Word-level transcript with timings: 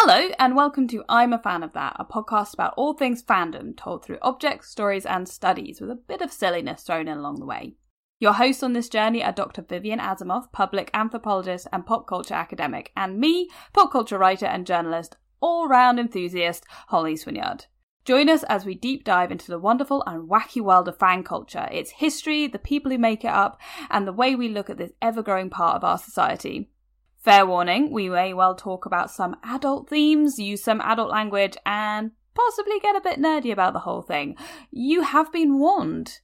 Hello, 0.00 0.30
and 0.38 0.54
welcome 0.54 0.86
to 0.86 1.02
I'm 1.08 1.32
a 1.32 1.40
Fan 1.40 1.64
of 1.64 1.72
That, 1.72 1.96
a 1.98 2.04
podcast 2.04 2.54
about 2.54 2.72
all 2.76 2.94
things 2.94 3.20
fandom 3.20 3.76
told 3.76 4.04
through 4.04 4.20
objects, 4.22 4.68
stories, 4.68 5.04
and 5.04 5.28
studies 5.28 5.80
with 5.80 5.90
a 5.90 5.96
bit 5.96 6.22
of 6.22 6.30
silliness 6.30 6.84
thrown 6.84 7.08
in 7.08 7.18
along 7.18 7.40
the 7.40 7.46
way. 7.46 7.74
Your 8.20 8.34
hosts 8.34 8.62
on 8.62 8.74
this 8.74 8.88
journey 8.88 9.24
are 9.24 9.32
Dr. 9.32 9.60
Vivian 9.60 9.98
Asimos, 9.98 10.52
public 10.52 10.92
anthropologist 10.94 11.66
and 11.72 11.84
pop 11.84 12.06
culture 12.06 12.34
academic, 12.34 12.92
and 12.96 13.18
me, 13.18 13.50
pop 13.72 13.90
culture 13.90 14.18
writer 14.18 14.46
and 14.46 14.68
journalist, 14.68 15.16
all 15.40 15.66
round 15.66 15.98
enthusiast, 15.98 16.64
Holly 16.86 17.16
Swinyard. 17.16 17.66
Join 18.04 18.28
us 18.28 18.44
as 18.44 18.64
we 18.64 18.76
deep 18.76 19.02
dive 19.02 19.32
into 19.32 19.50
the 19.50 19.58
wonderful 19.58 20.04
and 20.06 20.30
wacky 20.30 20.60
world 20.60 20.86
of 20.86 20.96
fan 20.96 21.24
culture, 21.24 21.68
its 21.72 21.90
history, 21.90 22.46
the 22.46 22.60
people 22.60 22.92
who 22.92 22.98
make 22.98 23.24
it 23.24 23.32
up, 23.32 23.60
and 23.90 24.06
the 24.06 24.12
way 24.12 24.36
we 24.36 24.48
look 24.48 24.70
at 24.70 24.78
this 24.78 24.92
ever 25.02 25.24
growing 25.24 25.50
part 25.50 25.74
of 25.74 25.82
our 25.82 25.98
society. 25.98 26.70
Fair 27.20 27.44
warning, 27.44 27.90
we 27.90 28.08
may 28.08 28.32
well 28.32 28.54
talk 28.54 28.86
about 28.86 29.10
some 29.10 29.36
adult 29.42 29.88
themes, 29.88 30.38
use 30.38 30.62
some 30.62 30.80
adult 30.80 31.10
language, 31.10 31.56
and 31.66 32.12
possibly 32.32 32.78
get 32.78 32.94
a 32.94 33.00
bit 33.00 33.18
nerdy 33.18 33.50
about 33.50 33.72
the 33.72 33.80
whole 33.80 34.02
thing. 34.02 34.36
You 34.70 35.02
have 35.02 35.32
been 35.32 35.58
warned. 35.58 36.20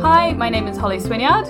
Hi, 0.00 0.34
my 0.34 0.48
name 0.48 0.68
is 0.68 0.76
Holly 0.76 0.98
Swinyard. 0.98 1.48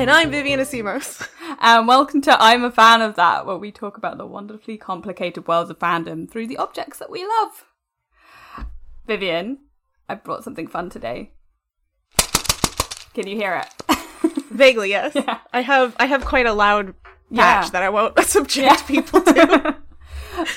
And 0.00 0.10
I'm 0.10 0.30
Vivian 0.30 0.60
Asimos. 0.60 1.28
And 1.58 1.88
welcome 1.88 2.20
to 2.22 2.42
I'm 2.42 2.64
a 2.64 2.70
Fan 2.70 3.00
of 3.00 3.16
That, 3.16 3.46
where 3.46 3.56
we 3.56 3.72
talk 3.72 3.96
about 3.96 4.18
the 4.18 4.26
wonderfully 4.26 4.76
complicated 4.76 5.48
worlds 5.48 5.70
of 5.70 5.78
fandom 5.78 6.30
through 6.30 6.48
the 6.48 6.58
objects 6.58 6.98
that 6.98 7.10
we 7.10 7.26
love. 7.26 7.64
Vivian, 9.06 9.65
I 10.08 10.14
brought 10.14 10.44
something 10.44 10.66
fun 10.66 10.90
today. 10.90 11.32
Can 13.14 13.26
you 13.26 13.36
hear 13.36 13.62
it? 13.64 13.98
Vaguely, 14.50 14.90
yes. 14.90 15.12
Yeah. 15.14 15.38
I 15.52 15.60
have 15.62 15.96
I 15.98 16.06
have 16.06 16.24
quite 16.24 16.46
a 16.46 16.52
loud 16.52 16.94
Yeah. 17.30 17.68
that 17.70 17.82
I 17.82 17.88
won't 17.90 18.18
subject 18.24 18.86
people 18.86 19.22
to. 19.22 19.76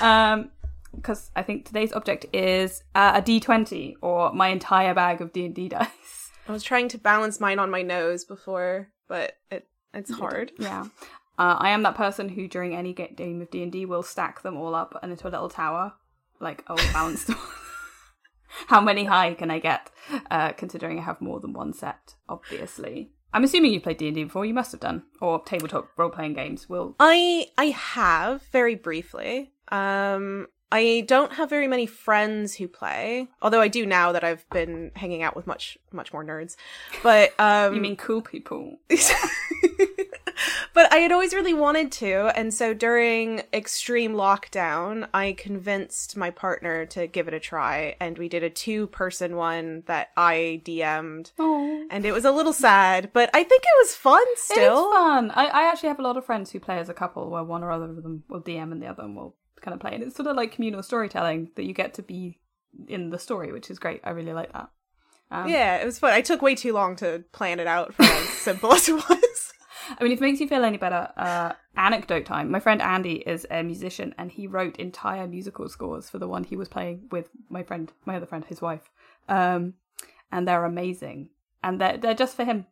um, 0.00 0.50
because 0.94 1.30
I 1.34 1.42
think 1.42 1.64
today's 1.64 1.92
object 1.92 2.26
is 2.32 2.82
uh, 2.94 3.12
a 3.16 3.22
D20 3.22 3.94
or 4.02 4.32
my 4.32 4.48
entire 4.48 4.92
bag 4.92 5.20
of 5.20 5.32
D 5.32 5.46
and 5.46 5.54
D 5.54 5.68
dice. 5.68 6.30
I 6.48 6.52
was 6.52 6.62
trying 6.62 6.88
to 6.88 6.98
balance 6.98 7.40
mine 7.40 7.58
on 7.58 7.70
my 7.70 7.80
nose 7.82 8.24
before, 8.24 8.88
but 9.08 9.36
it 9.50 9.66
it's 9.94 10.10
hard. 10.12 10.52
Yeah. 10.58 10.84
Uh, 11.38 11.56
I 11.58 11.70
am 11.70 11.82
that 11.84 11.94
person 11.94 12.28
who, 12.28 12.46
during 12.48 12.74
any 12.76 12.92
ga- 12.92 13.14
game 13.14 13.40
of 13.40 13.50
D 13.50 13.62
and 13.62 13.72
D, 13.72 13.86
will 13.86 14.02
stack 14.02 14.42
them 14.42 14.56
all 14.56 14.74
up 14.74 14.98
into 15.02 15.26
a 15.26 15.30
little 15.30 15.48
tower, 15.48 15.94
like 16.40 16.62
oh, 16.68 16.76
balance 16.92 17.24
them. 17.24 17.38
How 18.66 18.80
many 18.80 19.04
high 19.04 19.34
can 19.34 19.50
I 19.50 19.58
get? 19.58 19.90
Uh, 20.30 20.52
considering 20.52 20.98
I 20.98 21.02
have 21.02 21.20
more 21.20 21.40
than 21.40 21.52
one 21.52 21.72
set, 21.72 22.14
obviously. 22.28 23.10
I'm 23.32 23.44
assuming 23.44 23.72
you've 23.72 23.84
played 23.84 23.98
D 23.98 24.08
and 24.08 24.14
D 24.14 24.24
before. 24.24 24.44
You 24.44 24.54
must 24.54 24.72
have 24.72 24.80
done, 24.80 25.04
or 25.20 25.42
tabletop 25.44 25.88
role 25.96 26.10
playing 26.10 26.34
games. 26.34 26.68
Will 26.68 26.96
I 26.98 27.46
I 27.56 27.66
have 27.66 28.42
very 28.44 28.74
briefly. 28.74 29.52
Um 29.68 30.48
I 30.72 31.04
don't 31.08 31.32
have 31.32 31.50
very 31.50 31.66
many 31.66 31.86
friends 31.86 32.54
who 32.54 32.68
play, 32.68 33.26
although 33.42 33.60
I 33.60 33.66
do 33.66 33.84
now 33.86 34.12
that 34.12 34.22
I've 34.22 34.48
been 34.50 34.92
hanging 34.94 35.22
out 35.22 35.34
with 35.36 35.46
much 35.46 35.78
much 35.92 36.12
more 36.12 36.24
nerds. 36.24 36.56
But 37.02 37.32
um 37.38 37.74
you 37.74 37.80
mean 37.80 37.96
cool 37.96 38.22
people? 38.22 38.78
but 40.74 40.92
I 40.92 40.98
had 40.98 41.12
always 41.12 41.34
really 41.34 41.54
wanted 41.54 41.90
to, 41.92 42.36
and 42.38 42.52
so 42.52 42.72
during 42.74 43.42
extreme 43.52 44.14
lockdown, 44.14 45.08
I 45.12 45.32
convinced 45.32 46.16
my 46.16 46.30
partner 46.30 46.86
to 46.86 47.06
give 47.06 47.28
it 47.28 47.34
a 47.34 47.40
try, 47.40 47.96
and 48.00 48.18
we 48.18 48.28
did 48.28 48.42
a 48.42 48.50
two-person 48.50 49.36
one 49.36 49.82
that 49.86 50.10
I 50.16 50.62
DM'd, 50.64 51.32
Oh, 51.38 51.86
and 51.90 52.04
it 52.04 52.12
was 52.12 52.24
a 52.24 52.32
little 52.32 52.52
sad, 52.52 53.10
but 53.12 53.30
I 53.34 53.42
think 53.44 53.62
it 53.62 53.78
was 53.82 53.94
fun 53.94 54.24
still. 54.36 54.84
It 54.86 54.88
is 54.88 54.94
fun. 54.94 55.30
I, 55.32 55.46
I 55.46 55.62
actually 55.70 55.88
have 55.90 55.98
a 55.98 56.02
lot 56.02 56.16
of 56.16 56.24
friends 56.26 56.50
who 56.50 56.60
play 56.60 56.78
as 56.78 56.88
a 56.88 56.94
couple, 56.94 57.30
where 57.30 57.44
one 57.44 57.62
or 57.62 57.70
other 57.70 57.86
of 57.90 58.02
them 58.02 58.24
will 58.28 58.42
DM 58.42 58.72
and 58.72 58.82
the 58.82 58.86
other 58.86 59.02
one 59.02 59.14
will 59.14 59.36
kind 59.60 59.74
of 59.74 59.80
play, 59.80 59.94
and 59.94 60.02
it's 60.02 60.16
sort 60.16 60.26
of 60.28 60.36
like 60.36 60.52
communal 60.52 60.82
storytelling 60.82 61.50
that 61.56 61.64
you 61.64 61.74
get 61.74 61.94
to 61.94 62.02
be 62.02 62.38
in 62.88 63.10
the 63.10 63.18
story, 63.18 63.52
which 63.52 63.70
is 63.70 63.78
great. 63.78 64.00
I 64.04 64.10
really 64.10 64.32
like 64.32 64.52
that. 64.52 64.70
Um, 65.32 65.48
Yeah, 65.48 65.76
it 65.76 65.84
was 65.84 65.98
fun. 65.98 66.12
I 66.12 66.20
took 66.22 66.42
way 66.42 66.54
too 66.54 66.72
long 66.72 66.96
to 66.96 67.24
plan 67.32 67.60
it 67.60 67.66
out 67.66 67.94
for 67.94 68.02
as 68.02 68.28
simple 68.38 68.72
as 68.72 68.88
it 68.88 68.94
was. 68.94 69.24
I 69.98 70.02
mean, 70.02 70.12
if 70.12 70.18
it 70.18 70.24
makes 70.24 70.40
you 70.40 70.48
feel 70.48 70.64
any 70.64 70.76
better, 70.78 71.10
uh, 71.16 71.52
anecdote 71.76 72.26
time. 72.26 72.50
My 72.50 72.60
friend 72.60 72.82
Andy 72.82 73.14
is 73.14 73.46
a 73.50 73.62
musician, 73.62 74.14
and 74.18 74.30
he 74.30 74.46
wrote 74.46 74.76
entire 74.76 75.26
musical 75.26 75.68
scores 75.68 76.10
for 76.10 76.18
the 76.18 76.28
one 76.28 76.44
he 76.44 76.56
was 76.56 76.68
playing 76.68 77.08
with 77.10 77.30
my 77.48 77.62
friend, 77.62 77.92
my 78.04 78.16
other 78.16 78.26
friend, 78.26 78.44
his 78.44 78.60
wife. 78.60 78.90
Um, 79.28 79.74
and 80.30 80.46
they're 80.46 80.64
amazing, 80.64 81.30
and 81.62 81.80
they're 81.80 81.96
they're 81.96 82.14
just 82.14 82.36
for 82.36 82.44
him. 82.44 82.66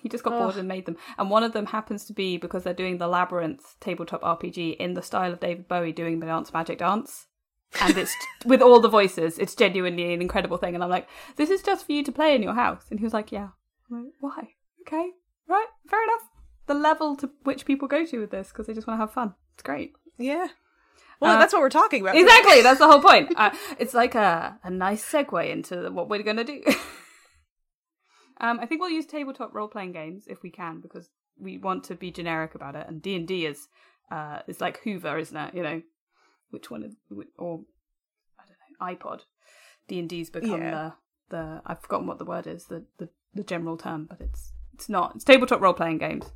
He 0.00 0.08
just 0.08 0.22
got 0.22 0.38
bored 0.38 0.56
and 0.56 0.68
made 0.68 0.86
them. 0.86 0.96
And 1.18 1.28
one 1.28 1.42
of 1.42 1.52
them 1.52 1.66
happens 1.66 2.04
to 2.04 2.12
be 2.12 2.36
because 2.36 2.62
they're 2.62 2.72
doing 2.72 2.98
the 2.98 3.08
Labyrinth 3.08 3.74
tabletop 3.80 4.22
RPG 4.22 4.76
in 4.76 4.94
the 4.94 5.02
style 5.02 5.32
of 5.32 5.40
David 5.40 5.66
Bowie 5.66 5.92
doing 5.92 6.20
the 6.20 6.26
Dance 6.26 6.52
Magic 6.52 6.78
Dance. 6.78 7.26
And 7.80 7.98
it's 7.98 8.14
with 8.44 8.62
all 8.62 8.80
the 8.80 8.88
voices, 8.88 9.38
it's 9.38 9.56
genuinely 9.56 10.14
an 10.14 10.22
incredible 10.22 10.56
thing. 10.56 10.76
And 10.76 10.84
I'm 10.84 10.90
like, 10.90 11.08
this 11.34 11.50
is 11.50 11.62
just 11.62 11.84
for 11.84 11.92
you 11.92 12.04
to 12.04 12.12
play 12.12 12.36
in 12.36 12.44
your 12.44 12.54
house. 12.54 12.84
And 12.90 13.00
he 13.00 13.04
was 13.04 13.12
like, 13.12 13.32
yeah. 13.32 13.48
I'm 13.90 14.04
like, 14.04 14.12
why? 14.20 14.50
Okay, 14.82 15.10
right, 15.48 15.66
fair 15.88 16.04
enough. 16.04 16.22
The 16.68 16.74
level 16.74 17.16
to 17.16 17.30
which 17.42 17.64
people 17.66 17.88
go 17.88 18.04
to 18.06 18.20
with 18.20 18.30
this 18.30 18.48
because 18.48 18.66
they 18.66 18.74
just 18.74 18.86
want 18.86 18.98
to 18.98 19.02
have 19.02 19.12
fun. 19.12 19.34
It's 19.54 19.62
great. 19.62 19.92
Yeah. 20.18 20.48
Well, 21.20 21.34
Uh, 21.36 21.38
that's 21.40 21.52
what 21.52 21.62
we're 21.62 21.68
talking 21.70 22.02
about. 22.02 22.16
Exactly, 22.16 22.62
that's 22.66 22.78
the 22.78 22.86
whole 22.86 23.02
point. 23.02 23.32
Uh, 23.36 23.50
it's 23.78 23.94
like 23.94 24.14
a, 24.14 24.58
a 24.62 24.70
nice 24.70 25.04
segue 25.04 25.50
into 25.50 25.90
what 25.90 26.08
we're 26.08 26.22
going 26.22 26.36
to 26.36 26.44
do. 26.44 26.62
um, 28.40 28.60
I 28.60 28.66
think 28.66 28.80
we'll 28.80 28.90
use 28.90 29.06
tabletop 29.06 29.54
role 29.54 29.68
playing 29.68 29.92
games 29.92 30.24
if 30.28 30.42
we 30.42 30.50
can 30.50 30.80
because 30.80 31.08
we 31.40 31.58
want 31.58 31.84
to 31.84 31.94
be 31.94 32.10
generic 32.10 32.54
about 32.54 32.76
it. 32.76 32.86
And 32.88 33.02
D 33.02 33.16
and 33.16 33.26
D 33.26 33.46
is 33.46 33.68
uh, 34.10 34.40
is 34.46 34.60
like 34.60 34.80
Hoover, 34.84 35.18
isn't 35.18 35.36
it? 35.36 35.54
You 35.54 35.62
know, 35.62 35.82
which 36.50 36.70
one 36.70 36.82
is 36.84 36.94
or 37.36 37.60
I 38.38 38.42
don't 38.46 38.98
know 39.00 39.06
iPod. 39.06 39.20
D 39.88 39.98
and 39.98 40.08
D's 40.08 40.30
become 40.30 40.60
Yeah. 40.62 40.70
the 41.30 41.36
the 41.36 41.62
I've 41.66 41.80
forgotten 41.80 42.06
what 42.06 42.18
the 42.18 42.24
word 42.24 42.46
is 42.46 42.66
the, 42.66 42.84
the 42.98 43.08
the 43.34 43.42
general 43.42 43.76
term, 43.76 44.06
but 44.08 44.20
it's 44.20 44.52
it's 44.74 44.88
not. 44.88 45.16
It's 45.16 45.24
tabletop 45.24 45.60
role 45.60 45.74
playing 45.74 45.98
games. 45.98 46.32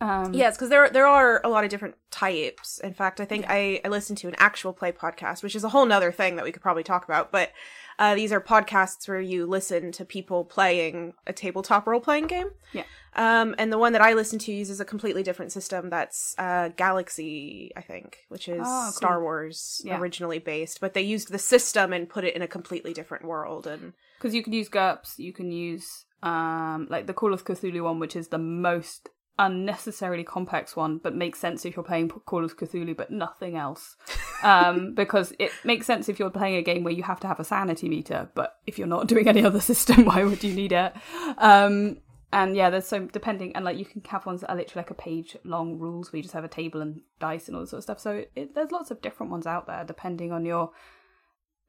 Um, 0.00 0.34
Yes, 0.34 0.56
because 0.56 0.68
there 0.68 0.88
there 0.90 1.06
are 1.06 1.40
a 1.44 1.48
lot 1.48 1.64
of 1.64 1.70
different 1.70 1.94
types. 2.10 2.78
In 2.80 2.94
fact, 2.94 3.20
I 3.20 3.24
think 3.24 3.46
I, 3.48 3.80
I 3.84 3.88
listened 3.88 4.18
to 4.18 4.28
an 4.28 4.34
actual 4.38 4.72
play 4.72 4.92
podcast, 4.92 5.42
which 5.42 5.54
is 5.56 5.64
a 5.64 5.68
whole 5.70 5.86
nother 5.86 6.12
thing 6.12 6.36
that 6.36 6.44
we 6.44 6.52
could 6.52 6.62
probably 6.62 6.82
talk 6.82 7.04
about. 7.04 7.32
But 7.32 7.52
uh, 7.98 8.14
these 8.14 8.30
are 8.32 8.40
podcasts 8.40 9.08
where 9.08 9.20
you 9.20 9.46
listen 9.46 9.90
to 9.92 10.04
people 10.04 10.44
playing 10.44 11.14
a 11.26 11.32
tabletop 11.32 11.86
role 11.86 12.00
playing 12.00 12.26
game. 12.26 12.48
Yeah. 12.72 12.84
Um, 13.14 13.54
and 13.56 13.72
the 13.72 13.78
one 13.78 13.92
that 13.92 14.02
I 14.02 14.12
listen 14.12 14.38
to 14.40 14.52
uses 14.52 14.80
a 14.80 14.84
completely 14.84 15.22
different 15.22 15.50
system. 15.50 15.88
That's 15.88 16.34
uh, 16.36 16.68
Galaxy, 16.76 17.72
I 17.74 17.80
think, 17.80 18.18
which 18.28 18.48
is 18.48 18.60
Oh, 18.66 18.82
cool. 18.84 18.92
Star 18.92 19.22
Wars 19.22 19.80
Yeah. 19.84 19.98
originally 19.98 20.38
based. 20.38 20.80
But 20.80 20.92
they 20.92 21.00
used 21.00 21.30
the 21.30 21.38
system 21.38 21.94
and 21.94 22.06
put 22.08 22.24
it 22.24 22.36
in 22.36 22.42
a 22.42 22.46
completely 22.48 22.92
different 22.92 23.24
world. 23.24 23.66
And 23.66 23.94
because 24.18 24.34
you 24.34 24.42
can 24.42 24.52
use 24.52 24.68
GURPS, 24.68 25.18
you 25.18 25.32
can 25.32 25.50
use 25.50 26.04
um 26.22 26.86
like 26.90 27.06
the 27.06 27.14
Call 27.14 27.32
of 27.32 27.44
Cthulhu 27.44 27.82
one, 27.84 27.98
which 27.98 28.16
is 28.16 28.28
the 28.28 28.38
most 28.38 29.08
unnecessarily 29.38 30.24
complex 30.24 30.74
one, 30.74 30.98
but 30.98 31.14
makes 31.14 31.38
sense 31.38 31.64
if 31.64 31.76
you're 31.76 31.84
playing 31.84 32.08
Call 32.08 32.44
of 32.44 32.56
Cthulhu, 32.56 32.96
but 32.96 33.10
nothing 33.10 33.56
else. 33.56 33.96
Um, 34.42 34.94
because 34.94 35.32
it 35.38 35.52
makes 35.64 35.86
sense 35.86 36.08
if 36.08 36.18
you're 36.18 36.30
playing 36.30 36.56
a 36.56 36.62
game 36.62 36.84
where 36.84 36.92
you 36.92 37.02
have 37.02 37.20
to 37.20 37.26
have 37.26 37.40
a 37.40 37.44
sanity 37.44 37.88
meter, 37.88 38.30
but 38.34 38.58
if 38.66 38.78
you're 38.78 38.86
not 38.86 39.08
doing 39.08 39.28
any 39.28 39.44
other 39.44 39.60
system, 39.60 40.04
why 40.04 40.24
would 40.24 40.42
you 40.42 40.54
need 40.54 40.72
it? 40.72 40.92
Um, 41.38 41.98
and 42.32 42.56
yeah, 42.56 42.70
there's 42.70 42.86
so 42.86 43.06
depending, 43.06 43.54
and 43.54 43.64
like 43.64 43.78
you 43.78 43.84
can 43.84 44.02
have 44.08 44.26
ones 44.26 44.40
that 44.40 44.50
are 44.50 44.56
literally 44.56 44.80
like 44.80 44.90
a 44.90 44.94
page 44.94 45.36
long 45.44 45.78
rules 45.78 46.12
where 46.12 46.18
you 46.18 46.22
just 46.22 46.34
have 46.34 46.44
a 46.44 46.48
table 46.48 46.80
and 46.80 47.00
dice 47.20 47.46
and 47.46 47.56
all 47.56 47.62
that 47.62 47.68
sort 47.68 47.78
of 47.78 47.84
stuff. 47.84 48.00
So 48.00 48.24
it, 48.34 48.54
there's 48.54 48.72
lots 48.72 48.90
of 48.90 49.00
different 49.00 49.30
ones 49.30 49.46
out 49.46 49.66
there 49.66 49.84
depending 49.84 50.32
on 50.32 50.44
your 50.44 50.72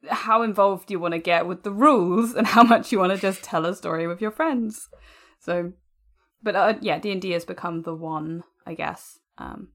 how 0.10 0.42
involved 0.42 0.92
you 0.92 1.00
want 1.00 1.14
to 1.14 1.20
get 1.20 1.48
with 1.48 1.64
the 1.64 1.72
rules 1.72 2.34
and 2.34 2.48
how 2.48 2.64
much 2.64 2.92
you 2.92 3.00
want 3.00 3.14
to 3.14 3.18
just 3.18 3.44
tell 3.44 3.66
a 3.66 3.76
story 3.76 4.08
with 4.08 4.22
your 4.22 4.32
friends. 4.32 4.90
So, 5.40 5.74
but 6.42 6.56
uh, 6.56 6.74
yeah, 6.82 7.00
D 7.00 7.12
and 7.12 7.22
D 7.22 7.32
has 7.32 7.46
become 7.46 7.84
the 7.84 7.96
one, 7.96 8.44
I 8.66 8.74
guess. 8.74 9.20
Um, 9.38 9.70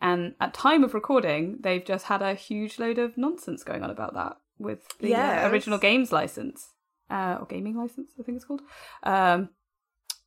and 0.00 0.34
at 0.40 0.54
time 0.54 0.84
of 0.84 0.94
recording, 0.94 1.58
they've 1.60 1.84
just 1.84 2.06
had 2.06 2.22
a 2.22 2.34
huge 2.34 2.78
load 2.78 2.98
of 2.98 3.16
nonsense 3.16 3.64
going 3.64 3.82
on 3.82 3.90
about 3.90 4.14
that 4.14 4.36
with 4.58 4.86
the 4.98 5.14
uh, 5.14 5.48
original 5.48 5.78
games 5.78 6.12
license 6.12 6.72
uh, 7.10 7.36
or 7.40 7.46
gaming 7.46 7.76
license, 7.76 8.12
I 8.18 8.22
think 8.22 8.36
it's 8.36 8.44
called. 8.44 8.62
Um, 9.02 9.50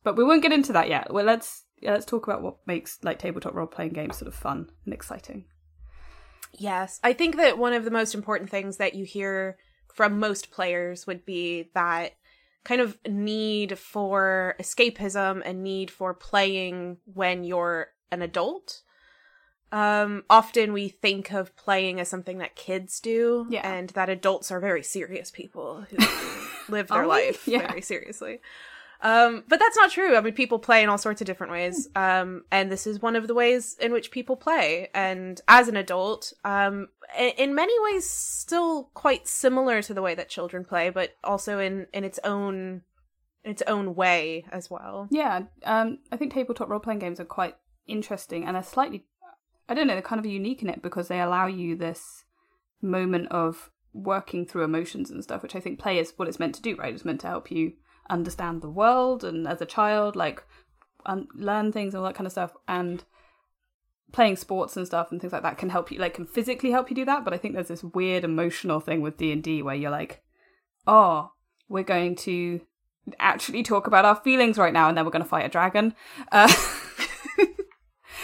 but 0.02 0.16
we 0.16 0.24
won't 0.24 0.42
get 0.42 0.52
into 0.52 0.72
that 0.72 0.88
yet. 0.88 1.12
Well, 1.12 1.24
let's 1.24 1.64
yeah, 1.80 1.92
let's 1.92 2.06
talk 2.06 2.26
about 2.26 2.42
what 2.42 2.56
makes 2.66 2.98
like 3.02 3.18
tabletop 3.18 3.54
role 3.54 3.66
playing 3.66 3.92
games 3.92 4.18
sort 4.18 4.28
of 4.28 4.34
fun 4.34 4.70
and 4.84 4.94
exciting. 4.94 5.44
Yes. 6.52 7.00
I 7.02 7.12
think 7.12 7.36
that 7.36 7.58
one 7.58 7.72
of 7.72 7.84
the 7.84 7.90
most 7.90 8.14
important 8.14 8.50
things 8.50 8.76
that 8.78 8.94
you 8.94 9.04
hear 9.04 9.56
from 9.94 10.18
most 10.18 10.50
players 10.50 11.06
would 11.06 11.24
be 11.24 11.70
that 11.74 12.12
kind 12.64 12.80
of 12.80 12.98
need 13.08 13.78
for 13.78 14.54
escapism 14.60 15.42
and 15.44 15.62
need 15.62 15.90
for 15.90 16.12
playing 16.14 16.98
when 17.04 17.44
you're 17.44 17.88
an 18.12 18.22
adult. 18.22 18.82
Um, 19.72 20.24
often 20.28 20.72
we 20.72 20.88
think 20.88 21.32
of 21.32 21.54
playing 21.56 22.00
as 22.00 22.08
something 22.08 22.38
that 22.38 22.56
kids 22.56 22.98
do, 22.98 23.46
Yeah. 23.48 23.68
and 23.70 23.90
that 23.90 24.08
adults 24.08 24.50
are 24.50 24.58
very 24.60 24.82
serious 24.82 25.30
people 25.30 25.82
who 25.88 25.96
live 26.72 26.88
their 26.88 27.06
life 27.06 27.46
Yeah. 27.46 27.68
very 27.68 27.80
seriously. 27.82 28.40
Um, 29.02 29.44
but 29.48 29.58
that's 29.58 29.76
not 29.76 29.90
true. 29.90 30.16
I 30.16 30.20
mean, 30.20 30.34
people 30.34 30.58
play 30.58 30.82
in 30.82 30.88
all 30.88 30.98
sorts 30.98 31.20
of 31.20 31.26
different 31.26 31.52
ways. 31.52 31.88
Um, 31.96 32.44
and 32.50 32.70
this 32.70 32.86
is 32.86 33.00
one 33.00 33.16
of 33.16 33.26
the 33.26 33.34
ways 33.34 33.76
in 33.80 33.92
which 33.92 34.10
people 34.10 34.36
play. 34.36 34.88
And 34.94 35.40
as 35.48 35.68
an 35.68 35.76
adult, 35.76 36.32
um, 36.44 36.88
in 37.18 37.54
many 37.54 37.72
ways, 37.84 38.08
still 38.08 38.90
quite 38.94 39.26
similar 39.26 39.82
to 39.82 39.94
the 39.94 40.02
way 40.02 40.14
that 40.14 40.28
children 40.28 40.64
play, 40.64 40.90
but 40.90 41.16
also 41.24 41.58
in, 41.58 41.86
in 41.94 42.04
its 42.04 42.18
own, 42.24 42.82
its 43.42 43.62
own 43.66 43.94
way 43.94 44.44
as 44.52 44.70
well. 44.70 45.08
Yeah. 45.10 45.42
Um, 45.64 45.98
I 46.12 46.16
think 46.16 46.32
tabletop 46.32 46.68
role 46.68 46.80
playing 46.80 47.00
games 47.00 47.20
are 47.20 47.24
quite 47.24 47.56
interesting 47.86 48.44
and 48.44 48.54
they're 48.54 48.62
slightly, 48.62 49.06
I 49.68 49.74
don't 49.74 49.86
know, 49.86 49.94
they're 49.94 50.02
kind 50.02 50.18
of 50.18 50.26
unique 50.26 50.62
in 50.62 50.68
it 50.68 50.82
because 50.82 51.08
they 51.08 51.20
allow 51.20 51.46
you 51.46 51.74
this 51.74 52.24
moment 52.82 53.28
of 53.30 53.70
working 53.92 54.46
through 54.46 54.64
emotions 54.64 55.10
and 55.10 55.22
stuff, 55.24 55.42
which 55.42 55.56
I 55.56 55.60
think 55.60 55.78
play 55.78 55.98
is 55.98 56.12
what 56.16 56.28
it's 56.28 56.38
meant 56.38 56.54
to 56.56 56.62
do, 56.62 56.76
right? 56.76 56.94
It's 56.94 57.04
meant 57.04 57.20
to 57.22 57.26
help 57.26 57.50
you 57.50 57.72
understand 58.10 58.60
the 58.60 58.70
world 58.70 59.24
and 59.24 59.46
as 59.46 59.60
a 59.60 59.66
child 59.66 60.16
like 60.16 60.42
un- 61.06 61.28
learn 61.34 61.72
things 61.72 61.94
and 61.94 62.00
all 62.00 62.06
that 62.06 62.14
kind 62.14 62.26
of 62.26 62.32
stuff 62.32 62.52
and 62.68 63.04
playing 64.12 64.36
sports 64.36 64.76
and 64.76 64.86
stuff 64.86 65.12
and 65.12 65.20
things 65.20 65.32
like 65.32 65.42
that 65.42 65.56
can 65.56 65.70
help 65.70 65.90
you 65.90 65.98
like 65.98 66.14
can 66.14 66.26
physically 66.26 66.70
help 66.72 66.90
you 66.90 66.96
do 66.96 67.04
that 67.04 67.24
but 67.24 67.32
i 67.32 67.36
think 67.36 67.54
there's 67.54 67.68
this 67.68 67.84
weird 67.84 68.24
emotional 68.24 68.80
thing 68.80 69.00
with 69.00 69.16
d&d 69.16 69.62
where 69.62 69.76
you're 69.76 69.90
like 69.90 70.22
oh 70.86 71.30
we're 71.68 71.84
going 71.84 72.16
to 72.16 72.60
actually 73.18 73.62
talk 73.62 73.86
about 73.86 74.04
our 74.04 74.16
feelings 74.16 74.58
right 74.58 74.72
now 74.72 74.88
and 74.88 74.96
then 74.96 75.04
we're 75.04 75.10
going 75.10 75.22
to 75.22 75.28
fight 75.28 75.46
a 75.46 75.48
dragon. 75.48 75.94
Uh- 76.30 76.52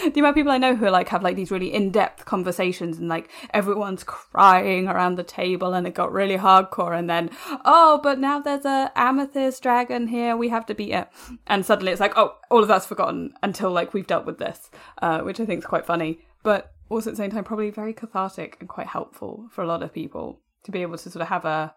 the 0.15 0.21
amount 0.21 0.33
of 0.33 0.35
people 0.37 0.53
I 0.53 0.59
know 0.59 0.75
who 0.75 0.89
like 0.89 1.09
have 1.09 1.23
like 1.23 1.37
these 1.37 1.51
really 1.51 1.73
in 1.73 1.91
depth 1.91 2.25
conversations 2.25 2.99
and 2.99 3.09
like 3.09 3.31
everyone's 3.53 4.05
crying 4.05 4.89
around 4.89 5.17
the 5.17 5.25
table 5.25 5.75
and 5.75 5.87
it 5.87 5.95
got 5.95 6.13
really 6.13 6.37
hardcore 6.37 6.97
and 6.97 7.09
then 7.09 7.31
oh 7.65 8.01
but 8.03 8.19
now 8.19 8.41
there's 8.41 8.65
a 8.65 8.93
amethyst 8.95 9.63
dragon 9.63 10.09
here 10.09 10.37
we 10.37 10.49
have 10.49 10.67
to 10.67 10.75
beat 10.75 10.93
it 10.93 11.09
and 11.47 11.65
suddenly 11.67 11.93
it's 11.93 12.01
like 12.01 12.17
oh 12.17 12.37
all 12.51 12.63
of 12.63 12.69
that's 12.69 12.87
forgotten 12.87 13.33
until 13.43 13.71
like 13.71 13.95
we've 13.95 14.07
dealt 14.07 14.27
with 14.27 14.39
this 14.39 14.71
uh, 15.03 15.21
which 15.21 15.41
I 15.41 15.47
think 15.47 15.59
is 15.61 15.67
quite 15.67 15.87
funny 15.87 16.21
but 16.43 16.73
also 16.89 17.11
at 17.11 17.15
the 17.15 17.23
same 17.23 17.31
time 17.31 17.45
probably 17.45 17.71
very 17.71 17.93
cathartic 17.93 18.57
and 18.61 18.69
quite 18.69 18.87
helpful 18.87 19.49
for 19.51 19.63
a 19.63 19.67
lot 19.67 19.83
of 19.83 19.93
people 19.93 20.41
to 20.65 20.71
be 20.71 20.83
able 20.83 20.97
to 20.99 21.11
sort 21.11 21.23
of 21.23 21.29
have 21.29 21.45
a 21.45 21.75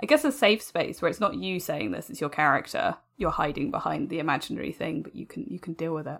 I 0.00 0.06
guess 0.06 0.24
a 0.24 0.32
safe 0.32 0.62
space 0.62 1.00
where 1.00 1.08
it's 1.08 1.20
not 1.20 1.36
you 1.36 1.60
saying 1.60 1.92
this, 1.92 2.10
it's 2.10 2.20
your 2.20 2.30
character. 2.30 2.96
You're 3.18 3.30
hiding 3.30 3.70
behind 3.70 4.08
the 4.08 4.18
imaginary 4.18 4.72
thing, 4.72 5.02
but 5.02 5.14
you 5.14 5.26
can 5.26 5.46
you 5.48 5.60
can 5.60 5.74
deal 5.74 5.94
with 5.94 6.08
it. 6.08 6.18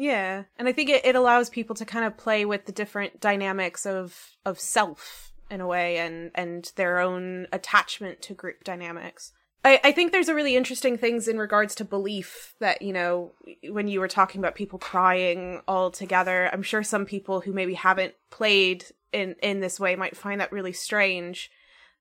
Yeah, 0.00 0.44
and 0.58 0.66
I 0.66 0.72
think 0.72 0.88
it, 0.88 1.04
it 1.04 1.14
allows 1.14 1.50
people 1.50 1.76
to 1.76 1.84
kind 1.84 2.06
of 2.06 2.16
play 2.16 2.46
with 2.46 2.64
the 2.64 2.72
different 2.72 3.20
dynamics 3.20 3.84
of 3.84 4.18
of 4.46 4.58
self 4.58 5.34
in 5.50 5.60
a 5.60 5.66
way, 5.66 5.98
and 5.98 6.30
and 6.34 6.72
their 6.76 7.00
own 7.00 7.46
attachment 7.52 8.22
to 8.22 8.32
group 8.32 8.64
dynamics. 8.64 9.34
I, 9.62 9.78
I 9.84 9.92
think 9.92 10.10
there's 10.10 10.30
a 10.30 10.34
really 10.34 10.56
interesting 10.56 10.96
things 10.96 11.28
in 11.28 11.36
regards 11.36 11.74
to 11.74 11.84
belief 11.84 12.54
that 12.60 12.80
you 12.80 12.94
know 12.94 13.32
when 13.68 13.88
you 13.88 14.00
were 14.00 14.08
talking 14.08 14.38
about 14.38 14.54
people 14.54 14.78
crying 14.78 15.60
all 15.68 15.90
together. 15.90 16.48
I'm 16.50 16.62
sure 16.62 16.82
some 16.82 17.04
people 17.04 17.42
who 17.42 17.52
maybe 17.52 17.74
haven't 17.74 18.14
played 18.30 18.86
in 19.12 19.36
in 19.42 19.60
this 19.60 19.78
way 19.78 19.96
might 19.96 20.16
find 20.16 20.40
that 20.40 20.50
really 20.50 20.72
strange. 20.72 21.50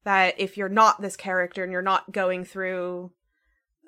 That 0.05 0.35
if 0.39 0.55
you're 0.55 0.69
not 0.69 1.01
this 1.01 1.17
character 1.17 1.63
and 1.63 1.73
you're 1.73 1.81
not 1.81 2.13
going 2.13 2.45
through 2.45 3.11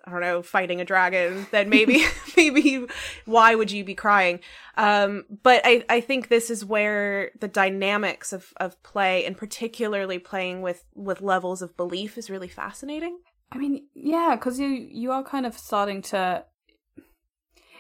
I 0.06 0.12
don't 0.12 0.22
know, 0.22 0.42
fighting 0.42 0.82
a 0.82 0.86
dragon, 0.86 1.48
then 1.52 1.70
maybe 1.70 2.06
maybe 2.38 2.86
why 3.26 3.56
would 3.56 3.72
you 3.72 3.84
be 3.84 3.96
crying? 3.96 4.40
Um, 4.78 5.26
but 5.44 5.62
I, 5.64 5.84
I 5.90 6.02
think 6.02 6.28
this 6.28 6.50
is 6.50 6.66
where 6.66 7.32
the 7.40 7.48
dynamics 7.48 8.34
of, 8.34 8.54
of 8.58 8.82
play 8.84 9.26
and 9.26 9.38
particularly 9.38 10.20
playing 10.20 10.62
with, 10.62 10.86
with 10.96 11.22
levels 11.22 11.62
of 11.62 11.76
belief 11.78 12.18
is 12.18 12.30
really 12.30 12.48
fascinating. 12.48 13.20
I 13.52 13.58
mean, 13.58 13.88
yeah, 13.94 14.36
because 14.36 14.60
you 14.60 14.68
you 14.68 15.12
are 15.12 15.24
kind 15.24 15.46
of 15.46 15.58
starting 15.58 16.02
to 16.04 16.46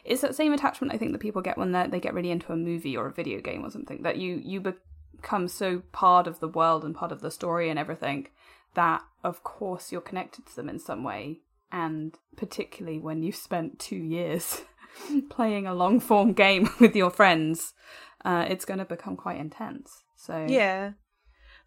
it's 0.03 0.21
that 0.21 0.35
same 0.35 0.53
attachment 0.53 0.93
I 0.93 0.97
think 0.97 1.11
that 1.11 1.19
people 1.19 1.41
get 1.41 1.57
when 1.57 1.71
they 1.71 1.87
they 1.87 1.99
get 1.99 2.13
really 2.13 2.31
into 2.31 2.51
a 2.51 2.57
movie 2.57 2.97
or 2.97 3.07
a 3.07 3.13
video 3.13 3.39
game 3.39 3.65
or 3.65 3.71
something 3.71 4.01
that 4.03 4.17
you 4.17 4.41
you 4.43 4.59
become 4.59 5.47
so 5.47 5.83
part 5.91 6.27
of 6.27 6.39
the 6.39 6.47
world 6.47 6.83
and 6.83 6.95
part 6.95 7.11
of 7.11 7.21
the 7.21 7.31
story 7.31 7.69
and 7.69 7.79
everything 7.79 8.27
that 8.73 9.01
of 9.23 9.43
course 9.43 9.91
you're 9.91 10.01
connected 10.01 10.45
to 10.45 10.55
them 10.55 10.69
in 10.69 10.79
some 10.79 11.03
way 11.03 11.39
and 11.71 12.17
particularly 12.35 12.99
when 12.99 13.23
you've 13.23 13.35
spent 13.35 13.79
two 13.79 13.95
years 13.95 14.61
playing 15.29 15.67
a 15.67 15.73
long 15.73 15.99
form 15.99 16.33
game 16.33 16.69
with 16.79 16.95
your 16.95 17.09
friends, 17.09 17.73
uh, 18.25 18.45
it's 18.47 18.65
going 18.65 18.79
to 18.79 18.85
become 18.85 19.15
quite 19.15 19.39
intense. 19.39 20.03
So 20.15 20.45
yeah, 20.47 20.91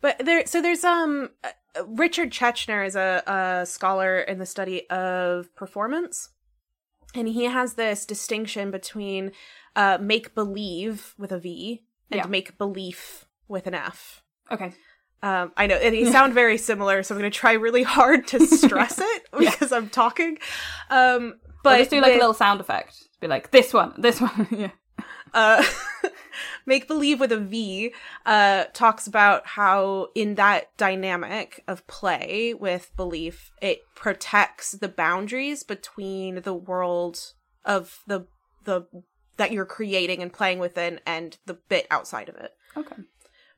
but 0.01 0.19
there. 0.25 0.47
So 0.47 0.63
there's 0.63 0.85
um 0.85 1.31
uh, 1.43 1.51
Richard 1.87 2.31
Schechner 2.31 2.87
is 2.87 2.97
a, 2.97 3.23
a 3.27 3.67
scholar 3.67 4.19
in 4.19 4.39
the 4.39 4.47
study 4.47 4.89
of 4.91 5.55
performance, 5.57 6.31
and 7.15 7.29
he 7.29 7.45
has 7.45 7.75
this 7.75 8.05
distinction 8.07 8.71
between 8.71 9.33
uh, 9.75 9.99
make 10.01 10.35
believe 10.35 11.15
with 11.19 11.33
a 11.33 11.39
V 11.39 11.83
and 12.11 12.19
yeah. 12.19 12.27
make 12.27 12.59
belief 12.59 13.27
with 13.49 13.67
an 13.67 13.75
F. 13.75 14.23
Okay. 14.51 14.73
Um, 15.25 15.53
I 15.57 15.67
know, 15.67 15.77
and 15.77 15.95
they 15.95 16.05
sound 16.13 16.35
very 16.35 16.59
similar, 16.59 17.03
so 17.03 17.15
I'm 17.15 17.19
going 17.19 17.33
to 17.33 17.37
try 17.37 17.55
really 17.55 17.83
hard 17.83 18.27
to 18.29 18.47
stress 18.47 18.99
it 18.99 19.23
because 19.39 19.71
yeah. 19.71 19.79
I'm 19.79 19.89
talking. 19.89 20.37
Um, 20.91 21.37
but 21.63 21.71
we'll 21.71 21.79
just 21.79 21.91
do 21.91 22.03
like 22.03 22.11
with, 22.11 22.17
a 22.17 22.19
little 22.19 22.35
sound 22.35 22.61
effect. 22.61 23.03
Be 23.21 23.27
like 23.27 23.51
this 23.51 23.73
one, 23.73 23.95
this 23.97 24.21
one. 24.21 24.47
yeah. 24.99 25.05
Uh, 25.33 25.65
Make 26.67 26.87
believe 26.87 27.21
with 27.21 27.33
a 27.33 27.39
V 27.39 27.95
uh, 28.27 28.65
talks 28.75 29.07
about 29.07 29.47
how 29.47 30.09
in 30.15 30.35
that 30.35 30.77
dynamic 30.77 31.65
of 31.67 31.87
play 31.87 32.53
with 32.53 32.95
belief, 32.95 33.51
it 33.63 33.81
protects 33.95 34.73
the 34.73 34.89
boundaries 34.89 35.63
between 35.63 36.43
the 36.43 36.55
world 36.55 37.33
of 37.65 38.01
the 38.07 38.27
the 38.65 38.83
that 39.39 39.53
you're 39.53 39.65
creating 39.65 40.21
and 40.21 40.35
playing 40.35 40.59
within 40.59 41.01
and 41.07 41.39
the 41.47 41.55
bit 41.55 41.87
outside 41.91 42.29
of 42.29 42.35
it. 42.37 42.53
Okay 42.77 42.97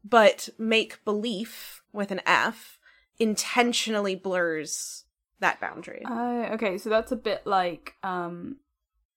but 0.08 0.48
make 0.58 1.04
belief 1.04 1.82
with 1.92 2.10
an 2.10 2.20
F 2.26 2.78
intentionally 3.18 4.14
blurs 4.14 5.04
that 5.40 5.60
boundary. 5.60 6.02
Uh, 6.04 6.54
okay, 6.54 6.78
so 6.78 6.88
that's 6.90 7.12
a 7.12 7.16
bit 7.16 7.46
like 7.46 7.94
um 8.02 8.56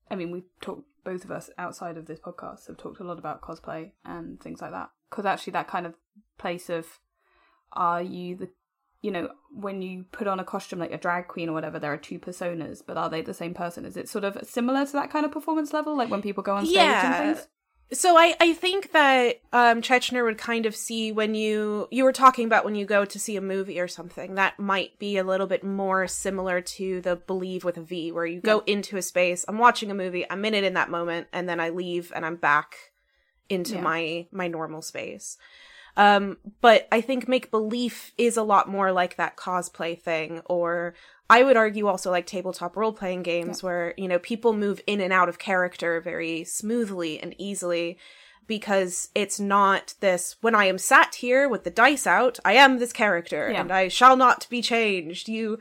I 0.10 0.16
mean 0.16 0.32
we've 0.32 0.50
talked 0.62 0.84
both 1.04 1.24
of 1.24 1.32
us 1.32 1.50
outside 1.58 1.98
of 1.98 2.06
this 2.06 2.20
podcast 2.20 2.68
have 2.68 2.78
talked 2.78 3.00
a 3.00 3.04
lot 3.04 3.20
about 3.20 3.42
cosplay 3.42 3.92
and 4.06 4.40
things 4.40 4.62
like 4.62 4.72
that 4.72 4.90
because 5.10 5.26
actually 5.26 5.52
that 5.52 5.68
kind 5.68 5.86
of 5.86 5.96
place 6.38 6.70
of 6.70 6.86
are 7.74 8.02
you 8.02 8.36
the 8.36 8.50
you 9.02 9.10
know 9.10 9.30
when 9.52 9.82
you 9.82 10.06
put 10.12 10.28
on 10.28 10.40
a 10.40 10.44
costume 10.44 10.78
like 10.80 10.92
a 10.92 10.98
drag 10.98 11.28
queen 11.28 11.50
or 11.50 11.54
whatever 11.54 11.80
there 11.80 11.94
are 11.94 11.98
two 11.98 12.20
personas 12.20 12.82
but 12.86 12.98
are 12.98 13.10
they 13.10 13.22
the 13.22 13.34
same 13.34 13.54
person 13.54 13.86
is 13.86 13.96
it 13.96 14.10
sort 14.10 14.26
of 14.26 14.38
similar 14.44 14.86
to 14.86 14.92
that 14.92 15.10
kind 15.10 15.26
of 15.26 15.32
performance 15.32 15.72
level 15.72 15.96
like 15.96 16.10
when 16.10 16.22
people 16.22 16.44
go 16.44 16.56
on 16.56 16.66
stage 16.66 16.76
yeah. 16.76 17.24
and 17.24 17.38
things 17.38 17.48
so 17.92 18.16
I, 18.18 18.36
I 18.40 18.54
think 18.54 18.92
that 18.92 19.42
um, 19.52 19.82
Schechner 19.82 20.24
would 20.24 20.38
kind 20.38 20.66
of 20.66 20.76
see 20.76 21.12
when 21.12 21.34
you 21.34 21.88
you 21.90 22.04
were 22.04 22.12
talking 22.12 22.46
about 22.46 22.64
when 22.64 22.76
you 22.76 22.86
go 22.86 23.04
to 23.04 23.20
see 23.20 23.36
a 23.36 23.42
movie 23.42 23.80
or 23.80 23.88
something 23.88 24.36
that 24.36 24.60
might 24.60 25.00
be 25.00 25.18
a 25.18 25.24
little 25.24 25.48
bit 25.48 25.64
more 25.64 26.08
similar 26.08 26.62
to 26.62 27.02
the 27.02 27.16
believe 27.16 27.64
with 27.64 27.78
a 27.78 27.82
V 27.82 28.12
where 28.12 28.26
you 28.26 28.42
go 28.42 28.64
yeah. 28.66 28.74
into 28.74 28.98
a 28.98 29.02
space 29.02 29.44
I'm 29.48 29.58
watching 29.58 29.90
a 29.90 29.96
movie 29.96 30.26
I'm 30.30 30.46
in 30.46 30.54
it 30.54 30.64
in 30.64 30.76
that 30.76 30.92
moment 30.92 31.28
and 31.34 31.50
then 31.50 31.60
I 31.60 31.70
leave 31.70 32.12
and 32.16 32.26
I'm 32.26 32.36
back 32.36 32.76
into 33.50 33.76
yeah. 33.76 33.82
my 33.82 34.28
my 34.32 34.48
normal 34.48 34.82
space 34.82 35.38
um, 35.98 36.38
but 36.62 36.88
I 36.92 37.02
think 37.02 37.28
make 37.28 37.52
belief 37.52 38.14
is 38.18 38.38
a 38.38 38.44
lot 38.44 38.70
more 38.70 38.92
like 38.92 39.18
that 39.18 39.36
cosplay 39.36 40.00
thing 40.00 40.42
or 40.46 40.94
I 41.30 41.44
would 41.44 41.58
argue 41.58 41.88
also 41.88 42.10
like 42.10 42.26
tabletop 42.26 42.76
role 42.76 42.92
playing 42.92 43.24
games 43.24 43.62
yeah. 43.62 43.66
where, 43.68 43.94
you 43.98 44.08
know, 44.08 44.20
people 44.20 44.54
move 44.54 44.82
in 44.88 45.00
and 45.00 45.14
out 45.14 45.30
of 45.30 45.38
character 45.38 46.02
very 46.02 46.44
smoothly 46.44 47.20
and 47.20 47.36
easily 47.38 47.98
because 48.48 49.10
it's 49.14 49.40
not 49.40 49.94
this 50.00 50.36
when 50.42 50.56
I 50.56 50.66
am 50.66 50.80
sat 50.80 51.16
here 51.16 51.48
with 51.48 51.64
the 51.64 51.70
dice 51.70 52.08
out, 52.08 52.40
I 52.44 52.54
am 52.54 52.80
this 52.80 52.92
character 52.92 53.52
yeah. 53.52 53.62
and 53.62 53.72
I 53.72 53.90
shall 53.90 54.18
not 54.18 54.48
be 54.50 54.62
changed. 54.64 55.30
You 55.30 55.60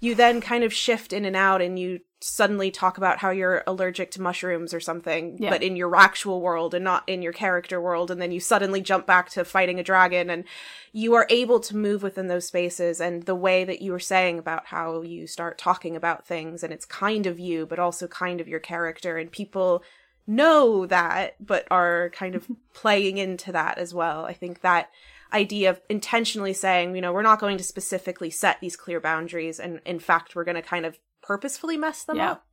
you 0.00 0.14
then 0.14 0.40
kind 0.40 0.64
of 0.64 0.72
shift 0.72 1.12
in 1.12 1.26
and 1.26 1.36
out 1.36 1.60
and 1.60 1.78
you 1.78 2.00
suddenly 2.22 2.70
talk 2.70 2.98
about 2.98 3.18
how 3.18 3.30
you're 3.30 3.62
allergic 3.66 4.10
to 4.10 4.20
mushrooms 4.20 4.74
or 4.74 4.80
something, 4.80 5.36
yeah. 5.38 5.48
but 5.48 5.62
in 5.62 5.74
your 5.74 5.96
actual 5.96 6.42
world 6.42 6.74
and 6.74 6.84
not 6.84 7.02
in 7.06 7.22
your 7.22 7.32
character 7.32 7.80
world. 7.80 8.10
And 8.10 8.20
then 8.20 8.30
you 8.30 8.40
suddenly 8.40 8.82
jump 8.82 9.06
back 9.06 9.30
to 9.30 9.44
fighting 9.44 9.80
a 9.80 9.84
dragon 9.84 10.28
and 10.28 10.44
you 10.92 11.14
are 11.14 11.26
able 11.30 11.60
to 11.60 11.76
move 11.76 12.02
within 12.02 12.28
those 12.28 12.46
spaces. 12.46 13.00
And 13.00 13.22
the 13.22 13.34
way 13.34 13.64
that 13.64 13.80
you 13.80 13.92
were 13.92 13.98
saying 13.98 14.38
about 14.38 14.66
how 14.66 15.00
you 15.00 15.26
start 15.26 15.56
talking 15.56 15.96
about 15.96 16.26
things 16.26 16.62
and 16.62 16.72
it's 16.72 16.84
kind 16.84 17.26
of 17.26 17.40
you, 17.40 17.64
but 17.64 17.78
also 17.78 18.06
kind 18.06 18.40
of 18.40 18.48
your 18.48 18.60
character 18.60 19.16
and 19.16 19.32
people 19.32 19.82
know 20.26 20.84
that, 20.86 21.36
but 21.40 21.66
are 21.70 22.10
kind 22.10 22.34
of 22.34 22.46
playing 22.74 23.16
into 23.16 23.50
that 23.52 23.78
as 23.78 23.94
well. 23.94 24.26
I 24.26 24.34
think 24.34 24.60
that 24.60 24.90
idea 25.32 25.70
of 25.70 25.80
intentionally 25.88 26.52
saying, 26.52 26.94
you 26.94 27.00
know, 27.00 27.12
we're 27.12 27.22
not 27.22 27.40
going 27.40 27.56
to 27.56 27.64
specifically 27.64 28.30
set 28.30 28.60
these 28.60 28.76
clear 28.76 29.00
boundaries. 29.00 29.58
And 29.58 29.80
in 29.86 30.00
fact, 30.00 30.34
we're 30.34 30.44
going 30.44 30.56
to 30.56 30.62
kind 30.62 30.84
of 30.84 30.98
purposefully 31.30 31.76
mess 31.76 32.02
them 32.04 32.16
yeah. 32.16 32.32
up. 32.32 32.44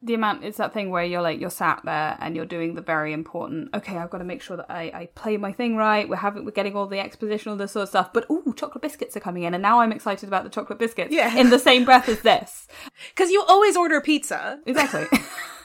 the 0.00 0.14
amount 0.14 0.44
it's 0.44 0.58
that 0.58 0.72
thing 0.72 0.88
where 0.90 1.02
you're 1.02 1.20
like 1.28 1.40
you're 1.40 1.50
sat 1.50 1.80
there 1.84 2.16
and 2.20 2.36
you're 2.36 2.46
doing 2.56 2.74
the 2.76 2.80
very 2.80 3.12
important 3.12 3.68
okay 3.74 3.96
i've 3.96 4.08
got 4.14 4.18
to 4.18 4.24
make 4.32 4.40
sure 4.40 4.56
that 4.56 4.66
i, 4.70 4.84
I 5.00 5.06
play 5.16 5.36
my 5.36 5.50
thing 5.52 5.74
right. 5.76 6.08
We're 6.08 6.14
having 6.28 6.44
we're 6.44 6.52
getting 6.60 6.76
all 6.76 6.86
the 6.86 7.00
exposition 7.00 7.50
all 7.50 7.58
this 7.58 7.72
sort 7.72 7.82
of 7.82 7.88
stuff. 7.88 8.12
But 8.12 8.24
oh 8.30 8.52
chocolate 8.52 8.82
biscuits 8.82 9.16
are 9.16 9.20
coming 9.28 9.42
in 9.42 9.52
and 9.54 9.62
now 9.62 9.80
i'm 9.80 9.90
excited 9.90 10.28
about 10.28 10.44
the 10.44 10.50
chocolate 10.56 10.78
biscuits 10.78 11.12
Yeah. 11.12 11.36
in 11.36 11.50
the 11.50 11.58
same 11.58 11.84
breath 11.84 12.08
as 12.08 12.20
this. 12.20 12.68
Because 13.10 13.30
you 13.32 13.42
always 13.48 13.76
order 13.76 14.00
pizza. 14.00 14.60
exactly. 14.66 15.06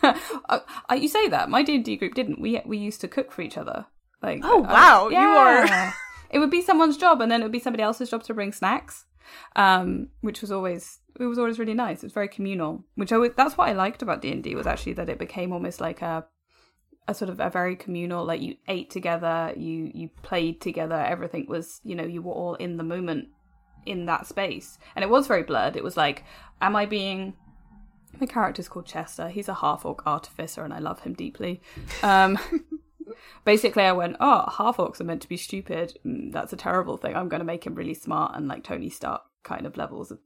Uh, 0.04 0.60
uh, 0.92 0.96
you 1.04 1.08
say 1.08 1.26
that. 1.30 1.50
My 1.50 1.62
d&d 1.64 1.96
group 1.96 2.14
didn't. 2.14 2.42
We 2.46 2.50
we 2.66 2.78
used 2.90 3.00
to 3.02 3.08
cook 3.08 3.32
for 3.32 3.42
each 3.42 3.58
other. 3.62 3.86
Like 4.22 4.42
Oh, 4.44 4.60
uh, 4.66 4.74
wow, 4.78 5.00
you 5.10 5.28
are- 5.44 5.94
it 6.34 6.40
would 6.40 6.50
be 6.58 6.62
someone's 6.70 6.98
job 6.98 7.22
and 7.22 7.32
then 7.32 7.40
it 7.42 7.46
would 7.46 7.58
be 7.60 7.66
somebody 7.66 7.84
else's 7.84 8.10
job 8.10 8.24
to 8.24 8.34
bring 8.34 8.52
snacks 8.52 9.06
um 9.56 10.08
which 10.22 10.42
was 10.42 10.52
always 10.52 11.00
it 11.20 11.26
was 11.26 11.38
always 11.38 11.60
really 11.60 11.76
nice. 11.76 12.00
It 12.00 12.08
was 12.08 12.14
very 12.14 12.28
communal 12.28 12.84
which 12.96 13.12
i 13.12 13.18
was, 13.18 13.32
that's 13.38 13.58
what 13.58 13.70
i 13.70 13.74
liked 13.74 14.02
about 14.02 14.22
d&d 14.22 14.56
was 14.56 14.68
actually 14.68 14.94
that 14.94 15.10
it 15.10 15.20
became 15.20 15.54
almost 15.54 15.80
like 15.80 16.02
a 16.02 16.26
a 17.08 17.14
sort 17.14 17.30
of 17.30 17.40
a 17.40 17.50
very 17.50 17.76
communal 17.76 18.26
like 18.26 18.42
you 18.42 18.56
ate 18.68 18.90
together 18.90 19.54
you 19.58 19.92
you 19.94 20.10
played 20.22 20.62
together 20.62 20.96
everything 20.96 21.46
was 21.48 21.82
you 21.84 21.96
know 21.96 22.04
you 22.06 22.22
were 22.22 22.32
all 22.32 22.56
in 22.56 22.78
the 22.78 22.84
moment 22.84 23.28
in 23.86 24.06
that 24.06 24.28
space. 24.28 24.78
And 24.96 25.04
it 25.04 25.10
was 25.10 25.28
very 25.28 25.44
blurred. 25.44 25.76
It 25.76 25.84
was 25.84 25.98
like 25.98 26.24
am 26.62 26.76
i 26.76 26.86
being 26.86 27.34
my 28.20 28.28
character's 28.28 28.70
called 28.70 28.86
chester. 28.86 29.30
He's 29.30 29.50
a 29.50 29.56
half 29.56 29.86
orc 29.86 30.06
artificer 30.06 30.64
and 30.64 30.74
i 30.74 30.80
love 30.80 31.02
him 31.02 31.14
deeply. 31.14 31.62
Um 32.02 32.38
basically 33.46 33.84
i 33.84 33.92
went 33.92 34.16
oh 34.20 34.50
half 34.58 34.78
orcs 34.78 35.00
are 35.00 35.06
meant 35.06 35.22
to 35.22 35.30
be 35.30 35.38
stupid 35.38 35.98
Mm, 36.06 36.32
that's 36.32 36.54
a 36.54 36.58
terrible 36.58 36.98
thing 36.98 37.16
i'm 37.16 37.30
going 37.30 37.40
to 37.40 37.46
make 37.46 37.66
him 37.66 37.76
really 37.76 37.94
smart 37.94 38.36
and 38.36 38.48
like 38.48 38.64
tony 38.64 38.90
stark 38.90 39.22
kind 39.44 39.66
of 39.66 39.78
levels 39.78 40.12
of 40.12 40.20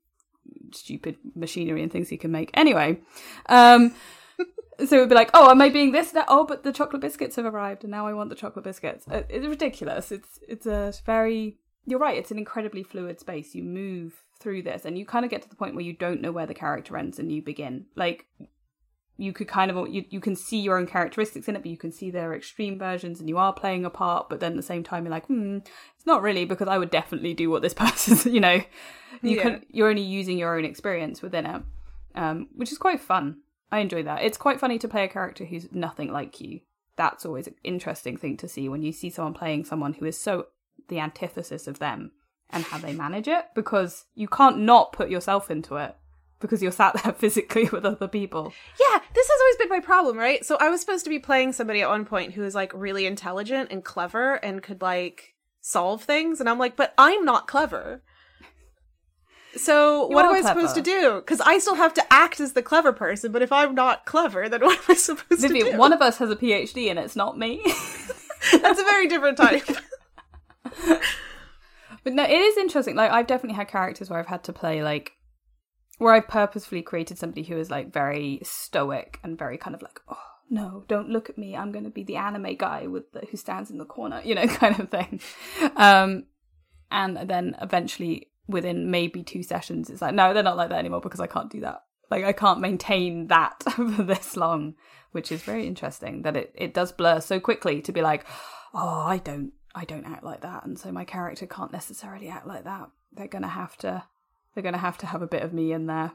stupid 0.73 1.17
machinery 1.35 1.83
and 1.83 1.91
things 1.91 2.09
he 2.09 2.17
can 2.17 2.31
make 2.31 2.51
anyway 2.53 2.99
um 3.49 3.93
so 4.85 4.99
would 4.99 5.09
be 5.09 5.15
like, 5.15 5.31
oh, 5.33 5.49
am 5.49 5.61
I 5.61 5.69
being 5.69 5.91
this? 5.91 6.11
That 6.11 6.25
oh, 6.27 6.45
but 6.45 6.63
the 6.63 6.71
chocolate 6.71 7.01
biscuits 7.01 7.35
have 7.37 7.45
arrived, 7.45 7.83
and 7.83 7.91
now 7.91 8.07
I 8.07 8.13
want 8.13 8.29
the 8.29 8.35
chocolate 8.35 8.65
biscuits. 8.65 9.07
Uh, 9.09 9.23
It's 9.29 9.47
ridiculous. 9.47 10.11
It's 10.11 10.39
it's 10.47 10.65
a 10.65 10.93
very. 11.05 11.57
You're 11.85 11.99
right. 11.99 12.17
It's 12.17 12.31
an 12.31 12.37
incredibly 12.37 12.83
fluid 12.83 13.19
space. 13.19 13.55
You 13.55 13.63
move 13.63 14.23
through 14.39 14.63
this, 14.63 14.85
and 14.85 14.97
you 14.97 15.05
kind 15.05 15.25
of 15.25 15.31
get 15.31 15.41
to 15.43 15.49
the 15.49 15.55
point 15.55 15.73
where 15.75 15.83
you 15.83 15.93
don't 15.93 16.21
know 16.21 16.31
where 16.31 16.45
the 16.45 16.53
character 16.53 16.97
ends 16.97 17.17
and 17.17 17.31
you 17.31 17.41
begin. 17.41 17.85
Like 17.95 18.25
you 19.17 19.33
could 19.33 19.47
kind 19.47 19.71
of 19.71 19.89
you 19.89 20.05
you 20.09 20.19
can 20.19 20.35
see 20.35 20.59
your 20.59 20.77
own 20.77 20.87
characteristics 20.87 21.47
in 21.47 21.55
it, 21.55 21.61
but 21.63 21.71
you 21.71 21.77
can 21.77 21.91
see 21.91 22.11
their 22.11 22.33
extreme 22.33 22.77
versions, 22.77 23.19
and 23.19 23.27
you 23.27 23.37
are 23.37 23.51
playing 23.53 23.83
a 23.85 23.89
part. 23.89 24.29
But 24.29 24.39
then 24.39 24.51
at 24.53 24.57
the 24.57 24.63
same 24.63 24.83
time, 24.83 25.03
you're 25.03 25.11
like, 25.11 25.25
hmm, 25.25 25.57
it's 25.95 26.05
not 26.05 26.21
really 26.21 26.45
because 26.45 26.67
I 26.67 26.77
would 26.77 26.89
definitely 26.91 27.33
do 27.33 27.49
what 27.49 27.61
this 27.61 27.73
person. 27.85 28.33
You 28.33 28.39
know, 28.39 28.61
you 29.21 29.37
Yeah. 29.37 29.41
can 29.41 29.65
you're 29.69 29.89
only 29.89 30.01
using 30.03 30.37
your 30.37 30.57
own 30.57 30.65
experience 30.65 31.21
within 31.21 31.45
it, 31.45 31.61
um, 32.15 32.47
which 32.55 32.71
is 32.71 32.77
quite 32.77 32.99
fun. 33.01 33.37
I 33.71 33.79
enjoy 33.79 34.03
that. 34.03 34.23
It's 34.23 34.37
quite 34.37 34.59
funny 34.59 34.79
to 34.79 34.87
play 34.87 35.03
a 35.03 35.09
character 35.09 35.43
who's 35.45 35.67
nothing 35.73 36.11
like 36.11 36.39
you. 36.39 36.61
That's 36.95 37.25
always 37.25 37.47
an 37.47 37.55
interesting 37.63 38.17
thing 38.17 38.37
to 38.37 38.47
see 38.47 38.69
when 38.69 38.81
you 38.81 38.91
see 38.91 39.09
someone 39.09 39.33
playing 39.33 39.65
someone 39.65 39.93
who 39.93 40.05
is 40.05 40.17
so 40.19 40.47
the 40.87 40.99
antithesis 40.99 41.67
of 41.67 41.79
them 41.79 42.11
and 42.49 42.63
how 42.63 42.77
they 42.77 42.93
manage 42.93 43.27
it 43.27 43.45
because 43.55 44.05
you 44.15 44.27
can't 44.27 44.57
not 44.59 44.93
put 44.93 45.09
yourself 45.09 45.51
into 45.51 45.75
it 45.75 45.95
because 46.39 46.61
you're 46.61 46.71
sat 46.71 47.01
there 47.03 47.13
physically 47.17 47.69
with 47.71 47.85
other 47.85 48.07
people. 48.07 48.53
Yeah, 48.79 48.99
this 49.13 49.27
has 49.27 49.39
always 49.41 49.55
been 49.57 49.69
my 49.69 49.79
problem, 49.79 50.17
right? 50.17 50.45
So 50.45 50.57
I 50.59 50.69
was 50.69 50.81
supposed 50.81 51.03
to 51.05 51.09
be 51.09 51.19
playing 51.19 51.53
somebody 51.53 51.81
at 51.81 51.89
one 51.89 52.05
point 52.05 52.33
who 52.33 52.41
was 52.41 52.55
like 52.55 52.71
really 52.73 53.05
intelligent 53.05 53.71
and 53.71 53.83
clever 53.83 54.35
and 54.35 54.61
could 54.61 54.81
like 54.81 55.33
solve 55.61 56.03
things, 56.03 56.39
and 56.39 56.49
I'm 56.49 56.59
like, 56.59 56.75
but 56.75 56.93
I'm 56.97 57.25
not 57.25 57.47
clever. 57.47 58.03
So 59.55 60.07
You 60.09 60.15
what 60.15 60.25
am 60.25 60.33
I 60.35 60.41
supposed 60.41 60.75
to 60.75 60.81
do? 60.81 61.15
Because 61.15 61.41
I 61.41 61.57
still 61.57 61.75
have 61.75 61.93
to 61.95 62.13
act 62.13 62.39
as 62.39 62.53
the 62.53 62.61
clever 62.61 62.93
person, 62.93 63.31
but 63.31 63.41
if 63.41 63.51
I'm 63.51 63.73
not 63.73 64.05
clever, 64.05 64.47
then 64.47 64.61
what 64.65 64.77
am 64.77 64.85
I 64.89 64.93
supposed 64.93 65.41
to 65.41 65.47
Vivian, 65.47 65.71
do? 65.71 65.77
one 65.77 65.93
of 65.93 66.01
us 66.01 66.17
has 66.17 66.29
a 66.29 66.35
PhD 66.35 66.89
and 66.91 66.99
it's 66.99 67.15
not 67.15 67.39
me. 67.39 67.61
That's 68.51 68.79
a 68.79 68.83
very 68.83 69.07
different 69.07 69.37
type. 69.37 69.63
But 72.03 72.13
no, 72.13 72.23
it 72.23 72.31
is 72.31 72.57
interesting. 72.57 72.95
Like 72.95 73.11
I've 73.11 73.27
definitely 73.27 73.55
had 73.55 73.67
characters 73.67 74.09
where 74.09 74.19
I've 74.19 74.27
had 74.27 74.43
to 74.45 74.53
play 74.53 74.83
like 74.83 75.13
where 75.97 76.13
I've 76.13 76.27
purposefully 76.27 76.81
created 76.81 77.17
somebody 77.17 77.43
who 77.43 77.57
is 77.57 77.71
like 77.71 77.91
very 77.91 78.39
stoic 78.43 79.19
and 79.23 79.37
very 79.37 79.57
kind 79.57 79.75
of 79.75 79.81
like, 79.81 79.99
oh 80.07 80.17
no, 80.49 80.83
don't 80.87 81.09
look 81.09 81.29
at 81.29 81.37
me. 81.37 81.55
I'm 81.55 81.71
going 81.71 81.85
to 81.85 81.89
be 81.91 82.03
the 82.03 82.15
anime 82.15 82.55
guy 82.55 82.87
with 82.87 83.11
the, 83.11 83.21
who 83.29 83.37
stands 83.37 83.69
in 83.69 83.77
the 83.77 83.85
corner, 83.85 84.21
you 84.23 84.35
know, 84.35 84.47
kind 84.47 84.79
of 84.79 84.89
thing. 84.89 85.19
Um, 85.75 86.25
and 86.89 87.17
then 87.29 87.55
eventually, 87.61 88.31
within 88.47 88.89
maybe 88.89 89.23
two 89.23 89.43
sessions, 89.43 89.89
it's 89.89 90.01
like, 90.01 90.13
no, 90.13 90.33
they're 90.33 90.43
not 90.43 90.57
like 90.57 90.69
that 90.69 90.79
anymore 90.79 91.01
because 91.01 91.19
I 91.19 91.27
can't 91.27 91.51
do 91.51 91.61
that. 91.61 91.83
Like 92.09 92.23
I 92.23 92.31
can't 92.31 92.61
maintain 92.61 93.27
that 93.27 93.63
for 93.69 93.83
this 93.83 94.37
long, 94.37 94.75
which 95.11 95.31
is 95.31 95.41
very 95.41 95.67
interesting. 95.67 96.21
That 96.21 96.37
it 96.37 96.53
it 96.55 96.73
does 96.73 96.91
blur 96.91 97.19
so 97.19 97.39
quickly 97.39 97.81
to 97.81 97.91
be 97.91 98.01
like, 98.01 98.25
oh, 98.73 99.03
I 99.05 99.17
don't 99.17 99.51
I 99.75 99.85
don't 99.85 100.05
act 100.05 100.23
like 100.23 100.41
that, 100.41 100.65
and 100.65 100.79
so 100.79 100.91
my 100.91 101.03
character 101.03 101.45
can't 101.45 101.73
necessarily 101.73 102.29
act 102.29 102.47
like 102.47 102.63
that. 102.63 102.89
They're 103.11 103.27
gonna 103.27 103.49
have 103.49 103.75
to 103.77 104.03
they're 104.57 104.63
gonna 104.63 104.79
have 104.79 104.97
to 104.97 105.05
have 105.05 105.21
a 105.21 105.27
bit 105.27 105.43
of 105.43 105.53
me 105.53 105.71
in 105.71 105.85
there. 105.85 106.13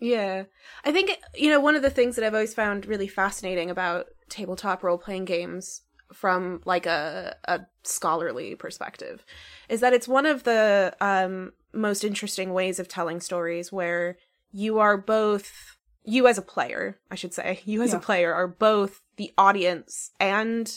Yeah. 0.00 0.44
I 0.86 0.90
think, 0.90 1.18
you 1.34 1.50
know, 1.50 1.60
one 1.60 1.76
of 1.76 1.82
the 1.82 1.90
things 1.90 2.16
that 2.16 2.24
I've 2.24 2.32
always 2.32 2.54
found 2.54 2.86
really 2.86 3.08
fascinating 3.08 3.68
about 3.68 4.06
tabletop 4.30 4.82
role 4.82 4.96
playing 4.96 5.26
games 5.26 5.82
from 6.14 6.62
like 6.64 6.86
a, 6.86 7.36
a 7.44 7.60
scholarly 7.82 8.54
perspective 8.54 9.22
is 9.68 9.80
that 9.80 9.92
it's 9.92 10.08
one 10.08 10.24
of 10.24 10.44
the 10.44 10.96
um, 11.02 11.52
most 11.74 12.04
interesting 12.04 12.54
ways 12.54 12.80
of 12.80 12.88
telling 12.88 13.20
stories 13.20 13.70
where 13.70 14.16
you 14.50 14.78
are 14.78 14.96
both, 14.96 15.76
you 16.04 16.26
as 16.26 16.38
a 16.38 16.42
player, 16.42 16.98
I 17.10 17.16
should 17.16 17.34
say, 17.34 17.60
you 17.66 17.82
as 17.82 17.90
Yeah. 17.90 17.98
a 17.98 18.00
player 18.00 18.32
are 18.32 18.48
both 18.48 19.02
the 19.16 19.30
audience 19.36 20.10
and 20.18 20.72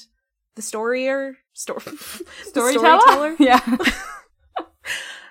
the 0.55 0.61
storyer. 0.61 1.35
Sto- 1.53 1.75
the 1.85 2.25
Storyteller, 2.49 3.35
yeah. 3.39 3.61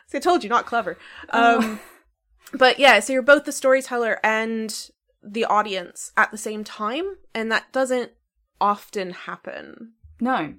See, 0.06 0.18
I 0.18 0.20
told 0.20 0.44
you, 0.44 0.50
not 0.50 0.66
clever. 0.66 0.96
Um, 1.30 1.80
but 2.52 2.78
yeah, 2.78 3.00
so 3.00 3.12
you're 3.12 3.22
both 3.22 3.44
the 3.44 3.52
storyteller 3.52 4.18
and 4.22 4.90
the 5.22 5.44
audience 5.44 6.12
at 6.16 6.30
the 6.30 6.38
same 6.38 6.62
time, 6.62 7.16
and 7.34 7.50
that 7.50 7.72
doesn't 7.72 8.12
often 8.60 9.10
happen. 9.10 9.92
No. 10.20 10.54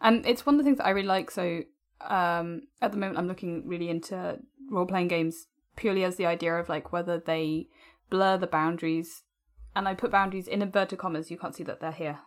And 0.00 0.26
it's 0.26 0.44
one 0.44 0.54
of 0.54 0.58
the 0.58 0.64
things 0.64 0.78
that 0.78 0.86
I 0.86 0.90
really 0.90 1.08
like. 1.08 1.30
So 1.30 1.62
um, 2.02 2.62
at 2.82 2.92
the 2.92 2.98
moment, 2.98 3.18
I'm 3.18 3.28
looking 3.28 3.66
really 3.66 3.88
into 3.88 4.38
role 4.70 4.86
playing 4.86 5.08
games 5.08 5.46
purely 5.76 6.04
as 6.04 6.16
the 6.16 6.26
idea 6.26 6.54
of 6.54 6.68
like 6.68 6.92
whether 6.92 7.18
they 7.18 7.68
blur 8.10 8.36
the 8.36 8.46
boundaries. 8.46 9.22
And 9.74 9.88
I 9.88 9.94
put 9.94 10.10
boundaries 10.10 10.48
in 10.48 10.62
inverted 10.62 10.98
commas. 10.98 11.30
You 11.30 11.38
can't 11.38 11.54
see 11.54 11.64
that 11.64 11.80
they're 11.80 11.92
here. 11.92 12.18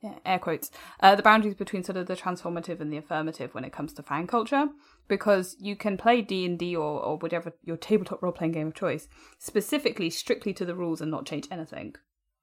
Yeah, 0.00 0.14
air 0.24 0.38
quotes. 0.38 0.70
Uh, 1.00 1.16
the 1.16 1.24
boundaries 1.24 1.56
between 1.56 1.82
sort 1.82 1.96
of 1.96 2.06
the 2.06 2.14
transformative 2.14 2.80
and 2.80 2.92
the 2.92 2.98
affirmative 2.98 3.52
when 3.52 3.64
it 3.64 3.72
comes 3.72 3.92
to 3.94 4.02
fan 4.02 4.28
culture, 4.28 4.68
because 5.08 5.56
you 5.58 5.74
can 5.74 5.96
play 5.96 6.22
D 6.22 6.44
and 6.46 6.56
D 6.56 6.76
or 6.76 7.02
or 7.02 7.18
whatever 7.18 7.52
your 7.64 7.76
tabletop 7.76 8.22
role 8.22 8.32
playing 8.32 8.52
game 8.52 8.68
of 8.68 8.74
choice 8.74 9.08
specifically 9.38 10.08
strictly 10.08 10.52
to 10.54 10.64
the 10.64 10.76
rules 10.76 11.00
and 11.00 11.10
not 11.10 11.26
change 11.26 11.48
anything. 11.50 11.96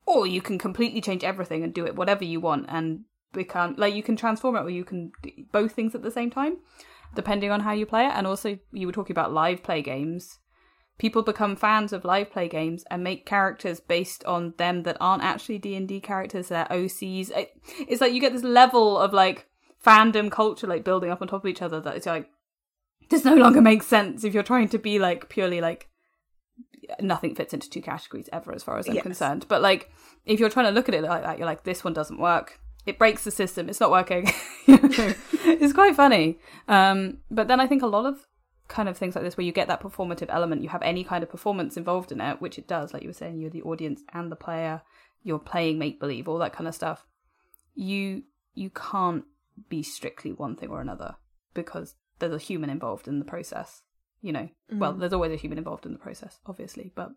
Or 0.06 0.28
you 0.28 0.42
can 0.42 0.60
completely 0.60 1.00
change 1.00 1.24
everything 1.24 1.64
and 1.64 1.74
do 1.74 1.86
it 1.86 1.96
whatever 1.96 2.26
you 2.26 2.42
want 2.42 2.66
and 2.68 3.06
become 3.32 3.76
like 3.78 3.96
you 3.96 4.04
can 4.04 4.18
transform 4.18 4.56
it 4.58 4.62
or 4.62 4.70
you 4.70 4.84
can 4.84 5.12
both 5.52 5.74
things 5.74 5.96
at 5.96 6.04
the 6.04 6.12
same 6.12 6.30
time 6.30 6.58
depending 7.16 7.52
on 7.52 7.62
how 7.62 7.72
you 7.72 7.86
play 7.86 8.06
it. 8.06 8.12
And 8.14 8.28
also 8.28 8.60
you 8.74 8.86
were 8.86 8.94
talking 8.94 9.14
about 9.14 9.32
live 9.32 9.64
play 9.64 9.82
games 9.82 10.40
people 10.98 11.22
become 11.24 11.56
fans 11.56 11.92
of 11.94 12.06
live 12.06 12.32
play 12.32 12.48
games 12.48 12.84
and 12.90 13.04
make 13.04 13.26
characters 13.26 13.80
based 13.80 14.24
on 14.26 14.54
them 14.58 14.84
that 14.84 14.96
aren't 15.02 15.24
actually 15.24 15.58
d&d 15.58 16.00
characters 16.02 16.48
they're 16.48 16.66
ocs 16.72 17.30
It- 17.32 17.52
it's 17.88 18.02
like 18.02 18.14
you 18.14 18.22
get 18.22 18.34
this 18.34 18.44
level 18.44 18.98
of 18.98 19.12
like 19.14 19.48
fandom 19.86 20.32
culture 20.32 20.68
like 20.68 20.84
building 20.84 21.12
up 21.12 21.22
on 21.22 21.28
top 21.28 21.44
of 21.44 21.50
each 21.50 21.62
other 21.62 21.80
that 21.82 21.96
it's 21.96 22.06
like 22.06 22.30
this 23.10 23.24
no 23.26 23.36
longer 23.36 23.62
makes 23.62 23.86
sense 23.88 24.24
if 24.24 24.34
you're 24.34 24.42
trying 24.44 24.70
to 24.70 24.78
be 24.80 24.98
like 25.00 25.30
purely 25.30 25.62
like 25.62 25.90
nothing 27.02 27.36
fits 27.36 27.54
into 27.54 27.70
two 27.70 27.82
categories 27.82 28.30
ever 28.32 28.54
as 28.54 28.64
far 28.64 28.78
as 28.78 28.88
I'm 28.88 28.96
Yes. 28.96 29.04
concerned. 29.04 29.46
But 29.48 29.62
like 29.62 29.92
if 30.26 30.40
you're 30.40 30.50
trying 30.50 30.68
to 30.68 30.72
look 30.72 30.88
at 30.88 30.96
it 30.96 31.04
like 31.04 31.24
that, 31.24 31.38
you're 31.38 31.48
like, 31.48 31.64
this 31.64 31.84
one 31.84 31.94
doesn't 31.94 32.20
work. 32.20 32.60
It 32.86 32.98
breaks 33.00 33.24
the 33.24 33.32
system. 33.32 33.70
It's 33.70 33.80
not 33.80 33.92
working. 33.92 34.32
It's 34.68 35.74
quite 35.74 35.96
funny. 35.96 36.40
Um, 36.68 37.20
but 37.30 37.48
then 37.48 37.60
I 37.60 37.68
think 37.68 37.82
a 37.84 37.88
lot 37.88 38.06
of 38.06 38.26
kind 38.68 38.90
of 38.90 38.98
things 38.98 39.16
like 39.16 39.24
this 39.24 39.38
where 39.38 39.46
you 39.46 39.52
get 39.52 39.68
that 39.68 39.82
performative 39.82 40.28
element, 40.30 40.64
you 40.64 40.70
have 40.70 40.82
any 40.82 41.04
kind 41.04 41.24
of 41.24 41.30
performance 41.30 41.78
involved 41.78 42.12
in 42.12 42.22
it, 42.22 42.42
which 42.42 42.58
it 42.58 42.68
does, 42.68 42.94
like 42.94 43.04
you 43.04 43.10
were 43.10 43.14
saying, 43.14 43.40
you're 43.40 43.50
the 43.50 43.62
audience 43.62 44.02
and 44.14 44.32
the 44.32 44.36
player, 44.36 44.82
you're 45.24 45.40
playing 45.40 45.78
make 45.78 46.00
believe, 46.00 46.28
all 46.28 46.40
that 46.40 46.54
kind 46.54 46.68
of 46.68 46.76
stuff. 46.76 47.06
You 47.76 48.24
you 48.54 48.70
can't 48.70 49.26
be 49.70 49.84
strictly 49.84 50.32
one 50.32 50.56
thing 50.56 50.70
or 50.70 50.82
another 50.82 51.16
because 51.54 51.96
there's 52.20 52.34
a 52.34 52.38
human 52.38 52.70
involved 52.70 53.08
in 53.08 53.20
the 53.20 53.26
process. 53.26 53.82
You 54.22 54.32
know, 54.32 54.50
well, 54.72 54.94
mm. 54.94 55.00
there's 55.00 55.14
always 55.14 55.32
a 55.32 55.36
human 55.36 55.60
involved 55.60 55.86
in 55.86 55.94
the 55.94 56.00
process, 56.00 56.40
obviously, 56.48 56.92
but 56.96 57.12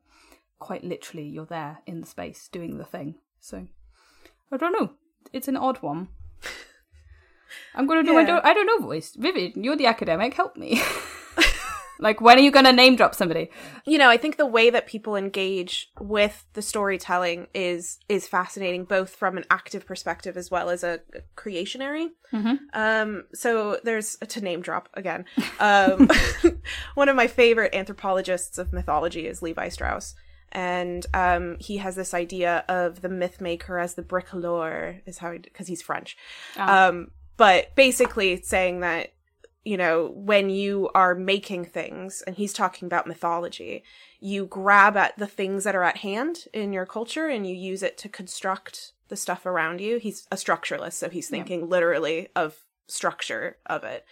quite 0.58 0.84
literally, 0.84 1.26
you're 1.26 1.46
there 1.46 1.78
in 1.86 2.00
the 2.00 2.06
space 2.06 2.48
doing 2.48 2.76
the 2.76 2.84
thing. 2.84 3.14
So, 3.40 3.66
I 4.52 4.56
don't 4.56 4.72
know. 4.72 4.90
It's 5.32 5.48
an 5.48 5.56
odd 5.56 5.78
one. 5.78 6.08
I'm 7.74 7.86
going 7.86 8.04
to 8.04 8.10
do 8.10 8.14
my 8.14 8.22
Yeah. 8.22 8.40
do- 8.40 8.46
I 8.48 8.52
don't 8.52 8.66
know 8.66 8.86
voice. 8.86 9.14
Vivid, 9.14 9.52
you're 9.56 9.76
the 9.76 9.86
academic. 9.86 10.34
Help 10.34 10.56
me. 10.56 10.82
Like, 11.98 12.20
when 12.20 12.38
are 12.38 12.42
you 12.42 12.50
going 12.50 12.64
to 12.64 12.72
name 12.72 12.96
drop 12.96 13.14
somebody? 13.14 13.50
You 13.84 13.98
know, 13.98 14.08
I 14.08 14.16
think 14.16 14.36
the 14.36 14.46
way 14.46 14.70
that 14.70 14.86
people 14.86 15.16
engage 15.16 15.90
with 15.98 16.46
the 16.52 16.62
storytelling 16.62 17.48
is 17.54 17.98
is 18.08 18.28
fascinating, 18.28 18.84
both 18.84 19.10
from 19.10 19.36
an 19.36 19.44
active 19.50 19.84
perspective 19.86 20.36
as 20.36 20.50
well 20.50 20.70
as 20.70 20.84
a 20.84 21.00
creationary. 21.36 22.08
Mm-hmm. 22.32 22.54
Um, 22.72 23.24
so 23.34 23.80
there's 23.82 24.16
to 24.16 24.40
name 24.40 24.60
drop 24.60 24.88
again. 24.94 25.24
Um, 25.58 26.08
one 26.94 27.08
of 27.08 27.16
my 27.16 27.26
favorite 27.26 27.74
anthropologists 27.74 28.58
of 28.58 28.72
mythology 28.72 29.26
is 29.26 29.40
Lévi-Strauss, 29.40 30.14
and 30.52 31.04
um, 31.14 31.56
he 31.58 31.78
has 31.78 31.96
this 31.96 32.14
idea 32.14 32.64
of 32.68 33.02
the 33.02 33.08
myth 33.08 33.40
maker 33.40 33.78
as 33.78 33.94
the 33.94 34.02
bricoleur, 34.02 35.00
is 35.06 35.18
how 35.18 35.32
because 35.32 35.66
he's 35.66 35.82
French. 35.82 36.16
Um, 36.56 37.10
but 37.36 37.74
basically 37.76 38.42
saying 38.42 38.80
that 38.80 39.12
you 39.68 39.76
know, 39.76 40.12
when 40.14 40.48
you 40.48 40.88
are 40.94 41.14
making 41.14 41.66
things, 41.66 42.22
and 42.26 42.36
he's 42.36 42.54
talking 42.54 42.86
about 42.86 43.06
mythology, 43.06 43.84
you 44.18 44.46
grab 44.46 44.96
at 44.96 45.18
the 45.18 45.26
things 45.26 45.62
that 45.64 45.76
are 45.76 45.82
at 45.82 45.98
hand 45.98 46.46
in 46.54 46.72
your 46.72 46.86
culture 46.86 47.26
and 47.26 47.46
you 47.46 47.54
use 47.54 47.82
it 47.82 47.98
to 47.98 48.08
construct 48.08 48.92
the 49.08 49.16
stuff 49.16 49.44
around 49.44 49.82
you. 49.82 49.98
He's 49.98 50.26
a 50.32 50.36
structuralist, 50.36 50.94
so 50.94 51.10
he's 51.10 51.28
thinking 51.28 51.60
yeah. 51.60 51.66
literally 51.66 52.28
of 52.34 52.64
structure 52.86 53.58
of 53.66 53.84
it. 53.84 54.06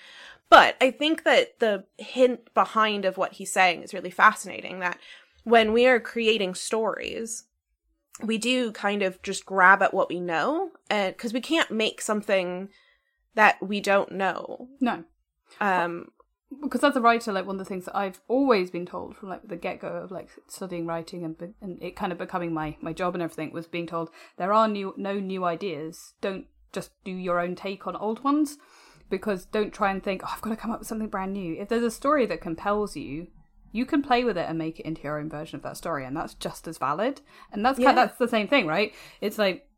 But 0.50 0.76
I 0.78 0.90
think 0.90 1.25
that 1.25 1.58
the 1.58 1.84
hint 1.96 2.52
behind 2.52 3.06
of 3.06 3.16
what 3.16 3.32
he's 3.32 3.50
saying 3.50 3.82
is 3.82 3.94
really 3.94 4.10
fascinating 4.10 4.80
that 4.80 4.98
when 5.44 5.72
we 5.72 5.86
are 5.86 6.00
creating 6.00 6.54
stories, 6.54 7.44
we 8.22 8.36
do 8.36 8.72
kind 8.72 9.00
of 9.00 9.22
just 9.22 9.46
grab 9.46 9.82
at 9.82 9.94
what 9.94 10.10
we 10.10 10.20
know 10.20 10.72
and 10.90 11.16
because 11.16 11.32
we 11.32 11.40
can't 11.40 11.70
make 11.70 12.02
something 12.02 12.68
that 13.34 13.56
we 13.62 13.80
don't 13.80 14.12
know. 14.12 14.68
No. 14.82 15.04
Um, 15.61 16.09
because 16.62 16.85
as 16.85 16.97
a 16.97 17.00
writer, 17.00 17.33
like 17.33 17.47
one 17.47 17.57
of 17.57 17.59
the 17.59 17.65
things 17.65 17.87
that 17.87 17.97
I've 17.97 18.21
always 18.29 18.71
been 18.71 18.87
told 18.87 19.17
from 19.17 19.29
like 19.29 19.47
the 19.47 19.57
get 19.57 19.81
go 19.81 19.88
of 19.88 20.11
like 20.11 20.31
studying 20.49 20.87
writing 20.87 21.25
and 21.25 21.55
and 21.61 21.83
it 21.83 21.97
kind 21.97 22.12
of 22.12 22.19
becoming 22.19 22.53
my 22.53 22.76
my 22.81 22.93
job 22.93 23.15
and 23.15 23.23
everything 23.23 23.53
was 23.53 23.67
being 23.67 23.87
told 23.87 24.11
there 24.37 24.53
are 24.53 24.69
new 24.69 24.95
no 24.97 25.19
new 25.19 25.45
ideas. 25.45 26.15
Don't 26.21 26.47
just 26.73 26.93
do 27.05 27.11
your 27.11 27.41
own 27.41 27.57
take 27.57 27.87
on 27.87 27.97
old 27.97 28.23
ones 28.23 28.59
because 29.11 29.45
don't 29.47 29.73
try 29.73 29.91
and 29.91 30.03
think 30.03 30.23
oh, 30.25 30.31
I've 30.33 30.41
got 30.41 30.50
to 30.50 30.57
come 30.57 30.71
up 30.71 30.79
with 30.79 30.88
something 30.88 31.09
brand 31.09 31.33
new. 31.33 31.57
If 31.59 31.69
there's 31.69 31.83
a 31.83 31.91
story 31.91 32.26
that 32.26 32.41
compels 32.41 32.97
you, 32.97 33.29
you 33.73 33.85
can 33.85 34.03
play 34.03 34.25
with 34.25 34.38
it 34.38 34.49
and 34.49 34.57
make 34.57 34.79
it 34.79 34.87
into 34.87 35.03
your 35.03 35.19
own 35.19 35.29
version 35.29 35.57
of 35.57 35.62
that 35.62 35.76
story, 35.76 36.05
and 36.05 36.17
that's 36.17 36.35
just 36.35 36.69
as 36.69 36.79
valid. 36.79 37.21
And 37.53 37.65
that's 37.65 37.79
yeah. 37.79 37.88
kind 37.88 37.99
of, 37.99 38.09
that's 38.09 38.19
the 38.19 38.29
same 38.29 38.49
thing, 38.49 38.67
right? 38.67 38.95
It's 39.21 39.38
like. 39.38 39.69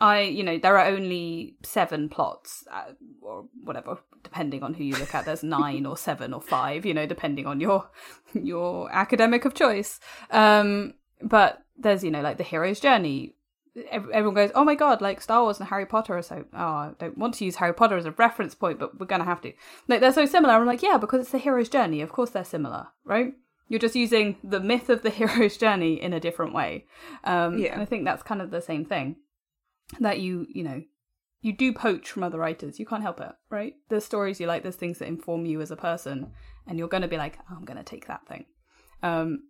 I, 0.00 0.20
you 0.20 0.42
know, 0.44 0.58
there 0.58 0.78
are 0.78 0.86
only 0.86 1.56
seven 1.62 2.08
plots, 2.08 2.64
uh, 2.70 2.92
or 3.20 3.46
whatever, 3.64 3.98
depending 4.22 4.62
on 4.62 4.74
who 4.74 4.84
you 4.84 4.96
look 4.96 5.14
at. 5.14 5.24
There's 5.24 5.42
nine 5.42 5.86
or 5.86 5.96
seven 5.96 6.32
or 6.32 6.40
five, 6.40 6.86
you 6.86 6.94
know, 6.94 7.06
depending 7.06 7.46
on 7.46 7.60
your 7.60 7.88
your 8.32 8.90
academic 8.92 9.44
of 9.44 9.54
choice. 9.54 9.98
Um, 10.30 10.94
but 11.20 11.64
there's, 11.76 12.04
you 12.04 12.10
know, 12.10 12.22
like 12.22 12.38
the 12.38 12.44
hero's 12.44 12.80
journey. 12.80 13.34
Everyone 13.92 14.34
goes, 14.34 14.50
oh 14.56 14.64
my 14.64 14.74
god, 14.74 15.00
like 15.00 15.20
Star 15.20 15.42
Wars 15.42 15.60
and 15.60 15.68
Harry 15.68 15.86
Potter 15.86 16.16
are 16.16 16.22
so. 16.22 16.44
Oh, 16.52 16.58
I 16.58 16.92
don't 16.98 17.18
want 17.18 17.34
to 17.34 17.44
use 17.44 17.56
Harry 17.56 17.74
Potter 17.74 17.96
as 17.96 18.06
a 18.06 18.10
reference 18.12 18.54
point, 18.54 18.78
but 18.78 18.98
we're 18.98 19.06
gonna 19.06 19.24
have 19.24 19.40
to. 19.42 19.52
Like 19.86 20.00
they're 20.00 20.12
so 20.12 20.26
similar. 20.26 20.54
I'm 20.54 20.66
like, 20.66 20.82
yeah, 20.82 20.98
because 20.98 21.20
it's 21.20 21.30
the 21.30 21.38
hero's 21.38 21.68
journey. 21.68 22.00
Of 22.00 22.10
course 22.12 22.30
they're 22.30 22.44
similar, 22.44 22.88
right? 23.04 23.34
You're 23.68 23.78
just 23.78 23.94
using 23.94 24.36
the 24.42 24.60
myth 24.60 24.88
of 24.88 25.02
the 25.02 25.10
hero's 25.18 25.56
journey 25.56 26.00
in 26.00 26.12
a 26.12 26.20
different 26.20 26.54
way. 26.54 26.86
Um, 27.24 27.58
yeah. 27.58 27.72
And 27.72 27.82
I 27.82 27.84
think 27.84 28.04
that's 28.04 28.22
kind 28.22 28.42
of 28.42 28.50
the 28.50 28.62
same 28.62 28.84
thing 28.84 29.16
that 30.00 30.20
you 30.20 30.46
you 30.48 30.62
know 30.62 30.82
you 31.40 31.52
do 31.52 31.72
poach 31.72 32.10
from 32.10 32.22
other 32.22 32.38
writers. 32.38 32.78
You 32.78 32.86
can't 32.86 33.02
help 33.02 33.20
it, 33.20 33.32
right? 33.50 33.74
There's 33.88 34.04
stories 34.04 34.40
you 34.40 34.46
like. 34.46 34.62
There's 34.62 34.76
things 34.76 34.98
that 34.98 35.08
inform 35.08 35.46
you 35.46 35.60
as 35.60 35.70
a 35.70 35.76
person, 35.76 36.32
and 36.66 36.78
you're 36.78 36.88
going 36.88 37.02
to 37.02 37.08
be 37.08 37.16
like, 37.16 37.38
oh, 37.50 37.54
I'm 37.56 37.64
going 37.64 37.78
to 37.78 37.84
take 37.84 38.06
that 38.06 38.26
thing. 38.26 38.46
Um, 39.02 39.44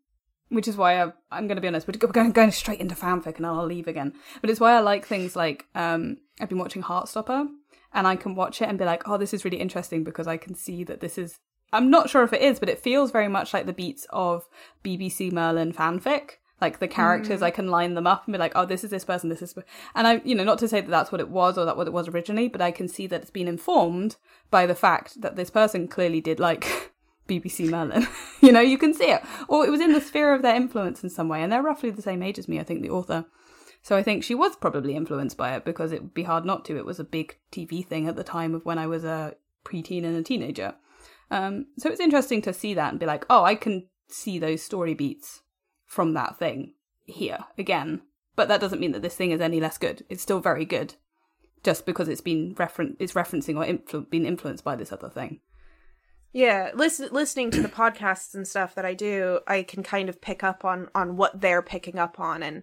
which 0.51 0.69
is 0.69 0.77
why 0.77 1.03
I, 1.03 1.13
I'm 1.31 1.47
going 1.47 1.57
to 1.57 1.63
be 1.63 1.69
honest. 1.69 1.87
We're 1.89 1.95
going, 1.95 2.33
going 2.33 2.53
straight 2.53 2.81
into 2.81 2.95
fanfic, 2.95 3.37
and 3.37 3.47
I'll 3.47 3.65
leave 3.65 3.89
again. 3.89 4.13
But 4.41 4.51
it's 4.51 4.61
why 4.61 4.75
I 4.75 4.81
like 4.81 5.07
things 5.07 5.35
like 5.35 5.67
um, 5.75 6.19
I've 6.41 6.49
been 6.49 6.59
watching 6.59 6.83
Heartstopper, 6.83 7.49
and 7.95 8.07
I 8.07 8.17
can 8.17 8.35
watch 8.35 8.61
it 8.61 8.69
and 8.69 8.79
be 8.79 8.85
like, 8.85 9.09
oh, 9.09 9.17
this 9.17 9.33
is 9.33 9.45
really 9.45 9.61
interesting 9.61 10.05
because 10.05 10.27
I 10.27 10.37
can 10.37 10.55
see 10.55 10.85
that 10.85 11.01
this 11.01 11.17
is. 11.17 11.39
I'm 11.71 11.91
not 11.91 12.09
sure 12.09 12.23
if 12.23 12.33
it 12.33 12.41
is, 12.41 12.59
but 12.59 12.71
it 12.71 12.79
feels 12.79 13.11
very 13.11 13.29
much 13.29 13.53
like 13.53 13.67
the 13.67 13.75
beats 13.75 14.07
of 14.11 14.47
BBC 14.83 15.33
Merlin 15.33 15.73
fanfic 15.73 16.33
like 16.61 16.79
the 16.79 16.89
characters 16.89 17.41
mm. 17.41 17.45
i 17.45 17.51
can 17.51 17.69
line 17.69 17.95
them 17.95 18.07
up 18.07 18.27
and 18.27 18.33
be 18.33 18.39
like 18.39 18.53
oh 18.55 18.65
this 18.65 18.85
is 18.85 18.91
this 18.91 19.05
person 19.05 19.29
this 19.29 19.43
is 19.43 19.55
and 19.95 20.07
i 20.07 20.21
you 20.25 20.35
know 20.35 20.45
not 20.45 20.59
to 20.59 20.69
say 20.69 20.81
that 20.81 20.91
that's 20.91 21.13
what 21.13 21.21
it 21.21 21.31
was 21.31 21.57
or 21.57 21.65
that 21.65 21.77
what 21.77 21.87
it 21.87 21.93
was 21.93 22.09
originally 22.09 22.49
but 22.49 22.61
i 22.61 22.71
can 22.71 22.89
see 22.89 23.07
that 23.07 23.23
it's 23.23 23.31
been 23.31 23.49
informed 23.49 24.17
by 24.51 24.67
the 24.67 24.75
fact 24.75 25.21
that 25.21 25.37
this 25.37 25.51
person 25.51 25.89
clearly 25.89 26.21
did 26.21 26.41
like 26.41 26.93
bbc 27.29 27.69
merlin. 27.69 28.07
You 28.41 28.53
know 28.53 28.61
you 28.61 28.79
can 28.79 28.95
see 28.95 29.11
it. 29.11 29.23
Or 29.49 29.67
it 29.67 29.71
was 29.71 29.81
in 29.81 29.93
the 29.93 30.01
sphere 30.01 30.33
of 30.33 30.43
their 30.43 30.55
influence 30.55 31.03
in 31.03 31.11
some 31.11 31.29
way 31.29 31.43
and 31.43 31.53
they're 31.53 31.63
roughly 31.63 31.91
the 31.91 32.03
same 32.03 32.23
age 32.23 32.39
as 32.39 32.49
me 32.49 32.59
i 32.59 32.65
think 32.65 32.83
the 32.83 32.91
author. 32.91 33.27
So 33.83 33.97
i 33.97 34.03
think 34.03 34.25
she 34.25 34.35
was 34.35 34.57
probably 34.57 34.97
influenced 34.97 35.37
by 35.37 35.55
it 35.55 35.65
because 35.65 35.93
it 35.93 36.03
would 36.03 36.15
be 36.15 36.23
hard 36.23 36.45
not 36.45 36.65
to. 36.67 36.77
It 36.77 36.87
was 36.87 36.99
a 36.99 37.05
big 37.05 37.37
tv 37.53 37.87
thing 37.87 38.09
at 38.09 38.17
the 38.17 38.25
time 38.25 38.55
of 38.55 38.65
when 38.65 38.79
i 38.79 38.87
was 38.87 39.05
a 39.05 39.35
preteen 39.65 40.05
and 40.05 40.17
a 40.17 40.23
teenager. 40.23 40.75
Um, 41.31 41.67
so 41.77 41.91
it's 41.91 42.01
interesting 42.01 42.41
to 42.43 42.55
see 42.55 42.73
that 42.75 42.91
and 42.91 43.01
be 43.01 43.07
like 43.07 43.27
oh 43.29 43.45
i 43.45 43.55
can 43.55 43.89
see 44.09 44.39
those 44.39 44.63
story 44.63 44.95
beats 44.95 45.43
from 45.89 46.13
that 46.13 46.39
thing 46.39 46.75
here 47.07 47.41
again. 47.57 48.03
But 48.37 48.47
that 48.47 48.61
doesn't 48.61 48.79
mean 48.79 48.93
that 48.93 49.03
this 49.03 49.17
thing 49.17 49.33
is 49.33 49.41
any 49.41 49.59
less 49.59 49.79
good. 49.79 50.05
It's 50.09 50.23
still 50.23 50.39
very 50.39 50.65
good, 50.65 50.95
just 51.65 51.85
because 51.85 52.09
it's 52.09 52.21
been 52.21 52.55
referen- 52.55 52.95
it's 53.01 53.15
referencing 53.15 53.57
or 53.57 53.65
influ- 53.65 54.09
been 54.09 54.25
influenced 54.25 54.63
by 54.63 54.77
this 54.77 54.93
other 54.93 55.09
thing. 55.09 55.41
Yeah, 56.33 56.71
listen, 56.75 57.09
listening 57.11 57.51
to 57.53 57.63
the 57.63 57.69
podcasts 57.69 58.35
and 58.35 58.47
stuff 58.47 58.75
that 58.77 58.85
I 58.85 58.95
do, 58.95 59.41
I 59.49 59.63
can 59.65 59.83
kind 59.83 60.09
of 60.09 60.21
pick 60.21 60.45
up 60.45 60.65
on 60.65 60.89
on 60.95 61.17
what 61.17 61.41
they're 61.41 61.63
picking 61.63 61.99
up 61.99 62.21
on, 62.21 62.43
and 62.45 62.63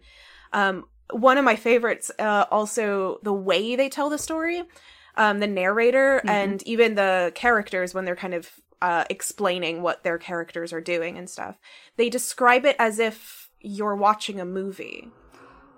um, 0.54 0.86
one 1.12 1.38
of 1.38 1.44
my 1.44 1.56
favorites, 1.56 2.12
uh, 2.20 2.46
also 2.52 3.20
the 3.24 3.34
way 3.34 3.76
they 3.76 3.90
tell 3.90 4.10
the 4.10 4.18
story, 4.18 4.64
um, 5.18 5.40
the 5.40 5.48
narrator, 5.48 6.20
mm-hmm. 6.20 6.30
and 6.30 6.64
even 6.64 6.96
the 6.96 7.32
characters 7.36 7.94
when 7.94 8.06
they're 8.06 8.16
kind 8.16 8.34
of 8.34 8.50
uh, 8.86 9.04
explaining 9.10 9.82
what 9.82 10.04
their 10.04 10.20
characters 10.20 10.72
are 10.72 10.80
doing 10.80 11.18
and 11.18 11.28
stuff. 11.28 11.58
They 11.98 12.08
describe 12.08 12.66
it 12.66 12.76
as 12.78 13.00
if 13.00 13.50
you're 13.60 13.96
watching 13.96 14.40
a 14.40 14.46
movie. 14.46 15.10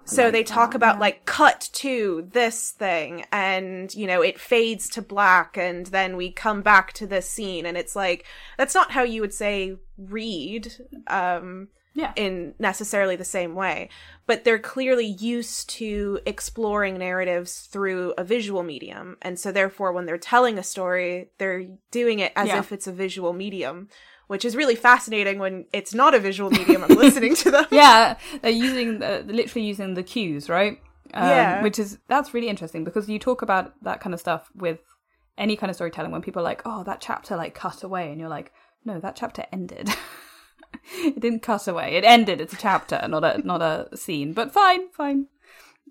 So 0.03 0.25
like 0.25 0.33
they 0.33 0.43
talk 0.43 0.71
that, 0.71 0.75
about 0.75 0.95
yeah. 0.95 0.99
like 0.99 1.25
cut 1.25 1.69
to 1.71 2.27
this 2.33 2.71
thing 2.71 3.23
and 3.31 3.93
you 3.95 4.07
know 4.07 4.21
it 4.21 4.37
fades 4.37 4.89
to 4.89 5.01
black 5.01 5.57
and 5.57 5.85
then 5.85 6.17
we 6.17 6.31
come 6.31 6.61
back 6.61 6.91
to 6.93 7.07
this 7.07 7.29
scene 7.29 7.65
and 7.65 7.77
it's 7.77 7.95
like 7.95 8.25
that's 8.57 8.75
not 8.75 8.91
how 8.91 9.03
you 9.03 9.19
would 9.21 9.33
say 9.33 9.77
read 9.97 10.71
um 11.07 11.67
yeah. 11.97 12.13
in 12.15 12.53
necessarily 12.59 13.15
the 13.15 13.25
same 13.25 13.55
way 13.55 13.89
but 14.27 14.43
they're 14.43 14.59
clearly 14.59 15.05
used 15.05 15.69
to 15.69 16.19
exploring 16.25 16.97
narratives 16.97 17.61
through 17.61 18.13
a 18.17 18.23
visual 18.25 18.61
medium. 18.61 19.15
And 19.21 19.39
so 19.39 19.53
therefore 19.53 19.93
when 19.93 20.05
they're 20.05 20.17
telling 20.17 20.59
a 20.59 20.63
story 20.63 21.31
they're 21.39 21.65
doing 21.89 22.19
it 22.19 22.33
as 22.35 22.49
yeah. 22.49 22.59
if 22.59 22.71
it's 22.71 22.87
a 22.87 22.91
visual 22.91 23.33
medium 23.33 23.87
which 24.27 24.43
is 24.43 24.57
really 24.57 24.75
fascinating 24.75 25.39
when 25.39 25.65
it's 25.71 25.93
not 25.93 26.13
a 26.13 26.19
visual 26.19 26.51
medium 26.51 26.83
i'm 26.83 26.89
listening 26.97 27.33
to 27.35 27.49
them. 27.49 27.65
Yeah 27.71 28.17
they're 28.41 28.51
using 28.51 28.99
the, 28.99 29.23
literally 29.25 29.65
using 29.65 29.95
the 29.95 30.03
cues 30.03 30.49
right? 30.49 30.79
Um, 31.13 31.29
yeah. 31.29 31.63
which 31.63 31.79
is 31.79 31.97
that's 32.09 32.33
really 32.33 32.49
interesting 32.49 32.83
because 32.83 33.09
you 33.09 33.17
talk 33.17 33.41
about 33.41 33.81
that 33.83 34.01
kind 34.01 34.13
of 34.13 34.19
stuff 34.19 34.51
with 34.53 34.79
any 35.37 35.55
kind 35.55 35.69
of 35.69 35.75
storytelling 35.75 36.11
when 36.11 36.21
people 36.21 36.41
are 36.41 36.43
like 36.51 36.61
oh 36.65 36.83
that 36.83 36.99
chapter 36.99 37.37
like 37.37 37.55
cut 37.55 37.81
away 37.81 38.11
and 38.11 38.19
you're 38.19 38.29
like 38.29 38.51
no 38.83 38.99
that 38.99 39.15
chapter 39.15 39.45
ended 39.53 39.89
it 40.95 41.19
didn't 41.19 41.41
cut 41.41 41.67
away. 41.67 41.95
It 41.95 42.03
ended. 42.03 42.41
It's 42.41 42.53
a 42.53 42.57
chapter, 42.57 43.05
not 43.07 43.23
a 43.23 43.45
not 43.45 43.61
a 43.61 43.95
scene. 43.95 44.33
But 44.33 44.53
fine, 44.53 44.89
fine. 44.89 45.27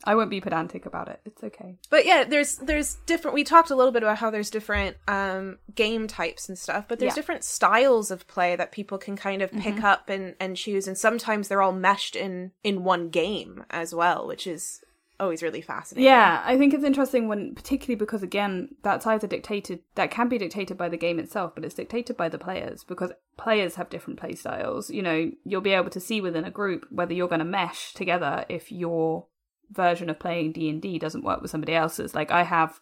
I 0.04 0.14
won't 0.14 0.30
be 0.30 0.40
pedantic 0.40 0.84
about 0.84 1.08
it. 1.08 1.20
It's 1.24 1.42
okay. 1.42 1.76
But 1.88 2.04
yeah, 2.04 2.24
there's 2.24 2.56
there's 2.56 2.96
different. 3.06 3.34
We 3.34 3.44
talked 3.44 3.70
a 3.70 3.76
little 3.76 3.92
bit 3.92 4.02
about 4.02 4.18
how 4.18 4.30
there's 4.30 4.50
different 4.50 4.96
um, 5.08 5.58
game 5.74 6.06
types 6.06 6.48
and 6.48 6.58
stuff, 6.58 6.86
but 6.88 6.98
there's 6.98 7.12
yeah. 7.12 7.16
different 7.16 7.44
styles 7.44 8.10
of 8.10 8.26
play 8.26 8.56
that 8.56 8.72
people 8.72 8.98
can 8.98 9.16
kind 9.16 9.42
of 9.42 9.50
pick 9.52 9.76
mm-hmm. 9.76 9.84
up 9.84 10.08
and 10.08 10.34
and 10.38 10.56
choose, 10.56 10.86
and 10.86 10.98
sometimes 10.98 11.48
they're 11.48 11.62
all 11.62 11.72
meshed 11.72 12.14
in 12.14 12.52
in 12.62 12.84
one 12.84 13.08
game 13.08 13.64
as 13.70 13.94
well, 13.94 14.26
which 14.26 14.46
is 14.46 14.82
Oh, 15.18 15.24
always 15.24 15.42
really 15.42 15.60
fascinating. 15.60 16.04
Yeah, 16.04 16.42
I 16.44 16.58
think 16.58 16.74
it's 16.74 16.84
interesting 16.84 17.26
when, 17.26 17.54
particularly 17.54 17.96
because 17.96 18.22
again, 18.22 18.68
that's 18.82 19.06
either 19.06 19.26
dictated, 19.26 19.80
that 19.94 20.10
can 20.10 20.28
be 20.28 20.38
dictated 20.38 20.76
by 20.76 20.88
the 20.88 20.96
game 20.96 21.18
itself, 21.18 21.54
but 21.54 21.64
it's 21.64 21.74
dictated 21.74 22.16
by 22.16 22.28
the 22.28 22.38
players 22.38 22.84
because 22.84 23.12
players 23.36 23.76
have 23.76 23.88
different 23.88 24.20
play 24.20 24.34
styles. 24.34 24.90
You 24.90 25.02
know, 25.02 25.30
you'll 25.44 25.60
be 25.60 25.72
able 25.72 25.90
to 25.90 26.00
see 26.00 26.20
within 26.20 26.44
a 26.44 26.50
group 26.50 26.86
whether 26.90 27.14
you're 27.14 27.28
going 27.28 27.38
to 27.38 27.44
mesh 27.44 27.94
together 27.94 28.44
if 28.48 28.70
your 28.70 29.26
version 29.70 30.10
of 30.10 30.18
playing 30.18 30.52
D 30.52 30.68
and 30.68 30.82
D 30.82 30.98
doesn't 30.98 31.24
work 31.24 31.40
with 31.40 31.50
somebody 31.50 31.74
else's. 31.74 32.14
Like 32.14 32.30
I 32.30 32.42
have 32.42 32.80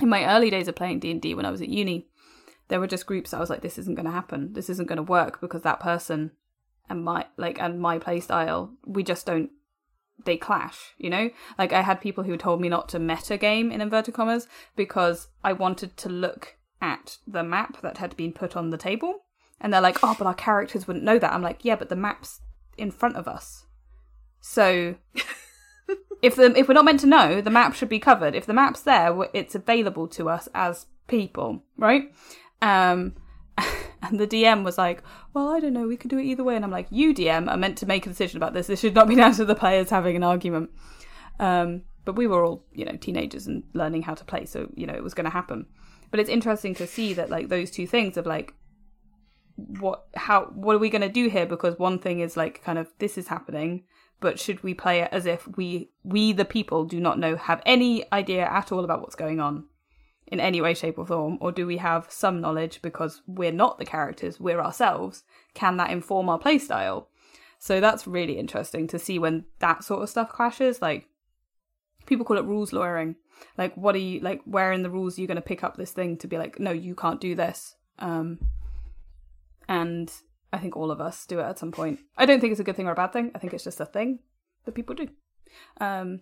in 0.00 0.08
my 0.08 0.24
early 0.24 0.50
days 0.50 0.68
of 0.68 0.74
playing 0.76 1.00
D 1.00 1.10
and 1.10 1.22
D 1.22 1.34
when 1.34 1.46
I 1.46 1.50
was 1.50 1.62
at 1.62 1.68
uni, 1.68 2.08
there 2.68 2.80
were 2.80 2.86
just 2.86 3.06
groups 3.06 3.32
I 3.32 3.40
was 3.40 3.50
like, 3.50 3.62
this 3.62 3.78
isn't 3.78 3.94
going 3.94 4.06
to 4.06 4.12
happen. 4.12 4.52
This 4.52 4.70
isn't 4.70 4.88
going 4.88 4.96
to 4.96 5.02
work 5.02 5.40
because 5.40 5.62
that 5.62 5.80
person 5.80 6.32
and 6.88 7.04
my 7.04 7.26
like 7.36 7.60
and 7.60 7.80
my 7.80 7.98
play 7.98 8.20
style, 8.20 8.74
we 8.84 9.02
just 9.02 9.26
don't 9.26 9.50
they 10.24 10.36
clash, 10.36 10.94
you 10.98 11.10
know? 11.10 11.30
Like 11.58 11.72
I 11.72 11.82
had 11.82 12.00
people 12.00 12.24
who 12.24 12.36
told 12.36 12.60
me 12.60 12.68
not 12.68 12.88
to 12.90 12.98
meta 12.98 13.36
game 13.36 13.70
in 13.70 13.80
inverted 13.80 14.14
commas 14.14 14.46
because 14.76 15.28
I 15.44 15.52
wanted 15.52 15.96
to 15.98 16.08
look 16.08 16.56
at 16.80 17.18
the 17.26 17.42
map 17.42 17.82
that 17.82 17.98
had 17.98 18.16
been 18.16 18.32
put 18.32 18.56
on 18.56 18.70
the 18.70 18.78
table 18.78 19.24
And 19.60 19.72
they're 19.72 19.80
like, 19.80 19.98
oh, 20.02 20.14
but 20.18 20.26
our 20.26 20.34
characters 20.34 20.86
wouldn't 20.86 21.04
know 21.04 21.18
that. 21.18 21.32
I'm 21.32 21.42
like, 21.42 21.64
yeah, 21.64 21.76
but 21.76 21.90
the 21.90 21.96
map's 21.96 22.40
in 22.78 22.90
front 22.90 23.16
of 23.16 23.28
us. 23.28 23.66
So 24.40 24.94
if 26.22 26.34
the 26.36 26.56
if 26.56 26.66
we're 26.66 26.74
not 26.74 26.86
meant 26.86 27.00
to 27.00 27.06
know, 27.06 27.40
the 27.40 27.50
map 27.50 27.74
should 27.74 27.90
be 27.90 27.98
covered. 27.98 28.34
If 28.34 28.46
the 28.46 28.54
map's 28.54 28.80
there, 28.80 29.14
it's 29.34 29.54
available 29.54 30.08
to 30.08 30.30
us 30.30 30.48
as 30.54 30.86
people, 31.08 31.62
right? 31.76 32.12
Um, 32.62 33.16
and 34.10 34.20
the 34.20 34.26
DM 34.26 34.64
was 34.64 34.78
like, 34.78 35.02
"Well, 35.32 35.48
I 35.48 35.60
don't 35.60 35.72
know. 35.72 35.86
We 35.86 35.96
could 35.96 36.10
do 36.10 36.18
it 36.18 36.24
either 36.24 36.44
way." 36.44 36.56
And 36.56 36.64
I'm 36.64 36.70
like, 36.70 36.88
"You 36.90 37.14
DM 37.14 37.48
are 37.50 37.56
meant 37.56 37.78
to 37.78 37.86
make 37.86 38.06
a 38.06 38.10
decision 38.10 38.36
about 38.36 38.52
this. 38.52 38.66
This 38.66 38.80
should 38.80 38.94
not 38.94 39.08
be 39.08 39.14
down 39.14 39.34
to 39.34 39.44
the 39.44 39.54
players 39.54 39.90
having 39.90 40.16
an 40.16 40.22
argument." 40.22 40.70
Um, 41.38 41.82
but 42.04 42.16
we 42.16 42.26
were 42.26 42.44
all, 42.44 42.64
you 42.72 42.84
know, 42.84 42.96
teenagers 42.96 43.46
and 43.46 43.62
learning 43.72 44.02
how 44.02 44.14
to 44.14 44.24
play, 44.24 44.44
so 44.44 44.70
you 44.74 44.86
know 44.86 44.94
it 44.94 45.02
was 45.02 45.14
going 45.14 45.24
to 45.24 45.30
happen. 45.30 45.66
But 46.10 46.20
it's 46.20 46.30
interesting 46.30 46.74
to 46.76 46.86
see 46.86 47.14
that 47.14 47.30
like 47.30 47.48
those 47.48 47.70
two 47.70 47.86
things 47.86 48.16
of 48.16 48.26
like 48.26 48.54
what 49.56 50.06
how 50.14 50.44
what 50.54 50.74
are 50.74 50.78
we 50.80 50.90
going 50.90 51.02
to 51.02 51.08
do 51.08 51.28
here 51.28 51.46
because 51.46 51.78
one 51.78 51.98
thing 51.98 52.20
is 52.20 52.36
like 52.36 52.62
kind 52.64 52.78
of 52.78 52.88
this 52.98 53.18
is 53.18 53.28
happening 53.28 53.84
but 54.20 54.38
should 54.38 54.62
we 54.62 54.74
play 54.74 55.00
it 55.00 55.08
as 55.12 55.26
if 55.26 55.46
we 55.56 55.90
we 56.02 56.32
the 56.32 56.44
people 56.44 56.84
do 56.84 57.00
not 57.00 57.18
know 57.18 57.36
have 57.36 57.62
any 57.66 58.10
idea 58.12 58.44
at 58.44 58.72
all 58.72 58.84
about 58.84 59.00
what's 59.00 59.14
going 59.14 59.40
on 59.40 59.64
in 60.30 60.40
any 60.40 60.60
way 60.60 60.74
shape 60.74 60.98
or 60.98 61.06
form 61.06 61.38
or 61.40 61.50
do 61.52 61.66
we 61.66 61.78
have 61.78 62.06
some 62.08 62.40
knowledge 62.40 62.80
because 62.82 63.22
we're 63.26 63.52
not 63.52 63.78
the 63.78 63.84
characters 63.84 64.38
we're 64.38 64.60
ourselves 64.60 65.24
can 65.54 65.76
that 65.76 65.90
inform 65.90 66.28
our 66.28 66.38
playstyle 66.38 67.06
so 67.58 67.80
that's 67.80 68.06
really 68.06 68.38
interesting 68.38 68.86
to 68.86 68.98
see 68.98 69.18
when 69.18 69.44
that 69.58 69.84
sort 69.84 70.02
of 70.02 70.08
stuff 70.08 70.30
clashes 70.30 70.80
like 70.80 71.06
people 72.06 72.24
call 72.24 72.38
it 72.38 72.44
rules 72.44 72.72
lawyering 72.72 73.16
like 73.58 73.74
what 73.76 73.94
are 73.94 73.98
you 73.98 74.20
like 74.20 74.40
where 74.44 74.72
in 74.72 74.82
the 74.82 74.90
rules 74.90 75.18
are 75.18 75.20
you 75.20 75.26
going 75.26 75.36
to 75.36 75.42
pick 75.42 75.64
up 75.64 75.76
this 75.76 75.92
thing 75.92 76.16
to 76.16 76.26
be 76.26 76.38
like 76.38 76.58
no 76.58 76.70
you 76.70 76.94
can't 76.94 77.20
do 77.20 77.34
this 77.34 77.76
um 77.98 78.38
and 79.68 80.12
I 80.52 80.58
think 80.58 80.76
all 80.76 80.90
of 80.90 81.00
us 81.00 81.26
do 81.26 81.38
it 81.38 81.44
at 81.44 81.58
some 81.58 81.72
point. 81.72 82.00
I 82.18 82.26
don't 82.26 82.40
think 82.40 82.50
it's 82.50 82.60
a 82.60 82.64
good 82.64 82.76
thing 82.76 82.88
or 82.88 82.92
a 82.92 82.96
bad 82.96 83.12
thing. 83.12 83.30
I 83.34 83.38
think 83.38 83.54
it's 83.54 83.64
just 83.64 83.80
a 83.80 83.86
thing 83.86 84.18
that 84.64 84.74
people 84.74 84.94
do. 84.94 85.08
Um, 85.80 86.20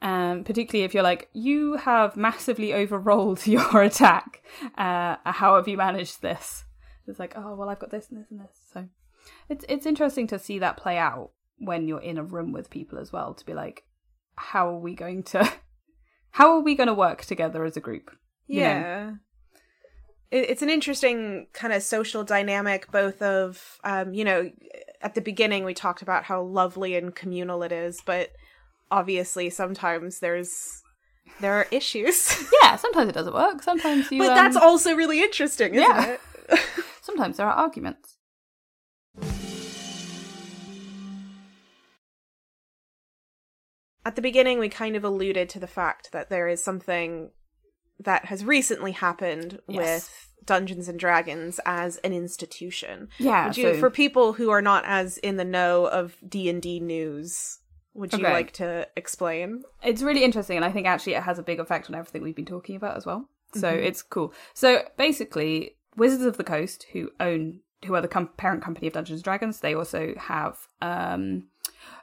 and 0.00 0.44
particularly 0.46 0.84
if 0.84 0.94
you're 0.94 1.02
like, 1.02 1.28
you 1.32 1.76
have 1.76 2.16
massively 2.16 2.72
overrolled 2.72 3.46
your 3.46 3.82
attack. 3.82 4.42
Uh, 4.76 5.16
how 5.24 5.56
have 5.56 5.68
you 5.68 5.76
managed 5.76 6.22
this? 6.22 6.64
It's 7.06 7.18
like, 7.18 7.34
oh 7.36 7.54
well, 7.54 7.70
I've 7.70 7.78
got 7.78 7.90
this 7.90 8.08
and 8.10 8.20
this 8.20 8.30
and 8.30 8.40
this. 8.40 8.56
So 8.72 8.86
it's 9.48 9.64
it's 9.68 9.86
interesting 9.86 10.26
to 10.28 10.38
see 10.38 10.58
that 10.58 10.76
play 10.76 10.98
out 10.98 11.30
when 11.58 11.88
you're 11.88 12.00
in 12.00 12.18
a 12.18 12.22
room 12.22 12.52
with 12.52 12.70
people 12.70 12.98
as 12.98 13.12
well. 13.12 13.34
To 13.34 13.46
be 13.46 13.54
like, 13.54 13.84
how 14.36 14.68
are 14.68 14.78
we 14.78 14.94
going 14.94 15.22
to, 15.24 15.50
how 16.30 16.50
are 16.50 16.60
we 16.60 16.74
going 16.74 16.88
to 16.88 16.94
work 16.94 17.24
together 17.24 17.64
as 17.64 17.76
a 17.76 17.80
group? 17.80 18.10
You 18.46 18.60
yeah. 18.60 18.80
Know? 18.80 19.16
it's 20.30 20.62
an 20.62 20.68
interesting 20.68 21.46
kind 21.52 21.72
of 21.72 21.82
social 21.82 22.22
dynamic 22.22 22.90
both 22.90 23.22
of 23.22 23.78
um, 23.84 24.12
you 24.12 24.24
know 24.24 24.50
at 25.00 25.14
the 25.14 25.20
beginning 25.20 25.64
we 25.64 25.72
talked 25.72 26.02
about 26.02 26.24
how 26.24 26.42
lovely 26.42 26.96
and 26.96 27.14
communal 27.14 27.62
it 27.62 27.72
is 27.72 28.02
but 28.04 28.30
obviously 28.90 29.50
sometimes 29.50 30.20
there's 30.20 30.82
there 31.40 31.54
are 31.54 31.66
issues 31.70 32.44
yeah 32.62 32.76
sometimes 32.76 33.08
it 33.08 33.14
doesn't 33.14 33.34
work 33.34 33.62
sometimes 33.62 34.10
you 34.10 34.18
but 34.18 34.30
um... 34.30 34.34
that's 34.34 34.56
also 34.56 34.94
really 34.94 35.22
interesting 35.22 35.74
isn't 35.74 35.88
yeah. 35.88 36.16
it 36.50 36.60
sometimes 37.02 37.36
there 37.36 37.46
are 37.46 37.52
arguments 37.52 38.16
at 44.04 44.16
the 44.16 44.22
beginning 44.22 44.58
we 44.58 44.68
kind 44.68 44.96
of 44.96 45.04
alluded 45.04 45.48
to 45.50 45.58
the 45.58 45.66
fact 45.66 46.12
that 46.12 46.30
there 46.30 46.48
is 46.48 46.62
something 46.62 47.30
that 48.00 48.26
has 48.26 48.44
recently 48.44 48.92
happened 48.92 49.60
yes. 49.68 49.76
with 49.76 50.28
Dungeons 50.44 50.88
and 50.88 50.98
Dragons 50.98 51.60
as 51.66 51.98
an 51.98 52.12
institution. 52.12 53.08
Yeah. 53.18 53.48
You, 53.48 53.74
so... 53.74 53.78
for 53.78 53.90
people 53.90 54.32
who 54.34 54.50
are 54.50 54.62
not 54.62 54.84
as 54.86 55.18
in 55.18 55.36
the 55.36 55.44
know 55.44 55.86
of 55.86 56.16
D 56.26 56.48
and 56.48 56.62
D 56.62 56.80
news, 56.80 57.58
would 57.98 58.12
you 58.12 58.20
okay. 58.20 58.32
like 58.32 58.52
to 58.52 58.86
explain? 58.96 59.64
It's 59.82 60.02
really 60.02 60.24
interesting, 60.24 60.56
and 60.56 60.64
I 60.64 60.70
think 60.70 60.86
actually 60.86 61.14
it 61.14 61.24
has 61.24 61.38
a 61.38 61.42
big 61.42 61.58
effect 61.58 61.88
on 61.88 61.96
everything 61.96 62.22
we've 62.22 62.36
been 62.36 62.44
talking 62.44 62.76
about 62.76 62.96
as 62.96 63.04
well. 63.04 63.28
So 63.54 63.72
mm-hmm. 63.72 63.84
it's 63.84 64.02
cool. 64.02 64.32
So 64.54 64.82
basically, 64.96 65.76
Wizards 65.96 66.24
of 66.24 66.36
the 66.36 66.44
Coast, 66.44 66.86
who 66.92 67.10
own, 67.18 67.60
who 67.84 67.94
are 67.94 68.00
the 68.00 68.08
com- 68.08 68.30
parent 68.36 68.62
company 68.62 68.86
of 68.86 68.92
Dungeons 68.92 69.18
and 69.18 69.24
Dragons, 69.24 69.60
they 69.60 69.74
also 69.74 70.14
have 70.16 70.68
um, 70.80 71.48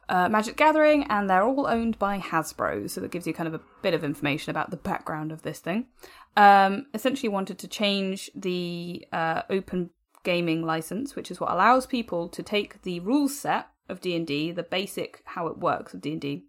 uh, 0.10 0.28
Magic 0.28 0.58
Gathering, 0.58 1.04
and 1.06 1.30
they're 1.30 1.44
all 1.44 1.66
owned 1.66 1.98
by 1.98 2.20
Hasbro. 2.20 2.90
So 2.90 3.00
that 3.02 3.12
gives 3.12 3.26
you 3.26 3.34
kind 3.34 3.48
of 3.48 3.54
a 3.54 3.62
bit 3.82 3.94
of 3.94 4.04
information 4.04 4.52
about 4.52 4.72
the 4.72 4.78
background 4.78 5.32
of 5.32 5.44
this 5.44 5.60
thing. 5.60 5.88
Um, 6.36 6.88
essentially, 6.94 7.30
wanted 7.30 7.58
to 7.60 7.68
change 7.68 8.30
the 8.36 9.08
uh, 9.14 9.44
open 9.50 9.92
gaming 10.24 10.66
license, 10.66 11.16
which 11.16 11.32
is 11.32 11.40
what 11.40 11.52
allows 11.52 11.86
people 11.86 12.28
to 12.28 12.44
take 12.44 12.82
the 12.82 13.00
rules 13.00 13.40
set 13.40 13.70
of 13.90 14.02
D 14.02 14.16
and 14.16 14.26
D, 14.26 14.52
the 14.52 14.64
basic 14.64 15.22
how 15.26 15.48
it 15.48 15.58
works 15.58 15.94
of 15.94 16.02
D 16.02 16.14
and 16.14 16.22
D, 16.22 16.46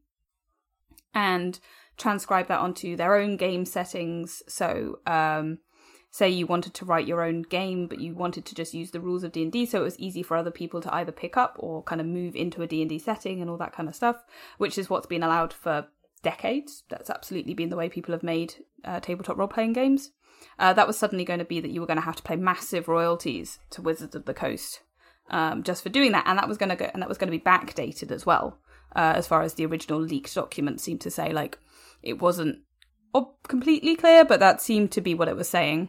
and 1.15 1.59
transcribe 1.97 2.49
that 2.49 2.61
onto 2.61 2.97
their 2.97 3.17
own 3.17 3.37
game 3.37 3.65
settings. 3.65 4.43
So 4.49 5.01
um, 5.07 5.59
say 6.11 6.29
you 6.29 6.47
wanted 6.47 6.75
to 6.75 6.85
write 6.85 7.07
your 7.07 7.23
own 7.23 7.43
game 7.43 7.87
but 7.87 8.01
you 8.01 8.15
wanted 8.15 8.45
to 8.47 8.55
just 8.55 8.73
use 8.75 8.91
the 8.91 9.01
rules 9.01 9.23
of 9.23 9.33
D&D 9.33 9.67
so 9.67 9.81
it 9.81 9.85
was 9.85 9.99
easy 9.99 10.23
for 10.23 10.35
other 10.35 10.51
people 10.51 10.81
to 10.81 10.95
either 10.95 11.13
pick 11.13 11.37
up 11.37 11.57
or 11.59 11.83
kind 11.83 12.01
of 12.01 12.07
move 12.07 12.35
into 12.35 12.63
a 12.63 12.67
D&D 12.67 12.99
setting 12.99 13.43
and 13.43 13.51
all 13.51 13.59
that 13.59 13.75
kind 13.75 13.87
of 13.87 13.95
stuff 13.95 14.25
which 14.57 14.79
is 14.79 14.89
what's 14.89 15.07
been 15.07 15.23
allowed 15.23 15.53
for 15.53 15.89
decades. 16.27 16.83
That's 16.89 17.09
absolutely 17.09 17.55
been 17.55 17.69
the 17.69 17.77
way 17.77 17.89
people 17.89 18.13
have 18.13 18.25
made 18.25 18.55
uh, 18.85 18.99
tabletop 18.99 19.39
role-playing 19.39 19.75
games. 19.75 20.11
Uh, 20.59 20.73
that 20.73 20.87
was 20.87 20.99
suddenly 20.99 21.25
going 21.25 21.39
to 21.39 21.45
be 21.45 21.61
that 21.61 21.71
you 21.71 21.81
were 21.81 21.87
going 21.87 21.99
to 21.99 22.05
have 22.05 22.17
to 22.17 22.23
pay 22.23 22.35
massive 22.35 22.89
royalties 22.89 23.61
to 23.71 23.81
Wizards 23.81 24.17
of 24.17 24.25
the 24.25 24.35
Coast 24.35 24.81
um, 25.31 25.63
just 25.63 25.83
for 25.83 25.89
doing 25.89 26.13
that 26.13 26.25
and 26.27 26.39
that 26.39 26.49
was 26.49 26.59
going 26.59 26.69
to 26.69 26.77
go 26.77 26.91
and 26.93 27.03
that 27.03 27.09
was 27.09 27.19
going 27.19 27.31
to 27.31 27.37
be 27.37 27.43
backdated 27.43 28.11
as 28.11 28.25
well 28.25 28.59
uh, 28.95 29.13
as 29.17 29.27
far 29.27 29.43
as 29.43 29.55
the 29.55 29.67
original 29.67 30.01
leaked 30.01 30.35
document 30.35 30.81
seemed 30.81 31.01
to 31.01 31.11
say 31.11 31.33
like 31.33 31.59
it 32.03 32.21
wasn't 32.21 32.59
completely 33.49 33.97
clear 33.97 34.25
but 34.25 34.41
that 34.41 34.61
seemed 34.61 34.93
to 34.93 35.01
be 35.01 35.15
what 35.15 35.29
it 35.29 35.37
was 35.37 35.49
saying 35.49 35.89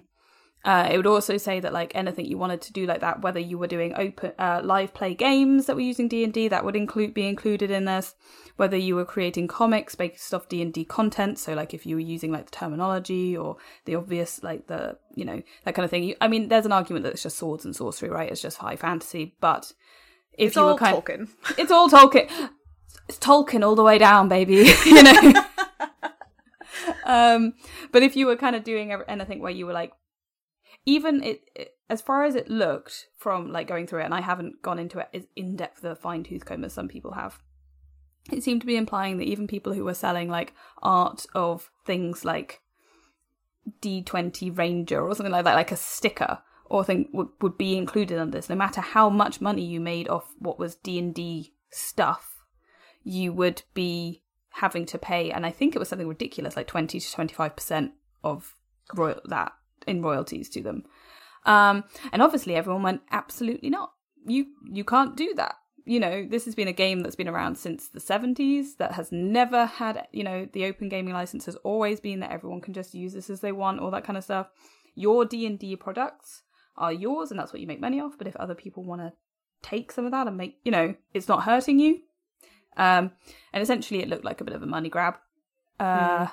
uh, 0.67 0.89
it 0.91 0.97
would 0.97 1.07
also 1.07 1.37
say 1.37 1.61
that 1.61 1.71
like 1.71 1.93
anything 1.95 2.25
you 2.25 2.37
wanted 2.37 2.61
to 2.61 2.73
do 2.73 2.85
like 2.85 2.99
that, 2.99 3.21
whether 3.21 3.39
you 3.39 3.57
were 3.57 3.67
doing 3.67 3.93
open 3.95 4.33
uh, 4.37 4.59
live 4.61 4.93
play 4.93 5.15
games 5.15 5.65
that 5.65 5.77
were 5.77 5.81
using 5.81 6.09
D 6.09 6.25
and 6.25 6.33
D, 6.33 6.49
that 6.49 6.65
would 6.65 6.75
include 6.75 7.13
be 7.13 7.25
included 7.25 7.71
in 7.71 7.85
this. 7.85 8.15
Whether 8.57 8.75
you 8.75 8.93
were 8.97 9.05
creating 9.05 9.47
comics 9.47 9.95
based 9.95 10.33
off 10.33 10.49
D 10.49 10.61
and 10.61 10.73
D 10.73 10.83
content, 10.83 11.39
so 11.39 11.53
like 11.53 11.73
if 11.73 11.85
you 11.85 11.95
were 11.95 12.01
using 12.01 12.33
like 12.33 12.47
the 12.47 12.51
terminology 12.51 13.37
or 13.37 13.55
the 13.85 13.95
obvious 13.95 14.43
like 14.43 14.67
the 14.67 14.97
you 15.15 15.23
know 15.23 15.41
that 15.63 15.73
kind 15.73 15.85
of 15.85 15.89
thing. 15.89 16.03
You, 16.03 16.15
I 16.19 16.27
mean, 16.27 16.49
there's 16.49 16.65
an 16.65 16.73
argument 16.73 17.03
that 17.03 17.13
it's 17.13 17.23
just 17.23 17.37
swords 17.37 17.63
and 17.63 17.73
sorcery, 17.73 18.09
right? 18.09 18.29
It's 18.29 18.41
just 18.41 18.57
high 18.57 18.75
fantasy, 18.75 19.37
but 19.39 19.71
if 20.33 20.47
it's 20.47 20.55
you 20.57 20.63
all 20.63 20.73
were 20.73 20.79
kind 20.79 20.97
Tolkien, 20.97 21.21
of, 21.21 21.29
it's 21.57 21.71
all 21.71 21.89
Tolkien. 21.89 22.29
It's 23.07 23.19
Tolkien 23.19 23.65
all 23.65 23.75
the 23.75 23.83
way 23.83 23.99
down, 23.99 24.27
baby. 24.27 24.69
you 24.85 25.01
know. 25.01 25.45
um, 27.05 27.53
but 27.93 28.03
if 28.03 28.17
you 28.17 28.25
were 28.25 28.35
kind 28.35 28.53
of 28.53 28.65
doing 28.65 28.91
anything 29.07 29.39
where 29.39 29.53
you 29.53 29.65
were 29.65 29.71
like 29.71 29.93
even 30.87 31.21
it, 31.21 31.43
it, 31.55 31.75
as 31.89 32.01
far 32.01 32.23
as 32.23 32.33
it 32.33 32.49
looked 32.49 33.09
from 33.17 33.51
like 33.51 33.67
going 33.67 33.85
through 33.85 33.99
it 33.99 34.05
and 34.05 34.15
i 34.15 34.21
haven't 34.21 34.61
gone 34.63 34.79
into 34.79 34.97
it 34.97 35.07
as 35.13 35.27
in 35.35 35.55
depth 35.55 35.81
the 35.81 35.95
fine 35.95 36.23
tooth 36.23 36.45
comb 36.45 36.63
as 36.63 36.73
some 36.73 36.87
people 36.87 37.11
have 37.11 37.37
it 38.31 38.43
seemed 38.43 38.61
to 38.61 38.67
be 38.67 38.75
implying 38.75 39.17
that 39.17 39.27
even 39.27 39.47
people 39.47 39.73
who 39.73 39.83
were 39.83 39.93
selling 39.93 40.29
like 40.29 40.53
art 40.81 41.25
of 41.35 41.69
things 41.85 42.25
like 42.25 42.61
d20 43.81 44.57
ranger 44.57 45.01
or 45.05 45.13
something 45.13 45.31
like 45.31 45.43
that 45.43 45.55
like 45.55 45.71
a 45.71 45.77
sticker 45.77 46.39
or 46.69 46.83
thing 46.83 47.07
would, 47.13 47.29
would 47.41 47.57
be 47.57 47.77
included 47.77 48.19
in 48.19 48.31
this. 48.31 48.49
No 48.49 48.55
matter 48.55 48.81
how 48.81 49.09
much 49.09 49.39
money 49.39 49.63
you 49.63 49.79
made 49.79 50.09
off 50.09 50.33
what 50.39 50.59
was 50.59 50.75
d&d 50.75 51.53
stuff 51.69 52.43
you 53.03 53.31
would 53.31 53.63
be 53.73 54.21
having 54.51 54.85
to 54.85 54.97
pay 54.97 55.31
and 55.31 55.45
i 55.45 55.51
think 55.51 55.75
it 55.75 55.79
was 55.79 55.87
something 55.89 56.07
ridiculous 56.07 56.55
like 56.55 56.67
20 56.67 56.99
to 56.99 57.05
25% 57.05 57.91
of 58.23 58.55
royal 58.95 59.21
that 59.25 59.51
in 59.87 60.01
royalties 60.01 60.49
to 60.49 60.61
them. 60.61 60.83
Um, 61.45 61.85
and 62.11 62.21
obviously, 62.21 62.55
everyone 62.55 62.83
went 62.83 63.01
absolutely 63.11 63.69
not. 63.69 63.91
You 64.25 64.47
you 64.69 64.83
can't 64.83 65.15
do 65.15 65.33
that. 65.35 65.55
You 65.85 66.01
know, 66.01 66.27
this 66.29 66.43
has 66.45 66.53
been 66.53 66.67
a 66.67 66.73
game 66.73 66.99
that's 66.99 67.15
been 67.15 67.29
around 67.29 67.57
since 67.57 67.87
the 67.87 68.01
70s 68.01 68.75
that 68.77 68.91
has 68.91 69.09
never 69.09 69.65
had, 69.65 70.05
you 70.11 70.21
know, 70.21 70.45
the 70.51 70.65
open 70.65 70.89
gaming 70.89 71.13
license 71.13 71.45
has 71.45 71.55
always 71.57 72.01
been 72.01 72.19
that 72.19 72.31
everyone 72.31 72.59
can 72.59 72.73
just 72.73 72.93
use 72.93 73.13
this 73.13 73.29
as 73.29 73.39
they 73.39 73.53
want, 73.53 73.79
all 73.79 73.91
that 73.91 74.03
kind 74.03 74.17
of 74.17 74.25
stuff. 74.25 74.47
Your 74.95 75.23
D&D 75.23 75.77
products 75.77 76.41
are 76.75 76.91
yours 76.91 77.31
and 77.31 77.39
that's 77.39 77.53
what 77.53 77.61
you 77.61 77.67
make 77.67 77.79
money 77.79 78.01
off, 78.01 78.17
but 78.17 78.27
if 78.27 78.35
other 78.35 78.53
people 78.53 78.83
want 78.83 78.99
to 78.99 79.13
take 79.61 79.93
some 79.93 80.05
of 80.05 80.11
that 80.11 80.27
and 80.27 80.35
make, 80.35 80.57
you 80.65 80.73
know, 80.73 80.93
it's 81.13 81.29
not 81.29 81.43
hurting 81.43 81.79
you. 81.79 82.01
Um, 82.75 83.11
and 83.53 83.63
essentially 83.63 84.01
it 84.01 84.09
looked 84.09 84.25
like 84.25 84.41
a 84.41 84.43
bit 84.43 84.55
of 84.55 84.63
a 84.63 84.67
money 84.67 84.89
grab. 84.89 85.15
Uh, 85.79 86.25
mm. 86.25 86.31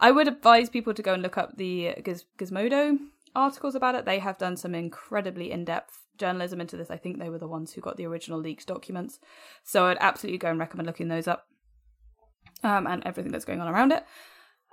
I 0.00 0.10
would 0.10 0.28
advise 0.28 0.68
people 0.68 0.94
to 0.94 1.02
go 1.02 1.14
and 1.14 1.22
look 1.22 1.38
up 1.38 1.56
the 1.56 1.94
Giz- 2.04 2.24
Gizmodo 2.38 2.98
articles 3.34 3.74
about 3.74 3.94
it. 3.94 4.04
They 4.04 4.18
have 4.18 4.38
done 4.38 4.56
some 4.56 4.74
incredibly 4.74 5.50
in 5.50 5.64
depth 5.64 6.06
journalism 6.18 6.60
into 6.60 6.76
this. 6.76 6.90
I 6.90 6.96
think 6.96 7.18
they 7.18 7.28
were 7.28 7.38
the 7.38 7.48
ones 7.48 7.72
who 7.72 7.80
got 7.80 7.96
the 7.96 8.06
original 8.06 8.38
leaked 8.38 8.66
documents. 8.66 9.18
So 9.62 9.86
I'd 9.86 9.98
absolutely 10.00 10.38
go 10.38 10.50
and 10.50 10.58
recommend 10.58 10.86
looking 10.86 11.08
those 11.08 11.28
up 11.28 11.46
um, 12.62 12.86
and 12.86 13.04
everything 13.06 13.32
that's 13.32 13.44
going 13.44 13.60
on 13.60 13.68
around 13.68 13.92
it. 13.92 14.04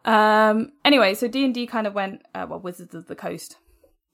Um, 0.03 0.71
anyway, 0.83 1.13
so 1.13 1.27
D 1.27 1.43
and 1.43 1.53
D 1.53 1.65
kind 1.65 1.87
of 1.87 1.93
went 1.93 2.21
uh, 2.33 2.45
well, 2.47 2.59
Wizards 2.59 2.93
of 2.93 3.07
the 3.07 3.15
Coast 3.15 3.57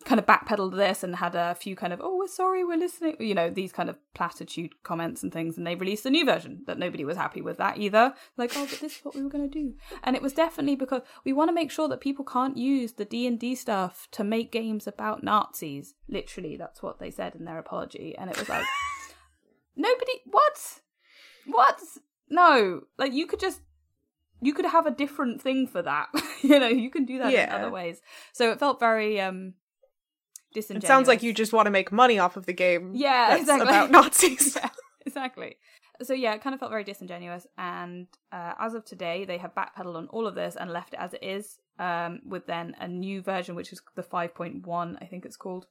kind 0.03 0.19
of 0.19 0.25
backpedaled 0.25 0.75
this 0.75 1.03
and 1.03 1.15
had 1.15 1.35
a 1.35 1.55
few 1.55 1.75
kind 1.75 1.93
of 1.93 2.01
oh 2.03 2.17
we're 2.17 2.27
sorry 2.27 2.63
we're 2.63 2.77
listening 2.77 3.15
you 3.19 3.33
know 3.35 3.49
these 3.49 3.71
kind 3.71 3.89
of 3.89 3.95
platitude 4.13 4.71
comments 4.83 5.23
and 5.23 5.31
things 5.31 5.57
and 5.57 5.65
they 5.67 5.75
released 5.75 6.05
a 6.05 6.09
new 6.09 6.25
version 6.25 6.63
that 6.67 6.77
nobody 6.79 7.03
was 7.05 7.17
happy 7.17 7.41
with 7.41 7.57
that 7.57 7.77
either. 7.77 8.13
Like 8.37 8.51
oh 8.55 8.65
but 8.69 8.79
this 8.79 8.97
is 8.97 8.99
what 9.05 9.15
we 9.15 9.23
were 9.23 9.29
going 9.29 9.49
to 9.49 9.59
do. 9.59 9.73
And 10.03 10.15
it 10.15 10.21
was 10.21 10.33
definitely 10.33 10.75
because 10.75 11.01
we 11.25 11.33
want 11.33 11.49
to 11.49 11.53
make 11.53 11.71
sure 11.71 11.87
that 11.89 12.01
people 12.01 12.25
can't 12.25 12.57
use 12.57 12.93
the 12.93 13.05
d&d 13.05 13.55
stuff 13.55 14.07
to 14.11 14.23
make 14.23 14.51
games 14.51 14.87
about 14.87 15.23
nazis. 15.23 15.93
Literally 16.07 16.57
that's 16.57 16.81
what 16.81 16.99
they 16.99 17.11
said 17.11 17.35
in 17.35 17.45
their 17.45 17.59
apology 17.59 18.15
and 18.17 18.29
it 18.29 18.37
was 18.37 18.49
like 18.49 18.65
nobody 19.75 20.13
what? 20.25 20.79
What? 21.45 21.79
No. 22.29 22.81
Like 22.97 23.13
you 23.13 23.27
could 23.27 23.39
just 23.39 23.61
you 24.41 24.53
could 24.53 24.65
have 24.65 24.85
a 24.87 24.91
different 24.91 25.41
thing 25.41 25.67
for 25.67 25.81
that. 25.81 26.07
You 26.43 26.59
know 26.59 26.67
you 26.69 26.89
can 26.89 27.05
do 27.05 27.19
that 27.19 27.31
Yeah. 27.31 27.55
in 27.55 27.61
other 27.61 27.69
ways. 27.71 28.01
So 28.33 28.49
it 28.51 28.57
felt 28.59 28.79
very 28.79 29.21
um 29.21 29.53
It 30.55 30.87
sounds 30.87 31.07
like 31.07 31.23
you 31.23 31.33
just 31.33 31.53
want 31.53 31.65
to 31.67 31.71
make 31.71 31.91
money 31.91 32.19
off 32.19 32.37
of 32.37 32.45
the 32.45 32.53
game. 32.53 32.91
yeah 32.93 33.35
exactly 33.39 33.67
about 33.67 33.91
Nazis. 33.91 34.57
Yeah, 34.61 34.69
exactly 35.05 35.55
so 36.03 36.13
yeah 36.13 36.33
it 36.33 36.41
kind 36.41 36.53
of 36.53 36.59
felt 36.59 36.71
very 36.71 36.83
disingenuous 36.83 37.47
and 37.57 38.07
uh, 38.31 38.53
as 38.59 38.73
of 38.73 38.85
today 38.85 39.25
they 39.25 39.37
have 39.37 39.53
backpedaled 39.55 39.95
on 39.95 40.07
all 40.07 40.27
of 40.27 40.35
this 40.35 40.55
and 40.55 40.71
left 40.71 40.93
it 40.93 40.99
as 40.99 41.13
it 41.13 41.23
is 41.23 41.59
um 41.79 42.19
with 42.25 42.45
then 42.47 42.75
a 42.79 42.87
new 42.87 43.21
version 43.21 43.55
which 43.55 43.71
is 43.73 43.81
the 43.95 44.03
5.1 44.03 44.97
i 45.01 45.05
think 45.05 45.25
it's 45.25 45.37
called 45.37 45.65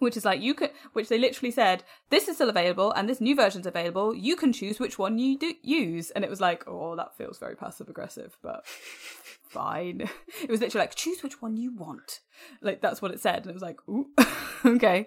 which 0.00 0.16
is 0.16 0.24
like 0.24 0.40
you 0.40 0.54
could 0.54 0.70
which 0.92 1.08
they 1.08 1.18
literally 1.18 1.50
said 1.50 1.82
this 2.10 2.28
is 2.28 2.36
still 2.36 2.50
available 2.50 2.92
and 2.92 3.08
this 3.08 3.20
new 3.20 3.34
version's 3.34 3.66
available 3.66 4.14
you 4.14 4.36
can 4.36 4.52
choose 4.52 4.78
which 4.78 4.98
one 4.98 5.18
you 5.18 5.38
do 5.38 5.54
use 5.62 6.10
and 6.10 6.24
it 6.24 6.30
was 6.30 6.40
like 6.40 6.62
oh 6.66 6.94
that 6.96 7.16
feels 7.16 7.38
very 7.38 7.56
passive 7.56 7.88
aggressive 7.88 8.36
but 8.42 8.64
fine. 9.50 10.08
It 10.42 10.50
was 10.50 10.60
literally 10.60 10.84
like 10.84 10.94
choose 10.94 11.22
which 11.22 11.42
one 11.42 11.56
you 11.56 11.74
want. 11.74 12.20
Like 12.60 12.80
that's 12.80 13.02
what 13.02 13.10
it 13.10 13.20
said 13.20 13.38
and 13.38 13.46
it 13.46 13.54
was 13.54 13.62
like 13.62 13.78
ooh 13.88 14.08
okay. 14.64 15.06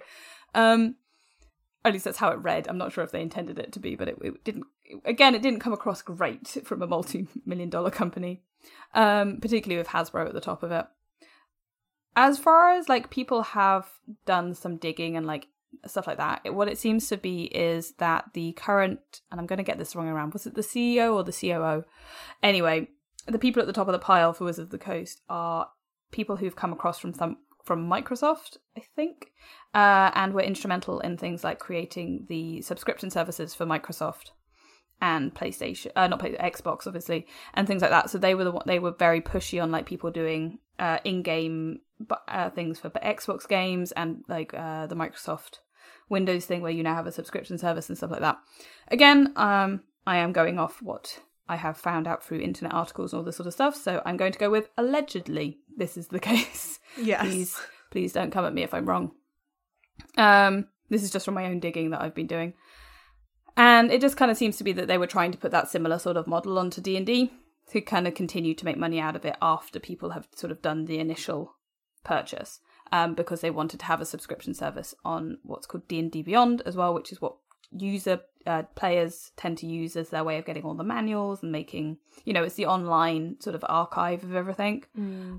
Um 0.54 0.96
at 1.84 1.94
least 1.94 2.06
that's 2.06 2.18
how 2.18 2.30
it 2.30 2.36
read. 2.36 2.68
I'm 2.68 2.78
not 2.78 2.92
sure 2.92 3.04
if 3.04 3.12
they 3.12 3.22
intended 3.22 3.60
it 3.60 3.72
to 3.74 3.80
be 3.80 3.96
but 3.96 4.08
it, 4.08 4.18
it 4.22 4.44
didn't 4.44 4.66
again 5.06 5.36
it 5.36 5.42
didn't 5.42 5.62
come 5.62 5.74
across 5.74 6.02
great 6.02 6.48
from 6.64 6.82
a 6.82 6.88
multi-million 6.88 7.70
dollar 7.70 7.92
company 7.92 8.42
um 8.94 9.40
particularly 9.40 9.78
with 9.78 9.88
hasbro 9.88 10.28
at 10.28 10.34
the 10.34 10.42
top 10.42 10.64
of 10.64 10.72
it. 10.72 10.86
As 12.16 12.38
far 12.38 12.72
as 12.72 12.90
like 12.90 13.10
people 13.10 13.42
have 13.42 13.90
done 14.26 14.54
some 14.54 14.76
digging 14.78 15.16
and 15.16 15.26
like 15.26 15.48
stuff 15.86 16.08
like 16.08 16.18
that 16.18 16.42
it, 16.44 16.54
what 16.54 16.68
it 16.68 16.78
seems 16.78 17.08
to 17.08 17.18
be 17.18 17.44
is 17.46 17.94
that 17.94 18.26
the 18.34 18.52
current 18.54 19.22
and 19.32 19.40
i'm 19.40 19.46
going 19.46 19.58
to 19.58 19.64
get 19.64 19.78
this 19.78 19.96
wrong 19.96 20.08
around 20.08 20.34
was 20.34 20.46
it 20.46 20.54
the 20.54 20.62
ceo 20.62 21.14
or 21.14 21.24
the 21.24 21.32
coo 21.32 21.84
anyway 22.44 22.88
the 23.28 23.40
people 23.40 23.62
at 23.62 23.68
the 23.68 23.74
top 23.74 23.88
of 23.88 23.94
the 23.94 24.00
pile 24.00 24.34
for 24.34 24.46
wizards 24.46 24.66
of 24.66 24.72
the 24.72 24.78
coast 24.78 25.22
are 25.30 25.70
people 26.12 26.38
who've 26.38 26.56
come 26.56 26.74
across 26.74 27.00
from 27.00 27.14
some 27.14 27.38
from 27.64 27.90
microsoft 27.90 28.58
i 28.78 28.82
think 28.96 29.32
uh, 29.74 30.12
and 30.16 30.34
were 30.34 30.42
instrumental 30.42 31.00
in 31.00 31.18
things 31.18 31.44
like 31.44 31.60
creating 31.60 32.26
the 32.28 32.62
subscription 32.62 33.10
services 33.10 33.54
for 33.54 33.66
microsoft 33.66 34.32
and 35.02 35.34
PlayStation, 35.34 35.92
uh, 35.96 36.08
not 36.08 36.20
Play, 36.20 36.36
Xbox, 36.36 36.86
obviously, 36.86 37.26
and 37.56 37.68
things 37.68 37.82
like 37.82 37.90
that. 37.90 38.10
So 38.10 38.18
they 38.18 38.36
were 38.36 38.44
the 38.44 38.62
they 38.66 38.80
were 38.80 38.92
very 38.92 39.20
pushy 39.20 39.62
on 39.62 39.72
like 39.72 39.86
people 39.86 40.12
doing 40.12 40.60
uh, 40.80 41.00
in-game 41.04 41.80
uh, 42.28 42.50
things 42.52 42.80
for 42.80 42.90
Xbox 42.92 43.48
games 43.48 43.92
and 43.94 44.24
like 44.28 44.54
uh, 44.54 44.88
the 44.88 44.96
Microsoft 44.96 45.60
Windows 46.10 46.46
thing 46.46 46.62
where 46.62 46.72
you 46.72 46.84
now 46.84 46.96
have 46.96 47.08
a 47.08 47.12
subscription 47.12 47.58
service 47.58 47.90
and 47.90 47.98
stuff 47.98 48.12
like 48.12 48.22
that. 48.22 48.38
Again, 48.90 49.34
um, 49.36 49.82
I 50.06 50.18
am 50.18 50.34
going 50.34 50.60
off 50.60 50.82
what 50.82 51.20
I 51.48 51.56
have 51.58 51.78
found 51.78 52.08
out 52.08 52.24
through 52.24 52.40
internet 52.40 52.74
articles 52.74 53.14
and 53.14 53.20
all 53.20 53.26
this 53.26 53.36
sort 53.36 53.48
of 53.48 53.54
stuff. 53.54 53.76
So 53.76 54.02
I'm 54.06 54.18
going 54.18 54.32
to 54.32 54.40
go 54.40 54.50
with 54.50 54.70
allegedly 54.78 55.60
this 55.76 55.98
is 55.98 56.08
the 56.08 56.20
case. 56.32 56.80
Yes. 56.98 57.22
Please, 57.22 57.60
please 57.92 58.14
don't 58.14 58.32
come 58.32 58.46
at 58.46 58.54
me 58.54 58.64
if 58.64 58.74
I'm 58.74 58.88
wrong. 58.88 59.12
Um, 60.18 60.68
this 60.90 61.04
is 61.04 61.12
just 61.12 61.26
from 61.26 61.36
my 61.36 61.46
own 61.46 61.60
digging 61.60 61.92
that 61.92 62.02
I've 62.02 62.16
been 62.16 62.28
doing. 62.28 62.54
And 63.58 63.92
it 63.92 64.02
just 64.02 64.18
kind 64.18 64.32
of 64.32 64.38
seems 64.38 64.58
to 64.58 64.64
be 64.64 64.72
that 64.74 64.88
they 64.88 64.98
were 64.98 65.08
trying 65.08 65.32
to 65.32 65.38
put 65.38 65.52
that 65.52 65.70
similar 65.70 66.00
sort 66.00 66.18
of 66.18 66.28
model 66.28 66.58
onto 66.58 66.82
D&D 66.82 67.32
to 67.72 67.82
kind 67.82 68.08
of 68.08 68.16
continue 68.16 68.54
to 68.54 68.66
make 68.66 68.78
money 68.78 69.00
out 69.00 69.16
of 69.16 69.26
it 69.26 69.36
after 69.42 69.80
people 69.80 70.12
have 70.12 70.28
sort 70.36 70.52
of 70.52 70.62
done 70.62 70.86
the 70.86 71.00
initial 71.00 71.56
purchase. 72.04 72.60
Um, 72.94 73.14
because 73.14 73.40
they 73.40 73.52
wanted 73.52 73.80
to 73.80 73.86
have 73.86 74.02
a 74.02 74.06
subscription 74.06 74.54
service 74.54 74.94
on 75.06 75.38
what's 75.44 75.66
called 75.66 75.88
D&D 75.88 76.24
Beyond 76.24 76.62
as 76.66 76.76
well, 76.76 76.94
which 76.94 77.14
is 77.14 77.22
what 77.22 77.38
user 77.72 78.20
uh, 78.46 78.64
players 78.76 79.32
tend 79.36 79.58
to 79.60 79.68
use 79.68 79.96
as 79.96 80.10
their 80.10 80.24
way 80.24 80.38
of 80.38 80.46
getting 80.46 80.64
all 80.64 80.74
the 80.74 80.84
manuals 80.84 81.44
and 81.44 81.52
making, 81.52 81.98
you 82.26 82.34
know, 82.34 82.44
it's 82.44 82.56
the 82.56 82.66
online 82.66 83.38
sort 83.40 83.56
of 83.56 83.64
archive 83.68 84.24
of 84.24 84.36
everything. 84.36 84.84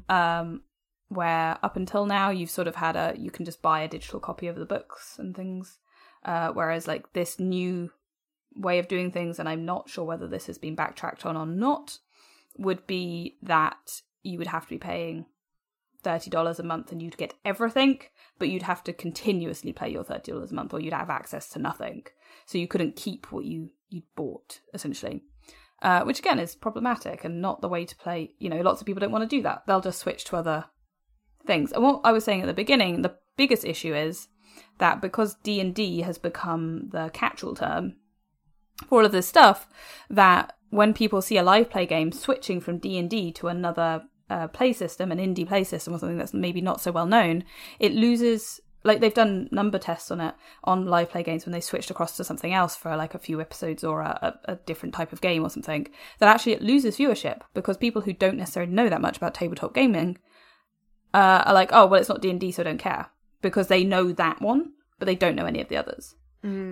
Um, 0.09 0.63
where 1.09 1.59
up 1.63 1.77
until 1.77 2.07
now 2.07 2.31
you've 2.31 2.49
sort 2.49 2.67
of 2.67 2.77
had 2.77 2.97
a 2.97 3.15
you 3.19 3.31
can 3.31 3.45
just 3.45 3.61
buy 3.61 3.83
a 3.83 3.89
digital 3.89 4.19
copy 4.19 4.47
of 4.47 4.57
the 4.57 4.65
books 4.65 5.17
and 5.19 5.37
things. 5.37 5.79
Uh, 6.25 6.53
whereas 6.53 6.87
like 6.87 7.13
this 7.13 7.39
new 7.39 7.91
way 8.55 8.79
of 8.79 8.89
doing 8.89 9.11
things 9.11 9.39
and 9.39 9.49
i'm 9.49 9.65
not 9.65 9.89
sure 9.89 10.05
whether 10.05 10.27
this 10.27 10.47
has 10.47 10.59
been 10.59 10.75
backtracked 10.75 11.25
on 11.25 11.37
or 11.37 11.47
not 11.47 11.99
would 12.59 12.87
be 12.87 13.37
that 13.43 14.03
you 14.23 14.39
would 14.39 14.47
have 14.47 14.65
to 14.65 14.71
be 14.71 14.79
paying 14.79 15.27
$30 16.05 16.59
a 16.59 16.63
month 16.63 16.91
and 16.91 17.01
you'd 17.01 17.17
get 17.17 17.35
everything 17.45 18.01
but 18.39 18.49
you'd 18.49 18.63
have 18.63 18.83
to 18.85 18.93
continuously 18.93 19.73
pay 19.73 19.89
your 19.89 20.05
$30 20.05 20.51
a 20.51 20.55
month 20.55 20.75
or 20.75 20.81
you'd 20.81 20.93
have 20.93 21.11
access 21.11 21.49
to 21.49 21.59
nothing 21.59 22.05
so 22.47 22.59
you 22.59 22.69
couldn't 22.69 22.97
keep 22.97 23.31
what 23.33 23.45
you 23.45 23.71
you'd 23.91 24.05
bought 24.17 24.61
essentially 24.75 25.23
uh, 25.83 26.03
which 26.05 26.19
again 26.19 26.39
is 26.39 26.55
problematic 26.55 27.25
and 27.25 27.43
not 27.43 27.61
the 27.61 27.69
way 27.69 27.85
to 27.85 27.97
play 27.97 28.31
you 28.39 28.49
know 28.49 28.61
lots 28.61 28.81
of 28.81 28.87
people 28.87 29.01
don't 29.01 29.13
want 29.13 29.29
to 29.29 29.37
do 29.37 29.43
that 29.43 29.63
they'll 29.67 29.81
just 29.81 29.99
switch 29.99 30.25
to 30.25 30.37
other 30.37 30.65
things. 31.47 31.73
And 31.73 31.83
what 31.83 32.01
I 32.05 32.13
was 32.13 32.25
saying 32.25 32.43
at 32.43 32.47
the 32.47 32.55
beginning, 32.55 33.03
the 33.03 33.17
biggest 33.37 33.65
issue 33.65 33.95
is 33.95 34.29
that 34.79 35.01
because 35.01 35.37
D 35.43 35.61
and 35.61 35.75
D 35.75 36.01
has 36.03 36.19
become 36.19 36.89
the 36.91 37.11
catch-all 37.13 37.55
term 37.55 37.97
for 38.89 39.01
all 39.01 39.07
of 39.07 39.13
this 39.13 39.29
stuff, 39.29 39.69
that 40.11 40.55
when 40.71 40.95
people 40.95 41.23
see 41.23 41.37
a 41.37 41.43
live 41.43 41.71
play 41.71 41.87
game 41.87 42.13
switching 42.13 42.61
from 42.61 42.79
D 42.79 42.99
and 42.99 43.09
D 43.09 43.33
to 43.33 43.49
another 43.49 44.05
uh, 44.31 44.49
play 44.49 44.73
system, 44.73 45.13
an 45.13 45.19
indie 45.19 45.47
play 45.47 45.65
system, 45.65 45.95
or 45.95 45.99
something 45.99 46.19
that's 46.19 46.35
maybe 46.35 46.61
not 46.61 46.81
so 46.81 46.91
well 46.91 47.07
known, 47.07 47.45
it 47.79 47.93
loses. 47.93 48.61
Like 48.85 49.01
they've 49.01 49.15
done 49.15 49.49
number 49.53 49.79
tests 49.79 50.11
on 50.11 50.21
it 50.21 50.35
on 50.65 50.87
live 50.87 51.11
play 51.11 51.23
games 51.23 51.47
when 51.47 51.53
they 51.53 51.61
switched 51.61 51.91
across 51.91 52.17
to 52.17 52.25
something 52.25 52.53
else 52.53 52.75
for 52.75 52.97
like 52.97 53.15
a 53.15 53.19
few 53.19 53.41
episodes 53.41 53.85
or 53.85 54.01
a, 54.01 54.39
a, 54.45 54.57
different 54.57 54.95
type 54.95 55.13
of 55.13 55.21
game 55.21 55.45
or 55.45 55.51
something. 55.51 55.89
That 56.19 56.29
actually 56.29 56.53
it 56.53 56.63
loses 56.63 56.97
viewership 56.97 57.43
because 57.55 57.77
people 57.77 58.03
who 58.03 58.13
don't 58.13 58.37
necessarily 58.37 58.73
know 58.73 58.89
that 58.89 59.01
much 59.01 59.17
about 59.17 59.35
tabletop 59.35 59.75
gaming 59.75 60.19
uh, 61.15 61.45
are 61.47 61.55
like, 61.55 61.71
oh, 61.73 61.87
well, 61.87 62.01
it's 62.01 62.09
not 62.09 62.23
D 62.23 62.31
and 62.31 62.41
D, 62.41 62.51
so 62.51 62.63
I 62.63 62.65
don't 62.65 62.79
care 62.79 63.09
because 63.41 63.69
they 63.69 63.85
know 63.85 64.13
that 64.13 64.41
one, 64.41 64.73
but 64.99 65.07
they 65.07 65.15
don't 65.15 65.37
know 65.37 65.47
any 65.47 65.61
of 65.61 65.69
the 65.69 65.77
others. 65.77 66.15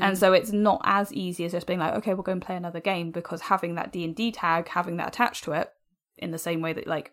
And 0.02 0.18
so 0.18 0.32
it's 0.32 0.50
not 0.50 0.80
as 0.84 1.12
easy 1.12 1.44
as 1.44 1.52
just 1.52 1.66
being 1.66 1.78
like, 1.78 1.94
okay, 1.94 2.14
we'll 2.14 2.24
go 2.24 2.32
and 2.32 2.42
play 2.42 2.56
another 2.56 2.80
game 2.80 3.12
because 3.12 3.42
having 3.42 3.76
that 3.76 3.92
D 3.92 4.04
and 4.04 4.16
D 4.16 4.32
tag, 4.32 4.68
having 4.68 4.96
that 4.96 5.08
attached 5.08 5.44
to 5.44 5.52
it, 5.52 5.72
in 6.18 6.32
the 6.32 6.38
same 6.38 6.60
way 6.60 6.72
that 6.72 6.86
like, 6.86 7.12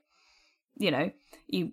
you 0.75 0.91
know, 0.91 1.11
you 1.47 1.71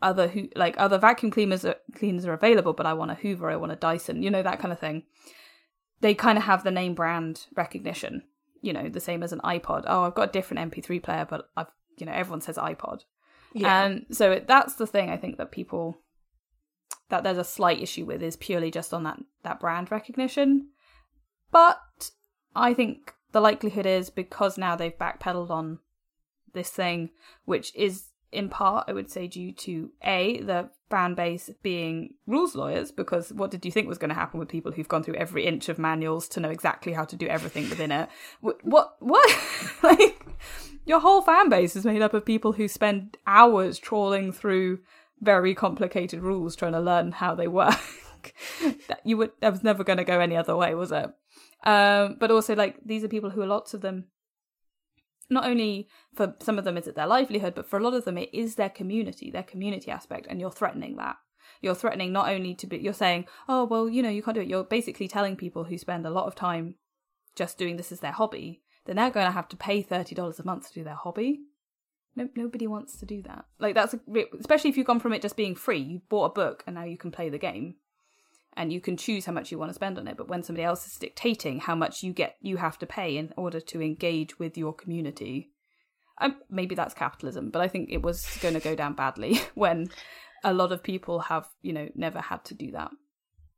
other 0.00 0.28
who 0.28 0.48
like 0.54 0.74
other 0.78 0.98
vacuum 0.98 1.30
cleaners 1.30 1.64
are, 1.64 1.76
cleaners 1.94 2.24
are 2.26 2.32
available, 2.32 2.72
but 2.72 2.86
I 2.86 2.92
want 2.92 3.10
a 3.10 3.14
Hoover, 3.14 3.50
I 3.50 3.56
want 3.56 3.72
a 3.72 3.76
Dyson, 3.76 4.22
you 4.22 4.30
know 4.30 4.42
that 4.42 4.60
kind 4.60 4.72
of 4.72 4.78
thing. 4.78 5.04
They 6.00 6.14
kind 6.14 6.38
of 6.38 6.44
have 6.44 6.62
the 6.62 6.70
name 6.70 6.94
brand 6.94 7.46
recognition, 7.56 8.22
you 8.60 8.72
know, 8.72 8.88
the 8.88 9.00
same 9.00 9.22
as 9.22 9.32
an 9.32 9.40
iPod. 9.40 9.84
Oh, 9.86 10.04
I've 10.04 10.14
got 10.14 10.28
a 10.28 10.32
different 10.32 10.72
MP3 10.72 11.02
player, 11.02 11.26
but 11.28 11.48
I've 11.56 11.66
you 11.96 12.06
know 12.06 12.12
everyone 12.12 12.40
says 12.40 12.56
iPod. 12.56 13.00
Yeah. 13.52 13.84
And 13.84 14.06
so 14.10 14.32
it, 14.32 14.46
that's 14.46 14.74
the 14.74 14.86
thing 14.86 15.10
I 15.10 15.16
think 15.16 15.38
that 15.38 15.50
people 15.50 15.98
that 17.08 17.24
there's 17.24 17.38
a 17.38 17.44
slight 17.44 17.80
issue 17.80 18.04
with 18.04 18.22
is 18.22 18.36
purely 18.36 18.70
just 18.70 18.92
on 18.92 19.02
that 19.04 19.18
that 19.42 19.60
brand 19.60 19.90
recognition. 19.90 20.68
But 21.50 22.10
I 22.54 22.74
think 22.74 23.14
the 23.32 23.40
likelihood 23.40 23.86
is 23.86 24.10
because 24.10 24.58
now 24.58 24.76
they've 24.76 24.96
backpedaled 24.96 25.50
on 25.50 25.78
this 26.54 26.70
thing, 26.70 27.10
which 27.44 27.74
is 27.74 28.07
in 28.32 28.48
part, 28.48 28.84
I 28.88 28.92
would 28.92 29.10
say, 29.10 29.26
due 29.26 29.52
to 29.52 29.90
a 30.02 30.40
the 30.40 30.70
fan 30.90 31.14
base 31.14 31.50
being 31.62 32.14
rules 32.26 32.54
lawyers. 32.54 32.90
Because 32.90 33.32
what 33.32 33.50
did 33.50 33.64
you 33.64 33.72
think 33.72 33.88
was 33.88 33.98
going 33.98 34.10
to 34.10 34.14
happen 34.14 34.38
with 34.38 34.48
people 34.48 34.72
who've 34.72 34.88
gone 34.88 35.02
through 35.02 35.14
every 35.14 35.46
inch 35.46 35.68
of 35.68 35.78
manuals 35.78 36.28
to 36.28 36.40
know 36.40 36.50
exactly 36.50 36.92
how 36.92 37.04
to 37.04 37.16
do 37.16 37.26
everything 37.26 37.68
within 37.68 37.92
it? 37.92 38.08
What? 38.40 38.96
What? 39.00 39.38
like 39.82 40.20
your 40.84 41.00
whole 41.00 41.22
fan 41.22 41.48
base 41.48 41.76
is 41.76 41.84
made 41.84 42.02
up 42.02 42.14
of 42.14 42.24
people 42.24 42.52
who 42.52 42.68
spend 42.68 43.16
hours 43.26 43.78
trawling 43.78 44.32
through 44.32 44.80
very 45.20 45.54
complicated 45.54 46.20
rules 46.20 46.54
trying 46.54 46.72
to 46.72 46.80
learn 46.80 47.12
how 47.12 47.34
they 47.34 47.48
work. 47.48 47.80
that 48.88 49.00
you 49.04 49.16
would 49.16 49.30
that 49.40 49.52
was 49.52 49.62
never 49.62 49.84
going 49.84 49.98
to 49.98 50.04
go 50.04 50.20
any 50.20 50.36
other 50.36 50.56
way, 50.56 50.74
was 50.74 50.92
it? 50.92 51.10
Um, 51.64 52.16
but 52.20 52.30
also 52.30 52.54
like 52.54 52.76
these 52.84 53.02
are 53.04 53.08
people 53.08 53.30
who 53.30 53.42
are 53.42 53.46
lots 53.46 53.74
of 53.74 53.80
them 53.80 54.06
not 55.30 55.44
only 55.44 55.88
for 56.14 56.34
some 56.40 56.58
of 56.58 56.64
them 56.64 56.76
is 56.76 56.86
it 56.86 56.94
their 56.94 57.06
livelihood, 57.06 57.54
but 57.54 57.66
for 57.66 57.78
a 57.78 57.82
lot 57.82 57.94
of 57.94 58.04
them 58.04 58.18
it 58.18 58.30
is 58.32 58.54
their 58.54 58.70
community, 58.70 59.30
their 59.30 59.42
community 59.42 59.90
aspect, 59.90 60.26
and 60.28 60.40
you're 60.40 60.50
threatening 60.50 60.96
that. 60.96 61.16
You're 61.60 61.74
threatening 61.74 62.12
not 62.12 62.28
only 62.28 62.54
to 62.54 62.66
be, 62.66 62.78
you're 62.78 62.92
saying, 62.92 63.26
oh, 63.48 63.64
well, 63.64 63.88
you 63.88 64.02
know, 64.02 64.08
you 64.08 64.22
can't 64.22 64.34
do 64.34 64.40
it. 64.40 64.48
You're 64.48 64.64
basically 64.64 65.08
telling 65.08 65.36
people 65.36 65.64
who 65.64 65.78
spend 65.78 66.06
a 66.06 66.10
lot 66.10 66.26
of 66.26 66.34
time 66.34 66.76
just 67.34 67.58
doing 67.58 67.76
this 67.76 67.90
as 67.90 68.00
their 68.00 68.12
hobby, 68.12 68.62
they're 68.84 68.94
now 68.94 69.10
going 69.10 69.26
to 69.26 69.32
have 69.32 69.48
to 69.48 69.56
pay 69.56 69.82
$30 69.82 70.38
a 70.38 70.44
month 70.44 70.68
to 70.68 70.74
do 70.74 70.84
their 70.84 70.94
hobby. 70.94 71.40
no, 72.16 72.28
nobody 72.36 72.66
wants 72.66 72.98
to 72.98 73.06
do 73.06 73.22
that. 73.22 73.44
Like 73.58 73.74
that's 73.74 73.94
a, 73.94 74.00
especially 74.38 74.70
if 74.70 74.76
you've 74.76 74.86
gone 74.86 75.00
from 75.00 75.12
it 75.12 75.22
just 75.22 75.36
being 75.36 75.54
free. 75.54 75.78
You 75.78 76.02
bought 76.08 76.26
a 76.26 76.34
book 76.34 76.64
and 76.66 76.74
now 76.74 76.84
you 76.84 76.98
can 76.98 77.10
play 77.10 77.28
the 77.28 77.38
game, 77.38 77.76
and 78.58 78.72
you 78.72 78.80
can 78.80 78.96
choose 78.96 79.24
how 79.24 79.32
much 79.32 79.52
you 79.52 79.58
want 79.58 79.70
to 79.70 79.74
spend 79.74 79.98
on 79.98 80.08
it. 80.08 80.16
But 80.16 80.28
when 80.28 80.42
somebody 80.42 80.64
else 80.64 80.84
is 80.84 80.96
dictating 80.96 81.60
how 81.60 81.76
much 81.76 82.02
you 82.02 82.12
get, 82.12 82.36
you 82.40 82.56
have 82.56 82.76
to 82.80 82.86
pay 82.86 83.16
in 83.16 83.32
order 83.36 83.60
to 83.60 83.80
engage 83.80 84.40
with 84.40 84.58
your 84.58 84.74
community. 84.74 85.52
Um, 86.20 86.34
maybe 86.50 86.74
that's 86.74 86.92
capitalism, 86.92 87.50
but 87.50 87.62
I 87.62 87.68
think 87.68 87.88
it 87.90 88.02
was 88.02 88.26
going 88.42 88.54
to 88.54 88.60
go 88.60 88.74
down 88.74 88.94
badly 88.94 89.40
when 89.54 89.88
a 90.42 90.52
lot 90.52 90.72
of 90.72 90.82
people 90.82 91.20
have, 91.20 91.48
you 91.62 91.72
know, 91.72 91.88
never 91.94 92.20
had 92.20 92.44
to 92.46 92.54
do 92.54 92.72
that 92.72 92.90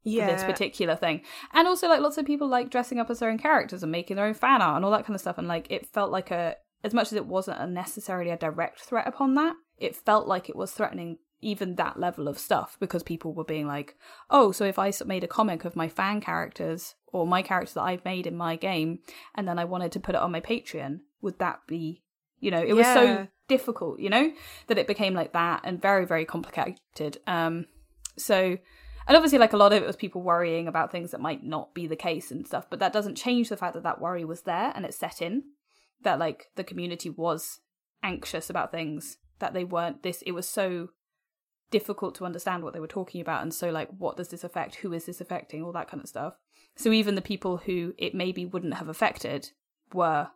yeah. 0.05 0.27
for 0.27 0.33
this 0.35 0.45
particular 0.45 0.97
thing. 0.97 1.23
And 1.55 1.67
also, 1.67 1.89
like, 1.89 2.03
lots 2.03 2.19
of 2.19 2.27
people 2.27 2.49
like 2.49 2.69
dressing 2.69 2.99
up 2.99 3.09
as 3.09 3.21
their 3.21 3.31
own 3.31 3.39
characters 3.39 3.83
and 3.83 3.91
making 3.91 4.17
their 4.17 4.27
own 4.27 4.35
fan 4.35 4.61
art 4.61 4.77
and 4.77 4.85
all 4.85 4.91
that 4.91 5.07
kind 5.07 5.15
of 5.15 5.23
stuff. 5.23 5.39
And, 5.39 5.49
like, 5.49 5.67
it 5.71 5.87
felt 5.87 6.11
like 6.11 6.31
a, 6.31 6.57
as 6.85 6.93
much 6.93 7.07
as 7.07 7.15
it 7.15 7.25
wasn't 7.25 7.71
necessarily 7.71 8.31
a 8.31 8.37
direct 8.37 8.81
threat 8.81 9.09
upon 9.09 9.35
that, 9.37 9.55
it 9.79 9.97
felt 9.97 10.29
like 10.29 10.51
it 10.51 10.57
was 10.57 10.73
threatening 10.73 11.17
even 11.43 11.77
that 11.77 11.99
level 11.99 12.29
of 12.29 12.39
stuff 12.39 12.77
because 12.81 13.03
people 13.03 13.33
were 13.33 13.45
being 13.45 13.67
like, 13.67 13.97
oh, 14.31 14.53
so 14.53 14.65
if 14.65 14.79
I 14.79 14.93
made 15.07 15.25
a 15.25 15.29
comic 15.29 15.65
of 15.65 15.77
my 15.77 15.89
fan 15.89 16.21
characters 16.21 16.95
or 17.07 17.27
my 17.27 17.43
characters 17.43 17.75
that 17.75 17.83
I've 17.83 18.05
made 18.05 18.27
in 18.27 18.37
my 18.37 18.57
game 18.57 19.01
and 19.35 19.49
then 19.49 19.59
I 19.59 19.65
wanted 19.65 19.93
to 19.93 20.01
put 20.01 20.15
it 20.15 20.21
on 20.21 20.33
my 20.33 20.41
Patreon, 20.41 21.01
would 21.23 21.39
that 21.39 21.61
be, 21.67 22.03
you 22.39 22.51
know, 22.51 22.63
it 22.63 22.75
was 22.75 22.87
so 22.87 23.29
difficult, 23.49 24.01
you 24.01 24.11
know, 24.11 24.33
that 24.67 24.79
it 24.79 24.87
became 24.87 25.15
like 25.15 25.33
that 25.33 25.63
and 25.65 25.81
very, 25.81 26.07
very 26.07 26.25
complicated. 26.25 27.19
Um, 27.27 27.67
so, 28.17 28.59
and 29.07 29.17
obviously, 29.17 29.39
like 29.39 29.53
a 29.53 29.57
lot 29.57 29.73
of 29.73 29.83
it 29.83 29.87
was 29.87 29.97
people 29.97 30.23
worrying 30.23 30.69
about 30.69 30.93
things 30.93 31.11
that 31.11 31.21
might 31.21 31.43
not 31.43 31.75
be 31.75 31.87
the 31.87 31.97
case 31.97 32.31
and 32.31 32.47
stuff, 32.47 32.67
but 32.69 32.79
that 32.79 32.93
doesn't 32.93 33.17
change 33.17 33.49
the 33.49 33.57
fact 33.57 33.75
that 33.75 33.83
that 33.83 34.01
worry 34.01 34.25
was 34.25 34.43
there 34.43 34.73
and 34.75 34.85
it 34.85 34.95
set 34.95 35.21
in 35.21 35.43
that 36.03 36.19
like 36.19 36.47
the 36.57 36.65
community 36.65 37.11
was 37.11 37.61
anxious 38.03 38.49
about 38.49 38.71
things 38.71 39.19
that 39.39 39.53
they 39.53 39.65
weren't 39.65 40.03
this 40.03 40.23
it 40.23 40.33
was 40.33 40.49
so 40.49 40.89
difficult 41.71 42.15
to 42.17 42.25
understand 42.25 42.63
what 42.63 42.73
they 42.73 42.81
were 42.81 42.87
talking 42.87 43.21
about 43.21 43.43
and 43.43 43.55
so 43.55 43.71
like 43.71 43.89
what 43.99 44.17
does 44.17 44.29
this 44.29 44.45
affect? 44.45 44.77
Who 44.77 44.93
is 44.93 45.07
this 45.07 45.21
affecting? 45.21 45.63
All 45.63 45.73
that 45.73 45.89
kind 45.89 46.03
of 46.03 46.09
stuff. 46.09 46.35
So 46.77 46.93
even 46.93 47.15
the 47.15 47.23
people 47.23 47.59
who 47.59 47.95
it 47.99 48.15
maybe 48.15 48.45
wouldn't 48.45 48.75
have 48.75 48.89
affected 48.89 49.51
were 49.93 50.29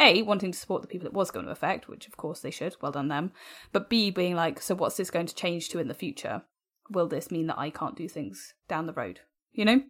a 0.00 0.22
wanting 0.22 0.52
to 0.52 0.58
support 0.58 0.80
the 0.80 0.88
people 0.88 1.06
it 1.06 1.12
was 1.12 1.30
going 1.30 1.44
to 1.44 1.52
affect 1.52 1.86
which 1.86 2.06
of 2.06 2.16
course 2.16 2.40
they 2.40 2.50
should 2.50 2.74
well 2.80 2.92
done 2.92 3.08
them 3.08 3.30
but 3.72 3.90
b 3.90 4.10
being 4.10 4.34
like 4.34 4.62
so 4.62 4.74
what's 4.74 4.96
this 4.96 5.10
going 5.10 5.26
to 5.26 5.34
change 5.34 5.68
to 5.68 5.78
in 5.78 5.88
the 5.88 5.94
future? 5.94 6.42
Will 6.90 7.08
this 7.08 7.30
mean 7.30 7.46
that 7.46 7.58
i 7.58 7.70
can't 7.70 7.96
do 7.96 8.08
things 8.08 8.54
down 8.68 8.86
the 8.86 8.92
road? 8.92 9.20
You 9.52 9.64
know? 9.64 9.82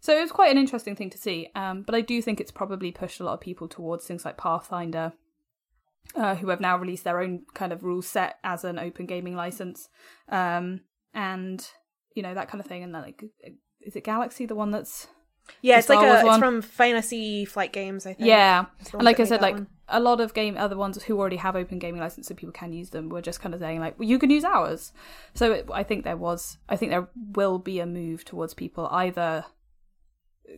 So 0.00 0.16
it 0.16 0.20
was 0.20 0.32
quite 0.32 0.50
an 0.50 0.58
interesting 0.58 0.96
thing 0.96 1.10
to 1.10 1.18
see 1.18 1.48
um, 1.54 1.82
but 1.82 1.94
i 1.94 2.00
do 2.00 2.22
think 2.22 2.40
it's 2.40 2.50
probably 2.50 2.92
pushed 2.92 3.20
a 3.20 3.24
lot 3.24 3.34
of 3.34 3.40
people 3.40 3.68
towards 3.68 4.06
things 4.06 4.24
like 4.24 4.36
pathfinder 4.36 5.12
uh, 6.14 6.34
who 6.34 6.48
have 6.48 6.60
now 6.60 6.76
released 6.76 7.04
their 7.04 7.20
own 7.20 7.42
kind 7.54 7.72
of 7.72 7.82
rule 7.82 8.02
set 8.02 8.38
as 8.44 8.64
an 8.64 8.78
open 8.78 9.06
gaming 9.06 9.34
license, 9.36 9.88
um, 10.28 10.80
and 11.14 11.66
you 12.14 12.22
know 12.22 12.34
that 12.34 12.48
kind 12.48 12.60
of 12.60 12.66
thing. 12.66 12.82
And 12.82 12.92
like, 12.92 13.24
is 13.80 13.96
it 13.96 14.04
Galaxy 14.04 14.46
the 14.46 14.54
one 14.54 14.70
that's 14.70 15.08
Yeah, 15.60 15.78
it's 15.78 15.88
like 15.88 16.06
a 16.06 16.14
it's 16.16 16.24
one? 16.24 16.38
from 16.38 16.62
Fantasy 16.62 17.44
Flight 17.44 17.72
Games, 17.72 18.06
I 18.06 18.14
think. 18.14 18.28
yeah? 18.28 18.66
And 18.92 19.02
like 19.02 19.20
I 19.20 19.24
said, 19.24 19.40
like 19.40 19.54
one. 19.54 19.66
a 19.88 20.00
lot 20.00 20.20
of 20.20 20.34
game 20.34 20.56
other 20.56 20.76
ones 20.76 21.02
who 21.02 21.18
already 21.18 21.36
have 21.36 21.56
open 21.56 21.78
gaming 21.78 22.00
license, 22.00 22.28
so 22.28 22.34
people 22.34 22.52
can 22.52 22.72
use 22.72 22.90
them. 22.90 23.08
Were 23.08 23.22
just 23.22 23.40
kind 23.40 23.54
of 23.54 23.60
saying 23.60 23.80
like, 23.80 23.98
well, 23.98 24.08
you 24.08 24.18
can 24.18 24.30
use 24.30 24.44
ours. 24.44 24.92
So 25.34 25.52
it, 25.52 25.68
I 25.72 25.82
think 25.82 26.04
there 26.04 26.16
was, 26.16 26.58
I 26.68 26.76
think 26.76 26.90
there 26.92 27.08
will 27.14 27.58
be 27.58 27.80
a 27.80 27.86
move 27.86 28.24
towards 28.24 28.54
people 28.54 28.86
either 28.90 29.44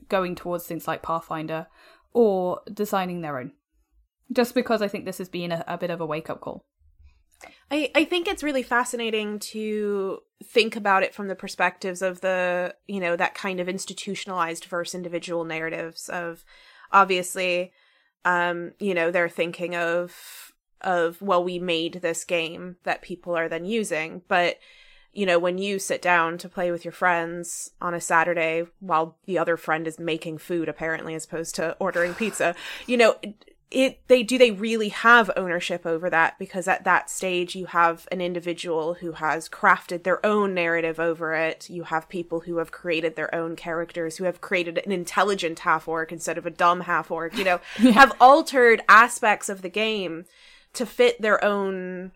going 0.09 0.35
towards 0.35 0.67
things 0.67 0.89
like 0.89 1.03
Pathfinder 1.03 1.69
or 2.13 2.61
designing 2.73 3.21
their 3.21 3.39
own. 3.39 3.53
Just 4.33 4.55
because 4.55 4.83
I 4.83 4.89
think 4.89 5.05
this 5.05 5.19
has 5.19 5.29
been 5.29 5.53
a, 5.53 5.65
a 5.67 5.79
bit 5.79 5.91
of 5.91 6.01
a 6.01 6.07
wake 6.07 6.31
up 6.31 6.41
call. 6.41 6.65
I, 7.71 7.91
I 7.95 8.05
think 8.05 8.29
it's 8.29 8.43
really 8.43 8.63
fascinating 8.63 9.39
to 9.41 10.21
think 10.43 10.77
about 10.77 11.03
it 11.03 11.15
from 11.15 11.29
the 11.29 11.35
perspectives 11.35 12.03
of 12.03 12.21
the, 12.21 12.75
you 12.87 13.01
know, 13.01 13.17
that 13.17 13.35
kind 13.35 13.61
of 13.61 13.69
institutionalized 13.69 14.67
versus 14.67 14.95
individual 14.95 15.45
narratives 15.45 16.09
of 16.09 16.45
obviously, 16.93 17.73
um, 18.25 18.73
you 18.79 18.95
know, 18.95 19.11
they're 19.11 19.29
thinking 19.29 19.75
of, 19.75 20.53
of, 20.81 21.21
well, 21.21 21.43
we 21.43 21.59
made 21.59 21.95
this 21.95 22.25
game 22.25 22.77
that 22.85 23.03
people 23.03 23.37
are 23.37 23.49
then 23.49 23.65
using. 23.65 24.23
But, 24.29 24.59
you 25.13 25.27
know, 25.27 25.39
when 25.39 25.59
you 25.59 25.79
sit 25.79 26.03
down 26.03 26.39
to 26.39 26.49
play 26.49 26.71
with 26.71 26.85
your 26.85 26.93
friends 26.93 27.71
on 27.81 27.95
a 27.95 28.01
Saturday 28.01 28.65
while 28.81 29.19
the 29.25 29.39
other 29.39 29.57
friend 29.57 29.87
is 29.87 29.99
making 29.99 30.39
food, 30.39 30.69
apparently, 30.69 31.15
as 31.15 31.25
opposed 31.25 31.55
to 31.57 31.77
ordering 31.79 32.15
pizza, 32.15 32.55
you 32.87 32.97
know, 32.97 33.17
it 33.75 34.01
they 34.09 34.23
do 34.23 34.39
they 34.39 34.51
really 34.51 34.89
have 34.91 35.31
ownership 35.37 35.85
over 35.85 36.09
that? 36.11 36.39
Because 36.39 36.69
at 36.69 36.85
that 36.85 37.11
stage 37.11 37.55
you 37.57 37.67
have 37.67 38.07
an 38.13 38.21
individual 38.21 38.95
who 38.95 39.13
has 39.13 39.49
crafted 39.49 40.03
their 40.05 40.25
own 40.25 40.55
narrative 40.55 40.99
over 41.01 41.35
it. 41.35 41.69
You 41.69 41.85
have 41.85 42.09
people 42.09 42.41
who 42.41 42.59
have 42.59 42.71
created 42.73 43.17
their 43.17 43.35
own 43.35 43.57
characters 43.57 44.17
who 44.17 44.25
have 44.25 44.41
created 44.41 44.79
an 44.79 44.93
intelligent 44.93 45.61
half 45.61 45.89
orc 45.89 46.13
instead 46.13 46.39
of 46.39 46.47
a 46.47 46.51
dumb 46.51 46.83
half 46.83 47.11
orc 47.11 47.37
you 47.37 47.45
know 47.45 47.61
have 47.93 48.13
altered 48.21 48.83
aspects 48.89 49.49
of 49.49 49.63
the 49.63 49.69
game 49.69 50.25
to 50.75 50.87
fit 50.87 51.21
their 51.21 51.43
own 51.45 52.13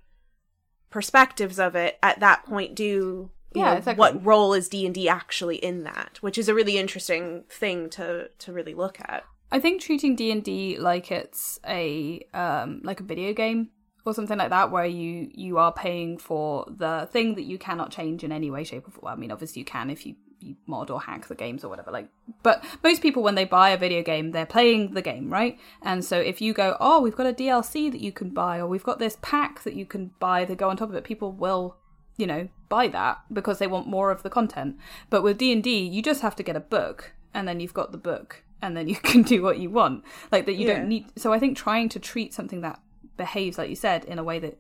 perspectives 0.90 1.58
of 1.58 1.74
it. 1.74 1.98
At 2.02 2.20
that 2.20 2.44
point 2.44 2.74
do 2.74 3.30
you 3.54 3.62
Yeah, 3.62 3.64
know, 3.64 3.74
exactly. 3.74 3.98
what 3.98 4.24
role 4.24 4.52
is 4.54 4.68
d&d 4.68 5.08
actually 5.08 5.56
in 5.56 5.84
that? 5.84 6.18
Which 6.20 6.38
is 6.38 6.48
a 6.48 6.54
really 6.54 6.78
interesting 6.78 7.44
thing 7.50 7.90
to 7.90 8.30
to 8.38 8.52
really 8.52 8.74
look 8.74 8.98
at 9.00 9.24
I 9.50 9.60
think 9.60 9.80
treating 9.80 10.14
D 10.14 10.30
and 10.30 10.44
D 10.44 10.78
like 10.78 11.10
it's 11.10 11.58
a 11.66 12.20
um 12.34 12.80
like 12.84 13.00
a 13.00 13.04
video 13.04 13.32
game 13.32 13.70
or 14.04 14.14
something 14.14 14.38
like 14.38 14.50
that, 14.50 14.70
where 14.70 14.86
you 14.86 15.30
you 15.32 15.58
are 15.58 15.72
paying 15.72 16.18
for 16.18 16.66
the 16.68 17.08
thing 17.12 17.34
that 17.34 17.42
you 17.44 17.58
cannot 17.58 17.90
change 17.90 18.24
in 18.24 18.32
any 18.32 18.50
way, 18.50 18.64
shape, 18.64 18.88
or 18.88 18.90
form. 18.90 19.06
I 19.06 19.16
mean, 19.16 19.30
obviously 19.30 19.60
you 19.60 19.66
can 19.66 19.90
if 19.90 20.06
you 20.06 20.16
you 20.40 20.54
mod 20.66 20.88
or 20.88 21.00
hack 21.00 21.26
the 21.26 21.34
games 21.34 21.64
or 21.64 21.68
whatever. 21.68 21.90
Like, 21.90 22.08
but 22.42 22.64
most 22.82 23.02
people 23.02 23.22
when 23.22 23.34
they 23.34 23.44
buy 23.44 23.70
a 23.70 23.76
video 23.76 24.02
game, 24.02 24.30
they're 24.30 24.46
playing 24.46 24.94
the 24.94 25.02
game, 25.02 25.32
right? 25.32 25.58
And 25.82 26.04
so 26.04 26.18
if 26.18 26.40
you 26.40 26.52
go, 26.52 26.76
oh, 26.78 27.00
we've 27.00 27.16
got 27.16 27.26
a 27.26 27.32
DLC 27.32 27.90
that 27.90 28.00
you 28.00 28.12
can 28.12 28.30
buy, 28.30 28.58
or 28.58 28.66
we've 28.66 28.84
got 28.84 28.98
this 28.98 29.18
pack 29.20 29.62
that 29.64 29.74
you 29.74 29.84
can 29.84 30.12
buy 30.20 30.44
that 30.44 30.58
go 30.58 30.70
on 30.70 30.76
top 30.76 30.90
of 30.90 30.94
it, 30.94 31.04
people 31.04 31.32
will 31.32 31.76
you 32.16 32.26
know 32.26 32.48
buy 32.68 32.88
that 32.88 33.20
because 33.32 33.58
they 33.58 33.66
want 33.66 33.86
more 33.86 34.10
of 34.10 34.22
the 34.24 34.28
content 34.28 34.76
but 35.08 35.22
with 35.22 35.38
d&d 35.38 35.70
you 35.70 36.02
just 36.02 36.20
have 36.20 36.34
to 36.34 36.42
get 36.42 36.56
a 36.56 36.60
book 36.60 37.12
and 37.32 37.46
then 37.46 37.60
you've 37.60 37.72
got 37.72 37.92
the 37.92 37.98
book 37.98 38.42
and 38.62 38.76
then 38.76 38.88
you 38.88 38.96
can 39.10 39.22
do 39.22 39.42
what 39.42 39.58
you 39.58 39.70
want. 39.70 40.04
Like 40.32 40.46
that 40.46 40.54
you 40.54 40.66
Yeah. 40.66 40.78
don't 40.78 40.88
need 40.88 41.06
so 41.16 41.32
i 41.32 41.38
think 41.38 41.56
trying 41.56 41.88
to 41.90 41.98
treat 42.00 42.34
something 42.34 42.60
that 42.62 42.80
behaves 43.16 43.58
like 43.58 43.68
you 43.70 43.76
said 43.76 44.04
in 44.04 44.18
a 44.18 44.24
way 44.24 44.38
that 44.38 44.58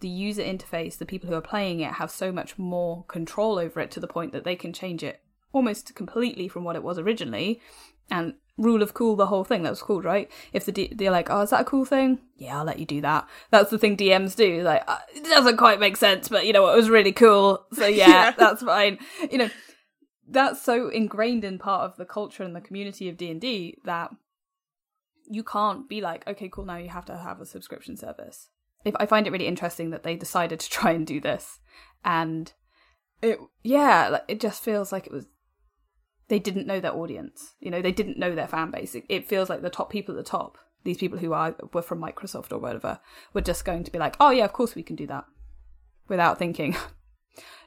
the 0.00 0.08
user 0.08 0.42
interface 0.42 0.96
the 0.96 1.04
people 1.04 1.28
who 1.28 1.34
are 1.36 1.42
playing 1.42 1.80
it 1.80 1.92
have 1.94 2.10
so 2.10 2.32
much 2.32 2.58
more 2.58 3.04
control 3.04 3.58
over 3.58 3.80
it 3.80 3.90
to 3.90 4.00
the 4.00 4.06
point 4.06 4.32
that 4.32 4.44
they 4.44 4.56
can 4.56 4.72
change 4.72 5.02
it 5.02 5.20
almost 5.52 5.94
completely 5.94 6.48
from 6.48 6.64
what 6.64 6.76
it 6.76 6.82
was 6.82 6.98
originally. 6.98 7.60
And 8.10 8.34
rule 8.56 8.82
of 8.82 8.94
cool 8.94 9.16
the 9.16 9.26
whole 9.26 9.44
thing 9.44 9.62
that 9.62 9.70
was 9.70 9.82
cool 9.82 10.00
right? 10.00 10.30
If 10.52 10.64
the 10.64 10.72
D- 10.72 10.92
they're 10.94 11.10
like 11.10 11.28
oh 11.30 11.40
is 11.42 11.50
that 11.50 11.60
a 11.62 11.64
cool 11.64 11.84
thing? 11.84 12.18
Yeah 12.36 12.58
i'll 12.58 12.64
let 12.64 12.78
you 12.78 12.86
do 12.86 13.00
that. 13.02 13.28
That's 13.50 13.68
the 13.70 13.78
thing 13.78 13.96
dms 13.96 14.34
do 14.36 14.62
like 14.62 14.82
uh, 14.88 14.98
it 15.14 15.24
doesn't 15.24 15.56
quite 15.58 15.80
make 15.80 15.96
sense 15.96 16.28
but 16.28 16.46
you 16.46 16.52
know 16.54 16.62
what? 16.62 16.72
It 16.74 16.76
was 16.76 16.88
really 16.90 17.12
cool. 17.12 17.66
So 17.72 17.86
yeah, 18.02 18.08
Yeah. 18.08 18.30
that's 18.38 18.62
fine. 18.62 18.98
You 19.30 19.38
know 19.38 19.50
that's 20.30 20.62
so 20.62 20.88
ingrained 20.88 21.44
in 21.44 21.58
part 21.58 21.82
of 21.82 21.96
the 21.96 22.04
culture 22.04 22.42
and 22.42 22.54
the 22.54 22.60
community 22.60 23.08
of 23.08 23.16
d&d 23.16 23.78
that 23.84 24.10
you 25.28 25.42
can't 25.42 25.88
be 25.88 26.00
like 26.00 26.26
okay 26.26 26.48
cool 26.48 26.64
now 26.64 26.76
you 26.76 26.88
have 26.88 27.04
to 27.04 27.16
have 27.16 27.40
a 27.40 27.46
subscription 27.46 27.96
service. 27.96 28.48
If 28.84 28.94
i 28.98 29.06
find 29.06 29.26
it 29.26 29.30
really 29.30 29.46
interesting 29.46 29.90
that 29.90 30.02
they 30.02 30.16
decided 30.16 30.60
to 30.60 30.70
try 30.70 30.92
and 30.92 31.06
do 31.06 31.20
this 31.20 31.60
and 32.04 32.52
it 33.20 33.38
yeah 33.62 34.18
it 34.28 34.40
just 34.40 34.62
feels 34.62 34.92
like 34.92 35.06
it 35.06 35.12
was 35.12 35.26
they 36.28 36.38
didn't 36.38 36.66
know 36.66 36.80
their 36.80 36.94
audience 36.94 37.54
you 37.60 37.70
know 37.70 37.82
they 37.82 37.92
didn't 37.92 38.18
know 38.18 38.34
their 38.34 38.46
fan 38.46 38.70
base. 38.70 38.94
It, 38.94 39.04
it 39.08 39.28
feels 39.28 39.50
like 39.50 39.62
the 39.62 39.70
top 39.70 39.90
people 39.90 40.16
at 40.16 40.24
the 40.24 40.30
top 40.30 40.58
these 40.84 40.96
people 40.96 41.18
who 41.18 41.32
are 41.32 41.54
were 41.72 41.82
from 41.82 42.00
microsoft 42.00 42.52
or 42.52 42.58
whatever 42.58 43.00
were 43.34 43.42
just 43.42 43.64
going 43.64 43.84
to 43.84 43.90
be 43.90 43.98
like 43.98 44.16
oh 44.20 44.30
yeah 44.30 44.44
of 44.44 44.52
course 44.52 44.74
we 44.74 44.82
can 44.82 44.96
do 44.96 45.06
that 45.06 45.24
without 46.08 46.38
thinking 46.38 46.74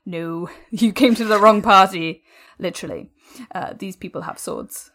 no 0.05 0.49
you 0.71 0.91
came 0.91 1.15
to 1.15 1.25
the 1.25 1.39
wrong 1.39 1.61
party 1.61 2.23
literally 2.59 3.11
uh, 3.53 3.73
these 3.77 3.95
people 3.95 4.21
have 4.21 4.37
swords 4.39 4.91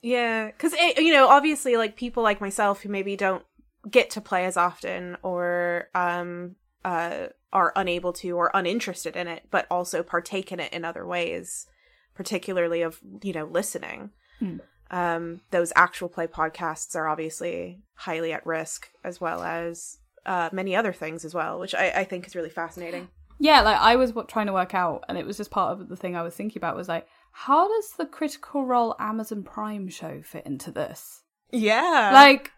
Yeah, 0.00 0.46
because 0.46 0.74
you 0.96 1.12
know, 1.12 1.28
obviously, 1.28 1.76
like 1.76 1.96
people 1.96 2.22
like 2.22 2.40
myself 2.40 2.82
who 2.82 2.88
maybe 2.88 3.16
don't 3.16 3.44
get 3.90 4.10
to 4.10 4.20
play 4.20 4.44
as 4.44 4.56
often 4.56 5.16
or 5.22 5.88
um 5.94 6.56
uh 6.84 7.28
are 7.52 7.72
unable 7.76 8.12
to 8.12 8.30
or 8.32 8.50
uninterested 8.54 9.16
in 9.16 9.26
it, 9.26 9.44
but 9.50 9.66
also 9.70 10.02
partake 10.02 10.52
in 10.52 10.60
it 10.60 10.72
in 10.72 10.84
other 10.84 11.06
ways, 11.06 11.66
particularly 12.14 12.82
of 12.82 13.00
you 13.22 13.32
know 13.32 13.46
listening. 13.46 14.10
Hmm. 14.38 14.58
Um, 14.90 15.40
those 15.50 15.72
actual 15.76 16.08
play 16.08 16.26
podcasts 16.26 16.96
are 16.96 17.08
obviously 17.08 17.82
highly 17.94 18.32
at 18.32 18.46
risk, 18.46 18.88
as 19.04 19.20
well 19.20 19.42
as 19.42 19.98
uh, 20.24 20.48
many 20.52 20.74
other 20.74 20.94
things 20.94 21.24
as 21.26 21.34
well, 21.34 21.58
which 21.58 21.74
I, 21.74 21.90
I 21.90 22.04
think 22.04 22.26
is 22.26 22.34
really 22.34 22.48
fascinating. 22.48 23.08
Yeah, 23.38 23.60
like 23.62 23.78
I 23.78 23.96
was 23.96 24.12
what, 24.12 24.28
trying 24.28 24.46
to 24.46 24.52
work 24.52 24.74
out, 24.74 25.04
and 25.08 25.16
it 25.16 25.26
was 25.26 25.36
just 25.36 25.50
part 25.50 25.72
of 25.72 25.88
the 25.88 25.96
thing 25.96 26.16
I 26.16 26.22
was 26.22 26.34
thinking 26.34 26.58
about 26.58 26.76
was 26.76 26.88
like, 26.88 27.06
how 27.32 27.68
does 27.68 27.92
the 27.92 28.06
Critical 28.06 28.64
Role 28.64 28.96
Amazon 28.98 29.42
Prime 29.44 29.88
show 29.88 30.20
fit 30.22 30.44
into 30.44 30.70
this? 30.72 31.22
Yeah, 31.52 32.10
Like, 32.12 32.50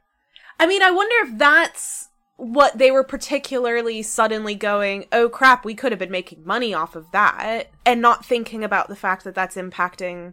I 0.58 0.66
mean, 0.66 0.82
I 0.82 0.90
wonder 0.90 1.14
if 1.30 1.38
that's 1.38 2.08
what 2.36 2.78
they 2.78 2.90
were 2.90 3.04
particularly 3.04 4.02
suddenly 4.02 4.54
going, 4.54 5.04
oh 5.12 5.28
crap, 5.28 5.64
we 5.64 5.74
could 5.74 5.92
have 5.92 5.98
been 5.98 6.10
making 6.10 6.44
money 6.46 6.72
off 6.72 6.96
of 6.96 7.10
that, 7.12 7.64
and 7.84 8.00
not 8.00 8.24
thinking 8.24 8.64
about 8.64 8.88
the 8.88 8.96
fact 8.96 9.24
that 9.24 9.34
that's 9.34 9.56
impacting, 9.56 10.32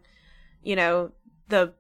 you 0.63 0.75
know, 0.75 1.11
the 1.49 1.73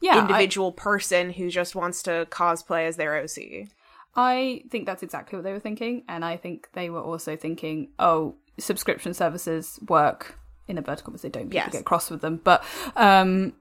yeah, 0.00 0.16
I- 0.16 0.20
individual 0.20 0.72
person 0.72 1.30
who 1.32 1.48
just 1.50 1.74
wants 1.74 2.02
to 2.02 2.26
cosplay 2.30 2.86
as 2.86 2.96
their 2.96 3.16
OC. 3.16 3.68
I 4.14 4.64
think 4.70 4.86
that's 4.86 5.02
exactly 5.02 5.36
what 5.36 5.44
they 5.44 5.52
were 5.52 5.60
thinking, 5.60 6.02
and 6.08 6.24
I 6.24 6.36
think 6.36 6.68
they 6.72 6.90
were 6.90 7.00
also 7.00 7.36
thinking, 7.36 7.90
oh, 7.98 8.34
subscription 8.58 9.14
services 9.14 9.78
work 9.88 10.38
in 10.66 10.78
a 10.78 10.82
vertical 10.82 11.12
because 11.12 11.22
they 11.22 11.28
don't. 11.28 11.44
People 11.44 11.56
Yes. 11.56 11.72
get 11.72 11.84
cross 11.84 12.10
with 12.10 12.20
them, 12.20 12.40
but 12.42 12.64
um, 12.96 13.52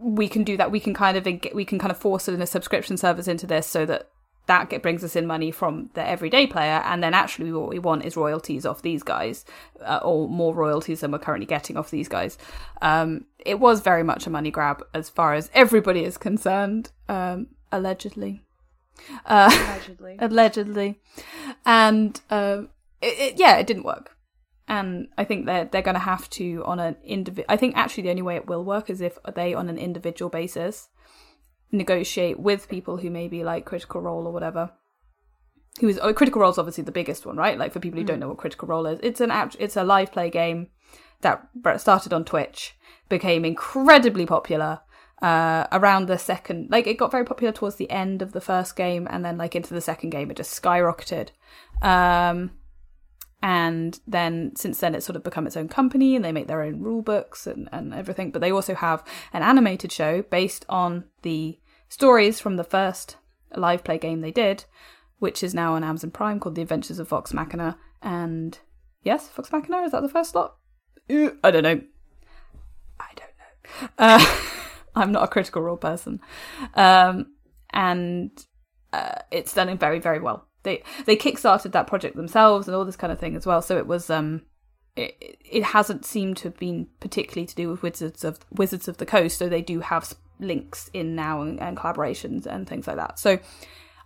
we 0.00 0.28
can 0.28 0.44
do 0.44 0.56
that. 0.56 0.70
We 0.70 0.80
can 0.80 0.94
kind 0.94 1.16
of 1.16 1.26
we 1.54 1.64
can 1.64 1.78
kind 1.78 1.90
of 1.90 1.98
force 1.98 2.28
it 2.28 2.34
in 2.34 2.42
a 2.42 2.46
subscription 2.46 2.96
service 2.96 3.28
into 3.28 3.46
this 3.46 3.66
so 3.66 3.84
that 3.86 4.08
that 4.46 4.70
get, 4.70 4.80
brings 4.80 5.02
us 5.02 5.16
in 5.16 5.26
money 5.26 5.50
from 5.50 5.90
the 5.94 6.06
everyday 6.06 6.46
player, 6.46 6.80
and 6.84 7.02
then 7.02 7.14
actually 7.14 7.52
what 7.52 7.68
we 7.68 7.78
want 7.78 8.04
is 8.04 8.16
royalties 8.16 8.64
off 8.64 8.82
these 8.82 9.02
guys, 9.02 9.44
uh, 9.84 10.00
or 10.02 10.28
more 10.28 10.54
royalties 10.54 11.00
than 11.00 11.10
we're 11.10 11.18
currently 11.18 11.46
getting 11.46 11.76
off 11.76 11.90
these 11.90 12.08
guys. 12.08 12.38
Um, 12.80 13.26
it 13.38 13.58
was 13.60 13.80
very 13.80 14.02
much 14.02 14.26
a 14.26 14.30
money 14.30 14.50
grab 14.50 14.84
as 14.94 15.08
far 15.08 15.34
as 15.34 15.50
everybody 15.52 16.04
is 16.04 16.16
concerned, 16.16 16.90
um, 17.08 17.48
allegedly. 17.72 18.42
Uh, 19.24 19.50
Allegedly. 19.52 20.16
allegedly, 20.20 21.00
and 21.64 22.20
um, 22.30 22.70
it, 23.00 23.18
it, 23.18 23.38
yeah, 23.38 23.56
it 23.56 23.66
didn't 23.66 23.84
work. 23.84 24.16
And 24.68 25.08
I 25.16 25.24
think 25.24 25.46
they're 25.46 25.64
they're 25.64 25.82
going 25.82 25.94
to 25.94 26.00
have 26.00 26.28
to 26.30 26.64
on 26.64 26.80
an 26.80 26.96
individual. 27.04 27.46
I 27.48 27.56
think 27.56 27.76
actually 27.76 28.04
the 28.04 28.10
only 28.10 28.22
way 28.22 28.36
it 28.36 28.46
will 28.46 28.64
work 28.64 28.90
is 28.90 29.00
if 29.00 29.18
they 29.34 29.54
on 29.54 29.68
an 29.68 29.78
individual 29.78 30.28
basis 30.28 30.88
negotiate 31.72 32.38
with 32.38 32.68
people 32.68 32.98
who 32.98 33.10
maybe 33.10 33.44
like 33.44 33.64
Critical 33.64 34.00
Role 34.00 34.26
or 34.26 34.32
whatever. 34.32 34.72
Who 35.80 35.88
is 35.88 35.98
oh, 36.00 36.14
Critical 36.14 36.40
Role 36.40 36.50
is 36.50 36.58
obviously 36.58 36.84
the 36.84 36.92
biggest 36.92 37.26
one, 37.26 37.36
right? 37.36 37.58
Like 37.58 37.72
for 37.72 37.80
people 37.80 38.00
who 38.00 38.06
don't 38.06 38.18
know 38.18 38.28
what 38.28 38.38
Critical 38.38 38.68
Role 38.68 38.86
is, 38.86 38.98
it's 39.02 39.20
an 39.20 39.30
act, 39.30 39.56
it's 39.58 39.76
a 39.76 39.84
live 39.84 40.10
play 40.10 40.30
game 40.30 40.68
that 41.20 41.46
started 41.78 42.12
on 42.12 42.24
Twitch, 42.24 42.74
became 43.08 43.44
incredibly 43.44 44.26
popular 44.26 44.80
uh, 45.22 45.66
around 45.72 46.06
the 46.06 46.18
second. 46.18 46.70
Like 46.70 46.86
it 46.86 46.98
got 46.98 47.10
very 47.10 47.24
popular 47.24 47.52
towards 47.52 47.76
the 47.76 47.90
end 47.90 48.22
of 48.22 48.32
the 48.32 48.40
first 48.40 48.76
game, 48.76 49.06
and 49.10 49.24
then 49.24 49.38
like 49.38 49.54
into 49.54 49.74
the 49.74 49.80
second 49.80 50.10
game, 50.10 50.30
it 50.30 50.36
just 50.36 50.60
skyrocketed. 50.60 51.30
Um, 51.82 52.52
and 53.42 54.00
then 54.06 54.52
since 54.56 54.80
then, 54.80 54.94
it's 54.94 55.06
sort 55.06 55.16
of 55.16 55.22
become 55.22 55.46
its 55.46 55.56
own 55.56 55.68
company, 55.68 56.16
and 56.16 56.24
they 56.24 56.32
make 56.32 56.48
their 56.48 56.62
own 56.62 56.80
rule 56.80 57.02
books 57.02 57.46
and, 57.46 57.68
and 57.72 57.94
everything. 57.94 58.30
But 58.30 58.40
they 58.40 58.52
also 58.52 58.74
have 58.74 59.04
an 59.32 59.42
animated 59.42 59.92
show 59.92 60.22
based 60.22 60.64
on 60.68 61.04
the 61.22 61.58
stories 61.88 62.40
from 62.40 62.56
the 62.56 62.64
first 62.64 63.16
live 63.54 63.84
play 63.84 63.98
game 63.98 64.20
they 64.20 64.32
did, 64.32 64.64
which 65.18 65.42
is 65.42 65.54
now 65.54 65.74
on 65.74 65.84
Amazon 65.84 66.10
Prime 66.10 66.40
called 66.40 66.54
The 66.56 66.62
Adventures 66.62 66.98
of 66.98 67.08
Vox 67.08 67.32
Machina. 67.32 67.78
And 68.02 68.58
yes, 69.02 69.28
Vox 69.28 69.50
Machina 69.52 69.82
is 69.82 69.92
that 69.92 70.02
the 70.02 70.08
first 70.08 70.32
slot? 70.32 70.56
I 71.08 71.50
don't 71.50 71.62
know. 71.62 71.80
I 72.98 73.10
don't 73.14 73.32
know. 73.38 73.88
Uh, 73.98 74.36
I'm 74.96 75.12
not 75.12 75.22
a 75.22 75.28
critical 75.28 75.62
role 75.62 75.76
person, 75.76 76.20
um, 76.74 77.26
and 77.70 78.30
uh, 78.92 79.16
it's 79.30 79.54
done 79.54 79.76
very 79.78 80.00
very 80.00 80.20
well. 80.20 80.48
They 80.62 80.82
they 81.04 81.16
kickstarted 81.16 81.72
that 81.72 81.86
project 81.86 82.16
themselves 82.16 82.66
and 82.66 82.74
all 82.74 82.84
this 82.84 82.96
kind 82.96 83.12
of 83.12 83.20
thing 83.20 83.36
as 83.36 83.46
well. 83.46 83.62
So 83.62 83.76
it 83.76 83.86
was 83.86 84.10
um, 84.10 84.42
it, 84.96 85.38
it 85.44 85.62
hasn't 85.62 86.04
seemed 86.04 86.38
to 86.38 86.44
have 86.44 86.56
been 86.56 86.88
particularly 86.98 87.46
to 87.46 87.54
do 87.54 87.68
with 87.68 87.82
Wizards 87.82 88.24
of 88.24 88.40
Wizards 88.50 88.88
of 88.88 88.96
the 88.96 89.06
Coast. 89.06 89.38
So 89.38 89.48
they 89.48 89.62
do 89.62 89.80
have 89.80 90.14
links 90.40 90.90
in 90.92 91.14
now 91.14 91.42
and, 91.42 91.60
and 91.60 91.76
collaborations 91.76 92.46
and 92.46 92.68
things 92.68 92.86
like 92.86 92.96
that. 92.96 93.18
So 93.18 93.38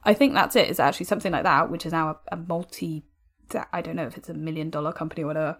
I 0.05 0.15
think 0.15 0.35
that's 0.35 0.57
it. 0.57 0.69
Is 0.69 0.81
actually 0.81 1.07
something 1.07 1.33
like 1.33 1.45
that, 1.45 1.71
which 1.71 1.87
is 1.87 1.93
now 1.93 2.11
a, 2.11 2.35
a 2.35 2.37
multi. 2.37 3.05
I 3.73 3.81
don't 3.81 3.97
know 3.97 4.07
if 4.07 4.17
it's 4.17 4.29
a 4.29 4.35
million 4.35 4.71
dollar 4.71 4.93
company 4.93 5.23
or 5.23 5.27
whatever, 5.29 5.59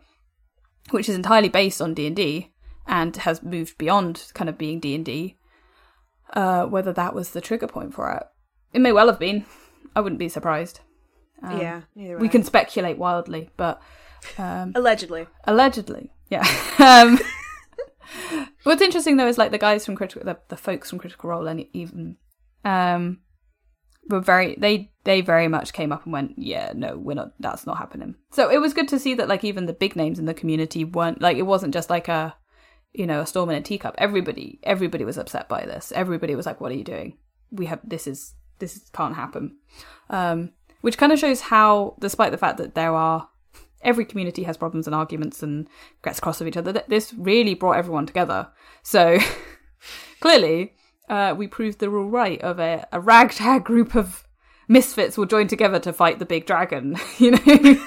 which 0.91 1.09
is 1.09 1.17
entirely 1.17 1.49
based 1.49 1.81
on 1.81 1.95
D 1.95 2.07
and 2.07 2.17
D 2.17 2.50
and 2.87 3.17
has 3.19 3.43
moved 3.43 3.79
beyond 3.79 4.31
kind 4.35 4.49
of 4.49 4.59
being 4.59 4.81
D 4.81 4.95
and 4.95 5.05
D. 5.05 5.37
Uh, 6.33 6.65
whether 6.65 6.93
that 6.93 7.15
was 7.15 7.31
the 7.31 7.41
trigger 7.41 7.67
point 7.67 7.93
for 7.93 8.11
it, 8.13 8.23
it 8.73 8.81
may 8.81 8.93
well 8.93 9.09
have 9.09 9.19
been. 9.19 9.45
I 9.97 10.01
wouldn't 10.01 10.21
be 10.21 10.29
surprised. 10.29 10.81
Um, 11.43 11.61
yeah, 11.61 11.81
neither 11.95 12.19
we 12.19 12.29
can 12.29 12.45
speculate 12.45 12.99
wildly, 12.99 13.51
but 13.57 13.81
um, 14.39 14.73
allegedly. 14.75 15.27
allegedly, 15.45 16.13
yeah. 16.29 16.47
um, 16.79 17.19
what's 18.65 18.83
interesting 18.83 19.17
though 19.17 19.27
is 19.27 19.39
like 19.39 19.51
the 19.51 19.59
guys 19.59 19.85
from 19.85 19.97
critical, 19.97 20.25
the, 20.25 20.39
the 20.49 20.57
folks 20.57 20.91
from 20.91 20.99
Critical 20.99 21.31
Role, 21.31 21.49
and 21.49 21.67
even 21.73 22.17
um, 22.65 23.21
were 24.09 24.21
very 24.21 24.57
they 24.59 24.91
they 25.05 25.21
very 25.21 25.49
much 25.49 25.73
came 25.73 25.93
up 25.93 26.05
and 26.05 26.13
went, 26.13 26.35
yeah, 26.37 26.73
no, 26.75 26.97
we're 26.97 27.15
not. 27.15 27.33
That's 27.41 27.67
not 27.67 27.79
happening. 27.79 28.17
So 28.31 28.51
it 28.51 28.59
was 28.59 28.75
good 28.75 28.89
to 28.89 28.99
see 28.99 29.15
that 29.15 29.29
like 29.29 29.45
even 29.45 29.67
the 29.67 29.73
big 29.73 29.97
names 29.97 30.19
in 30.19 30.27
the 30.27 30.35
community 30.35 30.85
weren't 30.85 31.21
like 31.21 31.37
it 31.37 31.43
wasn't 31.43 31.75
just 31.75 31.91
like 31.91 32.09
a 32.09 32.37
you 32.93 33.07
know 33.07 33.21
a 33.21 33.27
storm 33.27 33.51
in 33.51 33.57
a 33.57 33.63
teacup. 33.63 33.95
Everybody 33.99 34.61
everybody 34.63 35.05
was 35.05 35.19
upset 35.19 35.49
by 35.49 35.65
this. 35.67 35.93
Everybody 35.93 36.35
was 36.35 36.47
like, 36.47 36.61
what 36.61 36.73
are 36.73 36.77
you 36.77 36.85
doing? 36.85 37.19
We 37.51 37.67
have 37.67 37.81
this 37.85 38.07
is 38.07 38.35
this 38.59 38.89
can't 38.93 39.17
happen. 39.17 39.57
Um, 40.09 40.51
which 40.81 40.99
kind 40.99 41.13
of 41.13 41.19
shows 41.19 41.41
how, 41.41 41.97
despite 41.99 42.33
the 42.33 42.39
fact 42.39 42.59
that 42.59 42.75
there 42.75 42.95
are 42.95 43.29
every 43.83 44.05
community 44.05 44.43
has 44.45 44.57
problems 44.57 44.87
and 44.87 44.95
arguments 44.95 45.43
and 45.43 45.67
gets 46.05 46.21
cross 46.21 46.39
with 46.39 46.49
each 46.49 46.57
other, 46.57 46.83
this 46.89 47.13
really 47.15 47.55
brought 47.55 47.77
everyone 47.77 48.07
together. 48.07 48.49
So 48.83 49.19
clearly, 50.21 50.75
uh, 51.09 51.35
we 51.37 51.47
proved 51.47 51.79
the 51.79 51.91
rule 51.91 52.09
right 52.09 52.41
of 52.43 52.59
a, 52.59 52.87
a 52.93 53.01
ragtag 53.01 53.65
group 53.65 53.95
of 53.95 54.25
misfits 54.69 55.19
will 55.19 55.27
join 55.27 55.49
together 55.49 55.79
to 55.81 55.93
fight 55.93 56.19
the 56.19 56.27
big 56.27 56.47
dragon. 56.47 56.97
You 57.19 57.33
know. 57.33 57.87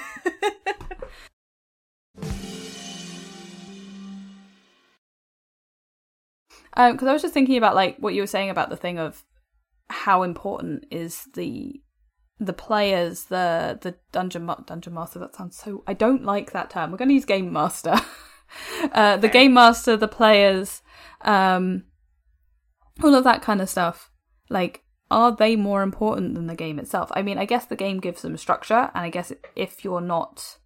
because 6.74 7.02
Um, 7.02 7.08
I 7.08 7.12
was 7.12 7.22
just 7.22 7.34
thinking 7.34 7.56
about 7.56 7.74
like 7.74 7.96
what 7.98 8.14
you 8.14 8.22
were 8.22 8.26
saying 8.26 8.50
about 8.50 8.70
the 8.70 8.76
thing 8.76 8.98
of 8.98 9.24
how 9.88 10.22
important 10.22 10.86
is 10.90 11.28
the 11.34 11.80
the 12.40 12.52
players, 12.52 13.24
the 13.24 13.78
the 13.80 13.94
dungeon 14.12 14.50
dungeon 14.66 14.94
master. 14.94 15.18
That 15.18 15.34
sounds 15.34 15.56
so. 15.56 15.84
I 15.86 15.94
don't 15.94 16.24
like 16.24 16.52
that 16.52 16.70
term. 16.70 16.90
We're 16.90 16.98
going 16.98 17.08
to 17.08 17.14
use 17.14 17.24
game 17.24 17.52
master. 17.52 17.94
uh, 18.92 19.16
the 19.16 19.28
game 19.28 19.54
master, 19.54 19.96
the 19.96 20.08
players, 20.08 20.82
um, 21.22 21.84
all 23.02 23.14
of 23.14 23.24
that 23.24 23.42
kind 23.42 23.60
of 23.60 23.70
stuff. 23.70 24.10
Like, 24.50 24.82
are 25.10 25.34
they 25.34 25.56
more 25.56 25.82
important 25.82 26.34
than 26.34 26.46
the 26.46 26.54
game 26.54 26.78
itself? 26.78 27.10
I 27.14 27.22
mean, 27.22 27.38
I 27.38 27.44
guess 27.44 27.66
the 27.66 27.76
game 27.76 28.00
gives 28.00 28.22
them 28.22 28.36
structure, 28.36 28.90
and 28.94 29.04
I 29.04 29.10
guess 29.10 29.32
if 29.54 29.84
you're 29.84 30.00
not 30.00 30.58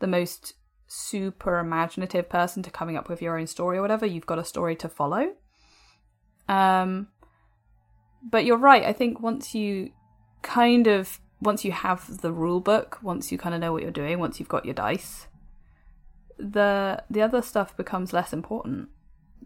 the 0.00 0.06
most 0.06 0.54
super 0.86 1.58
imaginative 1.58 2.28
person 2.28 2.62
to 2.62 2.70
coming 2.70 2.96
up 2.96 3.08
with 3.08 3.20
your 3.20 3.38
own 3.38 3.46
story 3.46 3.78
or 3.78 3.82
whatever, 3.82 4.06
you've 4.06 4.26
got 4.26 4.38
a 4.38 4.44
story 4.44 4.76
to 4.76 4.88
follow. 4.88 5.32
Um, 6.48 7.08
but 8.22 8.44
you're 8.44 8.58
right. 8.58 8.84
I 8.84 8.92
think 8.92 9.20
once 9.20 9.54
you 9.54 9.90
kind 10.42 10.86
of 10.86 11.20
once 11.40 11.64
you 11.64 11.72
have 11.72 12.22
the 12.22 12.32
rule 12.32 12.60
book, 12.60 12.98
once 13.02 13.30
you 13.30 13.38
kind 13.38 13.54
of 13.54 13.60
know 13.60 13.72
what 13.72 13.82
you're 13.82 13.90
doing, 13.90 14.18
once 14.18 14.40
you've 14.40 14.48
got 14.48 14.64
your 14.64 14.74
dice, 14.74 15.26
the 16.38 17.02
the 17.10 17.22
other 17.22 17.42
stuff 17.42 17.76
becomes 17.76 18.12
less 18.12 18.32
important. 18.32 18.88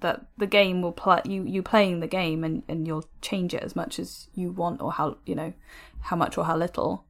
That 0.01 0.27
the 0.39 0.47
game 0.47 0.81
will 0.81 0.93
play 0.93 1.21
you 1.25 1.45
you 1.45 1.63
playing 1.63 2.01
the 2.01 2.07
game 2.07 2.43
and 2.43 2.63
and 2.69 2.87
you'll 2.87 3.05
change 3.21 3.53
it 3.53 3.63
as 3.63 3.77
much 3.77 3.99
as 3.99 4.29
you 4.35 4.51
want 4.51 4.81
or 4.81 4.93
how 4.93 5.19
you 5.27 5.35
know 5.35 5.53
how 6.01 6.17
much 6.17 6.39
or 6.39 6.45
how 6.45 6.57
little. 6.57 7.05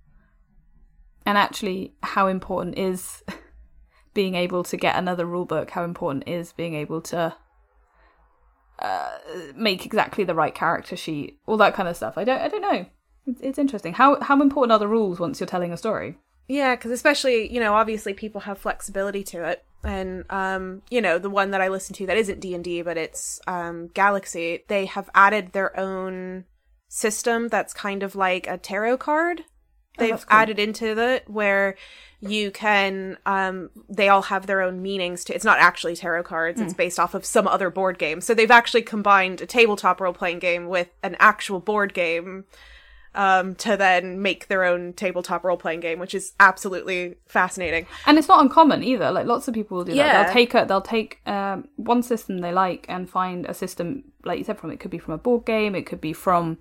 And 1.26 1.36
actually, 1.38 1.94
how 2.02 2.26
important 2.26 2.78
is 2.78 3.22
being 4.14 4.34
able 4.34 4.64
to 4.64 4.76
get 4.76 4.96
another 4.96 5.26
rule 5.26 5.44
book? 5.44 5.70
How 5.70 5.84
important 5.84 6.26
is 6.26 6.52
being 6.52 6.74
able 6.74 7.00
to 7.02 7.36
uh, 8.80 9.18
make 9.54 9.84
exactly 9.86 10.24
the 10.24 10.34
right 10.34 10.54
character 10.54 10.96
sheet? 10.96 11.38
All 11.46 11.56
that 11.58 11.74
kind 11.74 11.88
of 11.88 11.96
stuff. 11.96 12.16
I 12.16 12.24
don't 12.24 12.40
I 12.40 12.48
don't 12.48 12.62
know. 12.62 12.86
It's, 13.26 13.40
it's 13.40 13.58
interesting. 13.58 13.94
How 13.94 14.20
how 14.20 14.40
important 14.40 14.72
are 14.72 14.78
the 14.78 14.88
rules 14.88 15.20
once 15.20 15.40
you're 15.40 15.46
telling 15.46 15.72
a 15.72 15.76
story? 15.76 16.18
Yeah, 16.48 16.74
because 16.74 16.90
especially 16.90 17.52
you 17.52 17.60
know, 17.60 17.74
obviously 17.74 18.14
people 18.14 18.42
have 18.42 18.58
flexibility 18.58 19.22
to 19.24 19.44
it, 19.48 19.64
and 19.84 20.24
um, 20.30 20.82
you 20.90 21.00
know, 21.00 21.18
the 21.18 21.30
one 21.30 21.50
that 21.52 21.60
I 21.60 21.68
listen 21.68 21.94
to 21.96 22.06
that 22.06 22.16
isn't 22.16 22.40
D 22.40 22.54
and 22.54 22.64
D, 22.64 22.82
but 22.82 22.96
it's 22.96 23.40
um, 23.46 23.88
Galaxy. 23.88 24.64
They 24.68 24.86
have 24.86 25.10
added 25.14 25.52
their 25.52 25.78
own 25.78 26.44
system 26.88 27.48
that's 27.48 27.72
kind 27.72 28.02
of 28.02 28.16
like 28.16 28.46
a 28.48 28.58
tarot 28.58 28.98
card. 28.98 29.44
They've 30.00 30.10
that's 30.10 30.24
cool. 30.24 30.38
added 30.38 30.58
into 30.58 30.98
it 30.98 31.28
where 31.28 31.76
you 32.20 32.50
can 32.50 33.16
um 33.24 33.70
they 33.88 34.08
all 34.08 34.22
have 34.22 34.46
their 34.46 34.60
own 34.60 34.82
meanings 34.82 35.24
to 35.24 35.34
it's 35.34 35.44
not 35.44 35.58
actually 35.58 35.96
tarot 35.96 36.22
cards 36.22 36.60
it's 36.60 36.74
based 36.74 37.00
off 37.00 37.14
of 37.14 37.24
some 37.24 37.48
other 37.48 37.70
board 37.70 37.98
game 37.98 38.20
so 38.20 38.34
they've 38.34 38.50
actually 38.50 38.82
combined 38.82 39.40
a 39.40 39.46
tabletop 39.46 40.00
role-playing 40.02 40.38
game 40.38 40.68
with 40.68 40.88
an 41.02 41.16
actual 41.18 41.60
board 41.60 41.94
game 41.94 42.44
um, 43.14 43.54
to 43.56 43.76
then 43.76 44.22
make 44.22 44.46
their 44.48 44.64
own 44.64 44.92
tabletop 44.92 45.42
role 45.44 45.56
playing 45.56 45.80
game, 45.80 45.98
which 45.98 46.14
is 46.14 46.32
absolutely 46.38 47.16
fascinating. 47.26 47.86
And 48.06 48.18
it's 48.18 48.28
not 48.28 48.40
uncommon 48.40 48.82
either. 48.84 49.10
Like 49.10 49.26
lots 49.26 49.48
of 49.48 49.54
people 49.54 49.78
will 49.78 49.84
do 49.84 49.92
Yeah. 49.94 50.12
that. 50.12 50.24
They'll 50.26 50.32
take 50.34 50.54
a, 50.54 50.64
they'll 50.66 50.80
take 50.80 51.20
um, 51.26 51.68
one 51.76 52.02
system 52.02 52.38
they 52.38 52.52
like 52.52 52.86
and 52.88 53.08
find 53.10 53.46
a 53.46 53.54
system 53.54 54.04
like 54.24 54.38
you 54.38 54.44
said 54.44 54.58
from 54.58 54.70
it 54.70 54.78
could 54.78 54.90
be 54.90 54.98
from 54.98 55.14
a 55.14 55.18
board 55.18 55.46
game, 55.46 55.74
it 55.74 55.86
could 55.86 56.00
be 56.00 56.12
from 56.12 56.58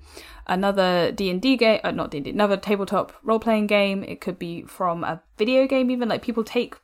another 0.47 1.11
D 1.11 1.29
and 1.29 1.41
D 1.41 1.57
game, 1.57 1.79
uh, 1.83 1.91
not 1.91 2.11
D 2.11 2.17
and 2.17 2.25
D, 2.25 2.31
another 2.31 2.57
tabletop 2.57 3.13
role 3.23 3.39
playing 3.39 3.67
game. 3.67 4.03
It 4.03 4.21
could 4.21 4.39
be 4.39 4.63
from 4.63 5.03
a 5.03 5.21
video 5.37 5.67
game. 5.67 5.91
Even 5.91 6.09
like 6.09 6.21
people 6.21 6.43
take, 6.43 6.75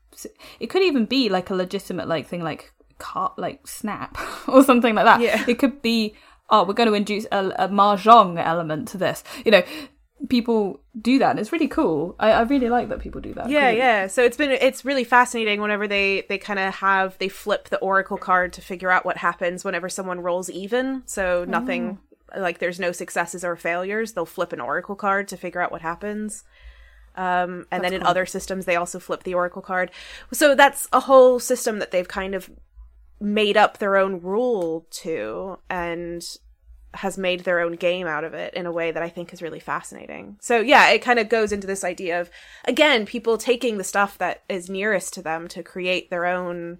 it 0.60 0.68
could 0.68 0.84
even 0.84 1.06
be 1.06 1.30
like 1.30 1.50
a 1.50 1.56
legitimate 1.56 2.08
like 2.08 2.28
thing 2.28 2.44
like 2.44 2.74
car 2.98 3.34
like 3.38 3.68
Snap 3.68 4.18
or 4.48 4.64
something 4.64 4.96
like 4.96 5.06
that. 5.06 5.22
Yeah. 5.22 5.44
It 5.48 5.60
could 5.60 5.82
be 5.82 6.16
oh 6.50 6.64
we're 6.64 6.74
going 6.74 6.90
to 6.90 6.96
induce 6.96 7.26
a, 7.32 7.52
a 7.58 7.70
mahjong 7.70 8.44
element 8.44 8.88
to 8.90 8.98
this. 8.98 9.24
You 9.44 9.52
know. 9.52 9.64
People 10.30 10.80
do 11.00 11.20
that, 11.20 11.32
and 11.32 11.40
it's 11.40 11.52
really 11.52 11.68
cool. 11.68 12.16
I, 12.18 12.32
I 12.32 12.42
really 12.44 12.70
like 12.70 12.88
that 12.88 13.00
people 13.00 13.20
do 13.20 13.34
that. 13.34 13.50
yeah 13.50 13.70
yeah. 13.70 14.08
So 14.08 14.24
it's 14.24 14.38
been 14.38 14.50
it's 14.50 14.86
really 14.86 15.04
fascinating 15.04 15.60
whenever 15.60 15.90
they 15.90 16.24
they 16.30 16.38
kind 16.38 16.58
of 16.58 16.74
have 16.76 17.18
they 17.18 17.28
flip 17.28 17.68
the 17.68 17.78
oracle 17.80 18.18
card 18.18 18.54
to 18.54 18.62
figure 18.62 18.90
out 18.90 19.06
what 19.06 19.18
happens 19.18 19.66
whenever 19.66 19.90
someone 19.90 20.22
rolls 20.22 20.50
even. 20.50 21.04
So 21.06 21.44
nothing 21.46 22.00
like 22.36 22.60
there's 22.60 22.80
no 22.80 22.94
successes 22.94 23.44
or 23.44 23.58
failures. 23.58 24.14
They'll 24.14 24.26
flip 24.26 24.54
an 24.54 24.62
oracle 24.62 24.96
card 24.96 25.28
to 25.28 25.38
figure 25.38 25.62
out 25.62 25.72
what 25.72 25.82
happens. 25.82 26.46
Um, 27.16 27.66
and 27.70 27.84
then 27.84 27.94
in 27.94 28.04
other 28.04 28.26
systems, 28.26 28.66
they 28.66 28.78
also 28.78 29.00
flip 29.00 29.24
the 29.24 29.34
oracle 29.34 29.62
card. 29.62 29.92
So 30.32 30.56
that's 30.56 30.88
a 30.94 31.02
whole 31.02 31.40
system 31.40 31.80
that 31.80 31.92
they've 31.92 32.08
kind 32.08 32.36
of 32.36 32.50
made 33.20 33.58
up 33.58 33.78
their 33.78 33.98
own 33.98 34.20
rule 34.22 34.86
to 34.92 35.58
and 35.70 36.24
has 36.94 37.18
made 37.18 37.42
their 37.42 37.60
own 37.60 37.74
game 37.74 38.08
out 38.08 38.24
of 38.24 38.34
it 38.34 38.54
in 38.54 38.66
a 38.66 38.72
way 38.72 38.92
that 38.92 39.04
I 39.04 39.10
think 39.10 39.34
is 39.34 39.42
really 39.42 39.60
fascinating. 39.60 40.38
So 40.40 40.62
yeah, 40.62 40.90
it 40.92 41.02
kind 41.02 41.20
of 41.20 41.28
goes 41.28 41.52
into 41.52 41.68
this 41.68 41.84
idea 41.84 42.22
of 42.22 42.30
again, 42.66 43.06
people 43.06 43.38
taking 43.38 43.78
the 43.78 43.84
stuff 43.84 44.18
that 44.18 44.44
is 44.48 44.70
nearest 44.70 45.14
to 45.16 45.22
them 45.22 45.48
to 45.50 45.64
create 45.64 46.10
their 46.10 46.26
own 46.26 46.80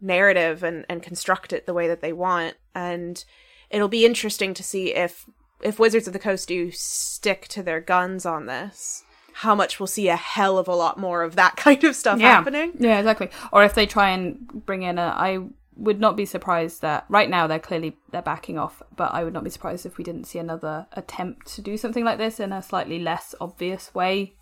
narrative 0.00 0.62
and 0.62 0.84
and 0.88 1.02
construct 1.02 1.52
it 1.52 1.66
the 1.66 1.74
way 1.74 1.88
that 1.88 2.00
they 2.00 2.12
want 2.12 2.54
and 2.72 3.24
it'll 3.70 3.88
be 3.88 4.06
interesting 4.06 4.54
to 4.54 4.62
see 4.62 4.94
if 4.94 5.26
if 5.62 5.78
Wizards 5.78 6.06
of 6.06 6.12
the 6.12 6.18
Coast 6.18 6.48
do 6.48 6.70
stick 6.70 7.48
to 7.48 7.62
their 7.62 7.80
guns 7.80 8.24
on 8.24 8.46
this. 8.46 9.02
How 9.32 9.54
much 9.54 9.78
we'll 9.78 9.88
see 9.88 10.08
a 10.08 10.16
hell 10.16 10.58
of 10.58 10.68
a 10.68 10.74
lot 10.74 10.98
more 10.98 11.22
of 11.22 11.36
that 11.36 11.56
kind 11.56 11.82
of 11.84 11.96
stuff 11.96 12.20
happening. 12.20 12.74
Yeah, 12.78 12.98
exactly. 12.98 13.30
Or 13.52 13.64
if 13.64 13.74
they 13.74 13.86
try 13.86 14.10
and 14.10 14.46
bring 14.64 14.82
in 14.82 14.98
a, 14.98 15.14
I 15.16 15.40
would 15.78 16.00
not 16.00 16.16
be 16.16 16.26
surprised 16.26 16.82
that 16.82 17.04
right 17.08 17.30
now 17.30 17.46
they're 17.46 17.60
clearly 17.60 17.96
they're 18.10 18.20
backing 18.20 18.58
off, 18.58 18.82
but 18.96 19.14
I 19.14 19.22
would 19.22 19.32
not 19.32 19.44
be 19.44 19.50
surprised 19.50 19.86
if 19.86 19.96
we 19.96 20.04
didn't 20.04 20.24
see 20.24 20.40
another 20.40 20.88
attempt 20.92 21.46
to 21.54 21.62
do 21.62 21.76
something 21.76 22.04
like 22.04 22.18
this 22.18 22.40
in 22.40 22.52
a 22.52 22.62
slightly 22.62 22.98
less 22.98 23.34
obvious 23.40 23.94
way, 23.94 24.34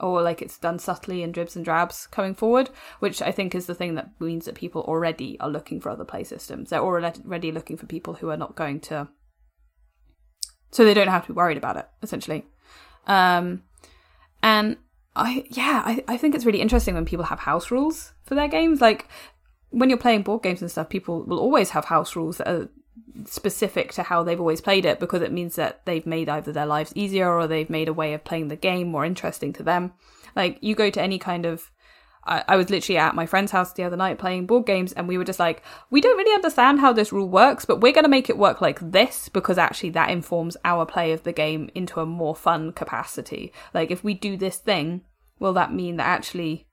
or 0.00 0.22
like 0.22 0.40
it's 0.40 0.58
done 0.58 0.78
subtly 0.78 1.22
in 1.22 1.30
dribs 1.30 1.56
and 1.56 1.64
drabs 1.64 2.06
coming 2.06 2.34
forward, 2.34 2.70
which 3.00 3.20
I 3.20 3.30
think 3.32 3.54
is 3.54 3.66
the 3.66 3.74
thing 3.74 3.96
that 3.96 4.18
means 4.18 4.46
that 4.46 4.54
people 4.54 4.80
already 4.82 5.38
are 5.40 5.50
looking 5.50 5.78
for 5.78 5.90
other 5.90 6.06
play 6.06 6.24
systems. 6.24 6.70
They're 6.70 6.80
already 6.80 7.52
looking 7.52 7.76
for 7.76 7.86
people 7.86 8.14
who 8.14 8.30
are 8.30 8.36
not 8.38 8.56
going 8.56 8.80
to, 8.80 9.08
so 10.70 10.84
they 10.84 10.94
don't 10.94 11.08
have 11.08 11.26
to 11.26 11.32
be 11.34 11.36
worried 11.36 11.58
about 11.58 11.76
it 11.76 11.86
essentially. 12.02 12.46
Um, 13.06 13.62
and 14.42 14.78
I 15.14 15.44
yeah, 15.50 15.82
I, 15.84 16.02
I 16.08 16.16
think 16.16 16.34
it's 16.34 16.46
really 16.46 16.62
interesting 16.62 16.94
when 16.94 17.04
people 17.04 17.26
have 17.26 17.40
house 17.40 17.70
rules 17.70 18.14
for 18.24 18.34
their 18.34 18.48
games. 18.48 18.80
Like 18.80 19.06
when 19.70 19.88
you're 19.88 19.98
playing 19.98 20.22
board 20.22 20.42
games 20.42 20.62
and 20.62 20.70
stuff, 20.70 20.88
people 20.88 21.24
will 21.24 21.38
always 21.38 21.70
have 21.70 21.86
house 21.86 22.16
rules 22.16 22.38
that 22.38 22.48
are 22.48 22.68
specific 23.26 23.92
to 23.92 24.02
how 24.02 24.22
they've 24.22 24.40
always 24.40 24.60
played 24.60 24.84
it 24.84 25.00
because 25.00 25.22
it 25.22 25.32
means 25.32 25.56
that 25.56 25.84
they've 25.84 26.06
made 26.06 26.28
either 26.28 26.52
their 26.52 26.66
lives 26.66 26.92
easier 26.94 27.32
or 27.32 27.46
they've 27.46 27.70
made 27.70 27.88
a 27.88 27.92
way 27.92 28.14
of 28.14 28.24
playing 28.24 28.48
the 28.48 28.56
game 28.56 28.88
more 28.88 29.04
interesting 29.04 29.52
to 29.52 29.62
them. 29.62 29.92
Like 30.36 30.58
you 30.60 30.74
go 30.74 30.90
to 30.90 31.02
any 31.02 31.18
kind 31.18 31.46
of 31.46 31.70
I, 32.28 32.56
was 32.56 32.68
literally 32.68 32.98
at 32.98 33.14
my 33.14 33.24
friend's 33.24 33.52
house 33.52 33.72
the 33.72 33.84
other 33.84 33.96
night 33.96 34.18
playing 34.18 34.46
board 34.46 34.66
games 34.66 34.92
and 34.92 35.08
we 35.08 35.16
were 35.16 35.24
just 35.24 35.38
like, 35.38 35.62
we 35.90 36.02
don't 36.02 36.18
really 36.18 36.34
understand 36.34 36.78
how 36.78 36.92
this 36.92 37.10
rule 37.10 37.28
works, 37.28 37.64
but 37.64 37.80
we're 37.80 37.92
going 37.92 38.04
to 38.04 38.10
make 38.10 38.28
it 38.28 38.36
work 38.36 38.60
like 38.60 38.78
this 38.80 39.30
because 39.30 39.56
actually 39.56 39.90
that 39.90 40.10
informs 40.10 40.56
our 40.62 40.84
play 40.84 41.12
of 41.12 41.22
the 41.22 41.32
game 41.32 41.70
into 41.74 42.00
a 42.00 42.06
more 42.06 42.36
fun 42.36 42.72
capacity. 42.72 43.52
Like 43.72 43.90
if 43.90 44.04
we 44.04 44.12
do 44.12 44.36
this 44.36 44.58
thing, 44.58 45.02
will 45.38 45.54
that 45.54 45.72
mean 45.72 45.96
that 45.96 46.06
actually 46.06 46.66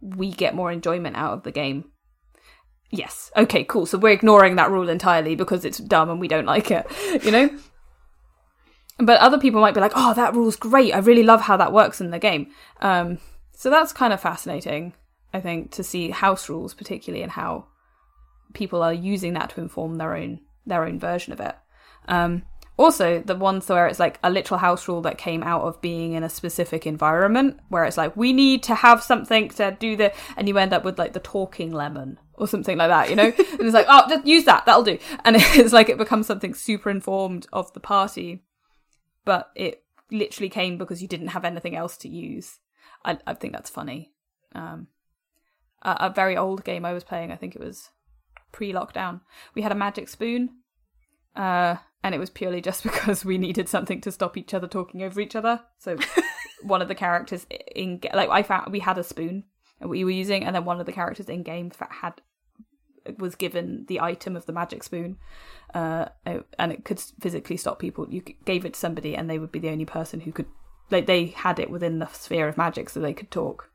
we 0.00 0.30
get 0.30 0.54
more 0.54 0.70
enjoyment 0.70 1.16
out 1.16 1.32
of 1.32 1.42
the 1.42 1.52
game? 1.52 1.90
Yes. 2.90 3.30
Okay, 3.36 3.64
cool. 3.64 3.86
So 3.86 3.98
we're 3.98 4.12
ignoring 4.12 4.56
that 4.56 4.70
rule 4.70 4.88
entirely 4.88 5.34
because 5.34 5.64
it's 5.64 5.78
dumb 5.78 6.08
and 6.08 6.20
we 6.20 6.28
don't 6.28 6.46
like 6.46 6.70
it, 6.70 6.86
you 7.24 7.30
know? 7.30 7.50
But 8.98 9.20
other 9.20 9.38
people 9.38 9.60
might 9.60 9.74
be 9.74 9.80
like, 9.80 9.92
oh, 9.94 10.14
that 10.14 10.34
rule's 10.34 10.56
great. 10.56 10.94
I 10.94 10.98
really 10.98 11.22
love 11.22 11.42
how 11.42 11.56
that 11.58 11.72
works 11.72 12.00
in 12.00 12.10
the 12.10 12.18
game. 12.18 12.50
Um, 12.80 13.18
so 13.52 13.70
that's 13.70 13.92
kind 13.92 14.12
of 14.12 14.20
fascinating, 14.20 14.94
I 15.32 15.40
think, 15.40 15.70
to 15.72 15.84
see 15.84 16.10
house 16.10 16.48
rules 16.48 16.74
particularly 16.74 17.22
and 17.22 17.32
how 17.32 17.66
people 18.54 18.82
are 18.82 18.92
using 18.92 19.34
that 19.34 19.50
to 19.50 19.60
inform 19.60 19.96
their 19.96 20.16
own 20.16 20.40
their 20.66 20.84
own 20.84 20.98
version 20.98 21.32
of 21.32 21.40
it. 21.40 21.56
Um, 22.08 22.42
also, 22.76 23.20
the 23.20 23.34
ones 23.34 23.68
where 23.68 23.86
it's 23.86 23.98
like 23.98 24.18
a 24.22 24.30
literal 24.30 24.58
house 24.58 24.86
rule 24.86 25.02
that 25.02 25.18
came 25.18 25.42
out 25.42 25.62
of 25.62 25.80
being 25.80 26.12
in 26.12 26.22
a 26.22 26.28
specific 26.28 26.86
environment, 26.86 27.58
where 27.68 27.84
it's 27.84 27.96
like 27.96 28.16
we 28.16 28.32
need 28.32 28.62
to 28.64 28.74
have 28.74 29.02
something 29.02 29.48
to 29.50 29.76
do 29.78 29.96
the, 29.96 30.12
and 30.36 30.46
you 30.46 30.58
end 30.58 30.72
up 30.72 30.84
with 30.84 30.98
like 30.98 31.12
the 31.12 31.20
talking 31.20 31.72
lemon 31.72 32.18
or 32.38 32.48
something 32.48 32.78
like 32.78 32.88
that, 32.88 33.10
you 33.10 33.16
know. 33.16 33.24
and 33.24 33.60
it's 33.60 33.74
like, 33.74 33.86
oh, 33.88 34.04
just 34.08 34.26
use 34.26 34.44
that, 34.44 34.64
that'll 34.66 34.82
do. 34.82 34.98
And 35.24 35.36
it's 35.38 35.72
like 35.72 35.88
it 35.88 35.98
becomes 35.98 36.26
something 36.26 36.54
super 36.54 36.90
informed 36.90 37.46
of 37.52 37.72
the 37.72 37.80
party, 37.80 38.44
but 39.24 39.50
it 39.54 39.82
literally 40.10 40.48
came 40.48 40.78
because 40.78 41.02
you 41.02 41.08
didn't 41.08 41.28
have 41.28 41.44
anything 41.44 41.76
else 41.76 41.96
to 41.98 42.08
use. 42.08 42.60
I, 43.04 43.18
I 43.26 43.34
think 43.34 43.52
that's 43.52 43.70
funny. 43.70 44.12
Um, 44.54 44.88
a, 45.82 45.96
a 46.00 46.10
very 46.10 46.36
old 46.36 46.64
game 46.64 46.84
I 46.84 46.92
was 46.92 47.04
playing, 47.04 47.30
I 47.30 47.36
think 47.36 47.54
it 47.54 47.62
was 47.62 47.90
pre-lockdown. 48.52 49.20
We 49.54 49.62
had 49.62 49.72
a 49.72 49.76
magic 49.76 50.08
spoon, 50.08 50.50
uh, 51.36 51.76
and 52.02 52.14
it 52.14 52.18
was 52.18 52.30
purely 52.30 52.60
just 52.60 52.82
because 52.84 53.24
we 53.24 53.38
needed 53.38 53.68
something 53.68 54.00
to 54.02 54.12
stop 54.12 54.36
each 54.36 54.54
other 54.54 54.68
talking 54.68 55.02
over 55.02 55.20
each 55.20 55.36
other. 55.36 55.60
So 55.78 55.98
one 56.62 56.82
of 56.82 56.88
the 56.88 56.94
characters 56.94 57.46
in 57.74 58.00
like 58.14 58.30
I 58.30 58.42
found 58.42 58.72
we 58.72 58.80
had 58.80 58.98
a 58.98 59.04
spoon 59.04 59.44
we 59.80 60.04
were 60.04 60.10
using, 60.10 60.44
and 60.44 60.54
then 60.54 60.64
one 60.64 60.80
of 60.80 60.86
the 60.86 60.92
characters 60.92 61.28
in 61.28 61.42
game 61.42 61.70
had 61.88 62.20
was 63.18 63.34
given 63.34 63.84
the 63.88 64.00
item 64.00 64.36
of 64.36 64.46
the 64.46 64.52
magic 64.52 64.82
spoon, 64.82 65.16
uh, 65.74 66.06
and 66.24 66.72
it 66.72 66.84
could 66.84 67.00
physically 67.20 67.56
stop 67.56 67.78
people. 67.78 68.06
You 68.08 68.22
gave 68.44 68.64
it 68.64 68.74
to 68.74 68.80
somebody, 68.80 69.16
and 69.16 69.28
they 69.28 69.38
would 69.38 69.52
be 69.52 69.58
the 69.58 69.70
only 69.70 69.84
person 69.84 70.20
who 70.20 70.32
could 70.32 70.46
like 70.90 71.06
they 71.06 71.26
had 71.26 71.58
it 71.58 71.70
within 71.70 71.98
the 71.98 72.06
sphere 72.08 72.48
of 72.48 72.56
magic, 72.56 72.90
so 72.90 73.00
they 73.00 73.14
could 73.14 73.30
talk. 73.30 73.70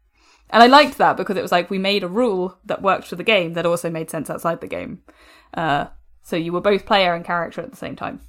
And 0.49 0.61
I 0.61 0.67
liked 0.67 0.97
that 0.97 1.17
because 1.17 1.37
it 1.37 1.41
was 1.41 1.51
like 1.51 1.69
we 1.69 1.79
made 1.79 2.03
a 2.03 2.07
rule 2.07 2.57
that 2.65 2.81
worked 2.81 3.07
for 3.07 3.15
the 3.15 3.23
game 3.23 3.53
that 3.53 3.65
also 3.65 3.89
made 3.89 4.09
sense 4.09 4.29
outside 4.29 4.61
the 4.61 4.67
game. 4.67 5.01
Uh, 5.53 5.87
so 6.21 6.35
you 6.35 6.53
were 6.53 6.61
both 6.61 6.85
player 6.85 7.13
and 7.13 7.25
character 7.25 7.61
at 7.61 7.71
the 7.71 7.77
same 7.77 7.95
time. 7.95 8.21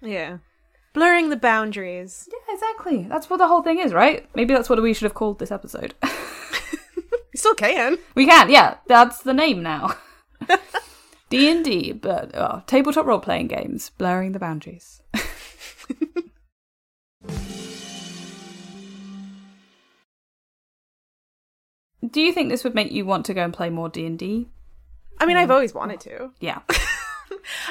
Yeah. 0.00 0.38
Blurring 0.92 1.30
the 1.30 1.36
boundaries. 1.36 2.28
Yeah, 2.30 2.54
exactly. 2.54 3.06
That's 3.08 3.28
what 3.28 3.38
the 3.38 3.48
whole 3.48 3.62
thing 3.62 3.78
is, 3.78 3.92
right? 3.92 4.28
Maybe 4.34 4.54
that's 4.54 4.68
what 4.68 4.80
we 4.82 4.94
should 4.94 5.04
have 5.04 5.14
called 5.14 5.38
this 5.38 5.50
episode. 5.50 5.94
You 7.34 7.38
still 7.38 7.54
can. 7.54 7.98
we 8.14 8.26
can, 8.26 8.48
yeah. 8.48 8.76
That's 8.86 9.22
the 9.22 9.34
name 9.34 9.62
now. 9.62 9.96
D 11.30 11.50
and 11.50 11.64
D, 11.64 11.92
but 11.92 12.34
oh, 12.34 12.62
tabletop 12.66 13.06
role 13.06 13.20
playing 13.20 13.48
games, 13.48 13.90
blurring 13.98 14.32
the 14.32 14.38
boundaries. 14.38 15.02
Do 22.10 22.20
you 22.20 22.32
think 22.32 22.50
this 22.50 22.64
would 22.64 22.74
make 22.74 22.92
you 22.92 23.04
want 23.06 23.26
to 23.26 23.34
go 23.34 23.42
and 23.42 23.52
play 23.52 23.70
more 23.70 23.88
D 23.88 24.06
and 24.06 24.18
D? 24.18 24.48
I 25.18 25.26
mean, 25.26 25.36
I've 25.36 25.50
always 25.50 25.74
wanted 25.74 26.00
to. 26.00 26.30
Yeah. 26.40 26.60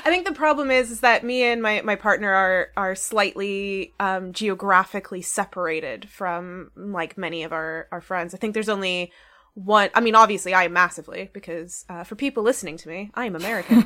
I 0.06 0.10
think 0.10 0.26
the 0.26 0.34
problem 0.34 0.72
is 0.72 0.92
is 0.92 1.00
that 1.02 1.24
me 1.24 1.44
and 1.44 1.62
my 1.62 1.82
my 1.82 1.96
partner 1.96 2.32
are 2.34 2.70
are 2.76 2.96
slightly 2.96 3.94
um 4.00 4.34
geographically 4.34 5.22
separated 5.22 6.10
from 6.10 6.72
like 6.76 7.18
many 7.18 7.44
of 7.44 7.52
our 7.54 7.88
our 7.92 8.02
friends. 8.02 8.34
I 8.34 8.38
think 8.38 8.54
there's 8.54 8.70
only 8.70 9.12
one 9.56 9.90
I 9.94 10.02
mean 10.02 10.16
obviously 10.16 10.54
I 10.54 10.64
am 10.64 10.74
massively 10.74 11.30
because 11.34 11.86
uh, 11.90 12.04
for 12.04 12.16
people 12.16 12.44
listening 12.44 12.78
to 12.78 12.90
me, 12.90 13.12
I 13.14 13.26
am 13.26 13.36
American. 13.36 13.86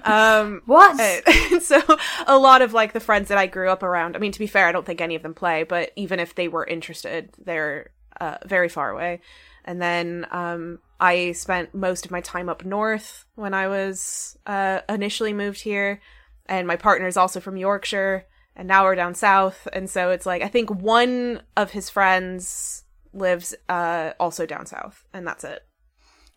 um 0.04 0.62
What? 0.66 1.00
uh, 1.00 1.60
so 1.60 1.80
a 2.26 2.38
lot 2.38 2.62
of 2.62 2.74
like 2.74 2.92
the 2.92 3.00
friends 3.00 3.28
that 3.28 3.38
I 3.38 3.46
grew 3.46 3.70
up 3.70 3.82
around, 3.82 4.16
I 4.16 4.18
mean 4.18 4.32
to 4.32 4.38
be 4.38 4.46
fair, 4.46 4.66
I 4.66 4.72
don't 4.72 4.84
think 4.84 5.00
any 5.00 5.14
of 5.14 5.22
them 5.22 5.34
play, 5.34 5.62
but 5.62 5.92
even 5.96 6.20
if 6.20 6.34
they 6.34 6.48
were 6.48 6.64
interested, 6.66 7.30
they're 7.38 7.90
uh, 8.20 8.38
very 8.44 8.68
far 8.68 8.90
away. 8.90 9.20
And 9.64 9.82
then 9.82 10.26
um, 10.30 10.78
I 11.00 11.32
spent 11.32 11.74
most 11.74 12.04
of 12.04 12.10
my 12.10 12.20
time 12.20 12.48
up 12.48 12.64
north 12.64 13.24
when 13.34 13.52
I 13.52 13.68
was 13.68 14.38
uh, 14.46 14.80
initially 14.88 15.32
moved 15.32 15.60
here, 15.60 16.00
and 16.46 16.66
my 16.66 16.76
partner 16.76 17.08
is 17.08 17.16
also 17.16 17.40
from 17.40 17.56
Yorkshire, 17.56 18.26
and 18.54 18.68
now 18.68 18.84
we're 18.84 18.94
down 18.94 19.14
south. 19.14 19.66
And 19.72 19.90
so 19.90 20.10
it's 20.10 20.24
like 20.24 20.42
I 20.42 20.48
think 20.48 20.70
one 20.70 21.42
of 21.56 21.72
his 21.72 21.90
friends 21.90 22.84
lives 23.16 23.54
uh, 23.68 24.12
also 24.20 24.46
down 24.46 24.66
south, 24.66 25.04
and 25.12 25.26
that's 25.26 25.44
it. 25.44 25.66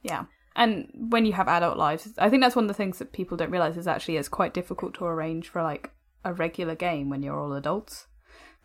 Yeah. 0.02 0.26
And 0.56 0.90
when 0.94 1.26
you 1.26 1.34
have 1.34 1.48
adult 1.48 1.78
lives, 1.78 2.10
I 2.18 2.30
think 2.30 2.42
that's 2.42 2.56
one 2.56 2.66
of 2.66 2.70
the 2.70 2.74
things 2.74 3.00
that 3.00 3.14
people 3.14 3.38
don't 3.38 3.52
realize 3.52 3.78
is 3.78 3.88
actually 3.88 4.18
it's 4.18 4.28
quite 4.28 4.54
difficult 4.54 4.94
to 4.96 5.06
arrange 5.06 5.48
for 5.48 5.64
like 5.64 5.92
a 6.26 6.34
regular 6.34 6.76
game 6.76 7.10
when 7.10 7.24
you're 7.24 7.40
all 7.40 7.54
adults 7.54 8.08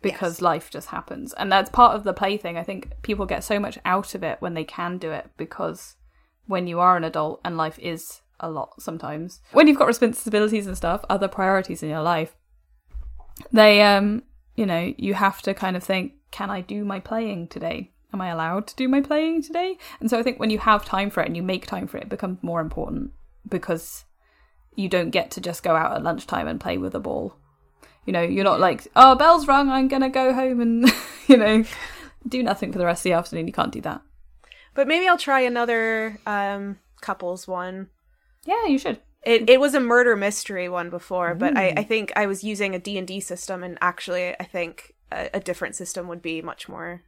because 0.01 0.41
life 0.41 0.69
just 0.69 0.89
happens. 0.89 1.33
And 1.33 1.51
that's 1.51 1.69
part 1.69 1.95
of 1.95 2.03
the 2.03 2.13
play 2.13 2.37
thing. 2.37 2.57
I 2.57 2.63
think 2.63 2.91
people 3.01 3.25
get 3.25 3.43
so 3.43 3.59
much 3.59 3.79
out 3.85 4.13
of 4.13 4.23
it 4.23 4.37
when 4.39 4.53
they 4.53 4.63
can 4.63 4.97
do 4.97 5.11
it 5.11 5.29
because 5.37 5.95
when 6.47 6.67
you 6.67 6.79
are 6.79 6.97
an 6.97 7.03
adult 7.03 7.41
and 7.43 7.57
life 7.57 7.79
is 7.79 8.21
a 8.39 8.49
lot 8.49 8.81
sometimes, 8.81 9.41
when 9.51 9.67
you've 9.67 9.79
got 9.79 9.87
responsibilities 9.87 10.67
and 10.67 10.77
stuff, 10.77 11.03
other 11.09 11.27
priorities 11.27 11.81
in 11.81 11.89
your 11.89 12.03
life, 12.03 12.35
they, 13.51 13.81
um, 13.81 14.23
you 14.55 14.65
know, 14.65 14.93
you 14.97 15.13
have 15.15 15.41
to 15.43 15.53
kind 15.53 15.75
of 15.75 15.83
think, 15.83 16.13
can 16.31 16.49
I 16.49 16.61
do 16.61 16.85
my 16.85 16.99
playing 16.99 17.47
today? 17.47 17.91
Am 18.15 18.21
I 18.21 18.29
allowed 18.29 18.65
to 18.67 18.75
do 18.77 18.87
my 18.87 19.01
playing 19.01 19.41
today? 19.41 19.77
And 19.99 20.09
so 20.09 20.17
I 20.17 20.23
think 20.23 20.39
when 20.39 20.49
you 20.49 20.59
have 20.59 20.85
time 20.85 21.09
for 21.09 21.21
it 21.21 21.27
and 21.27 21.35
you 21.35 21.43
make 21.43 21.67
time 21.67 21.85
for 21.85 21.97
it, 21.97 22.03
it 22.03 22.09
becomes 22.09 22.41
more 22.41 22.61
important 22.61 23.11
because 23.45 24.05
you 24.73 24.87
don't 24.87 25.09
get 25.09 25.31
to 25.31 25.41
just 25.41 25.63
go 25.63 25.75
out 25.75 25.93
at 25.93 26.01
lunchtime 26.01 26.47
and 26.47 26.57
play 26.57 26.77
with 26.77 26.95
a 26.95 26.99
ball. 27.01 27.35
You 28.05 28.13
know, 28.13 28.21
you're 28.21 28.45
not 28.45 28.61
like, 28.61 28.87
oh, 28.95 29.15
bell's 29.15 29.49
rung, 29.49 29.69
I'm 29.69 29.89
gonna 29.89 30.09
go 30.09 30.33
home 30.33 30.61
and, 30.61 30.89
you 31.27 31.35
know, 31.35 31.65
do 32.25 32.41
nothing 32.41 32.71
for 32.71 32.77
the 32.77 32.85
rest 32.85 33.01
of 33.01 33.03
the 33.03 33.11
afternoon. 33.11 33.47
You 33.47 33.53
can't 33.53 33.73
do 33.73 33.81
that. 33.81 34.01
But 34.75 34.87
maybe 34.87 35.09
I'll 35.09 35.17
try 35.17 35.41
another 35.41 36.17
um, 36.25 36.79
couples 37.01 37.49
one. 37.49 37.89
Yeah, 38.45 38.65
you 38.67 38.77
should. 38.77 39.01
It 39.23 39.49
it 39.49 39.59
was 39.59 39.73
a 39.73 39.81
murder 39.81 40.15
mystery 40.15 40.69
one 40.69 40.89
before, 40.89 41.35
but 41.35 41.57
I, 41.57 41.73
I 41.75 41.83
think 41.83 42.13
I 42.15 42.27
was 42.27 42.45
using 42.45 42.75
a 42.75 42.79
D 42.79 42.97
and 42.97 43.07
D 43.07 43.19
system, 43.19 43.61
and 43.61 43.77
actually, 43.81 44.39
I 44.39 44.45
think 44.45 44.93
a, 45.11 45.31
a 45.33 45.39
different 45.41 45.75
system 45.75 46.07
would 46.07 46.21
be 46.21 46.41
much 46.41 46.69
more. 46.69 47.03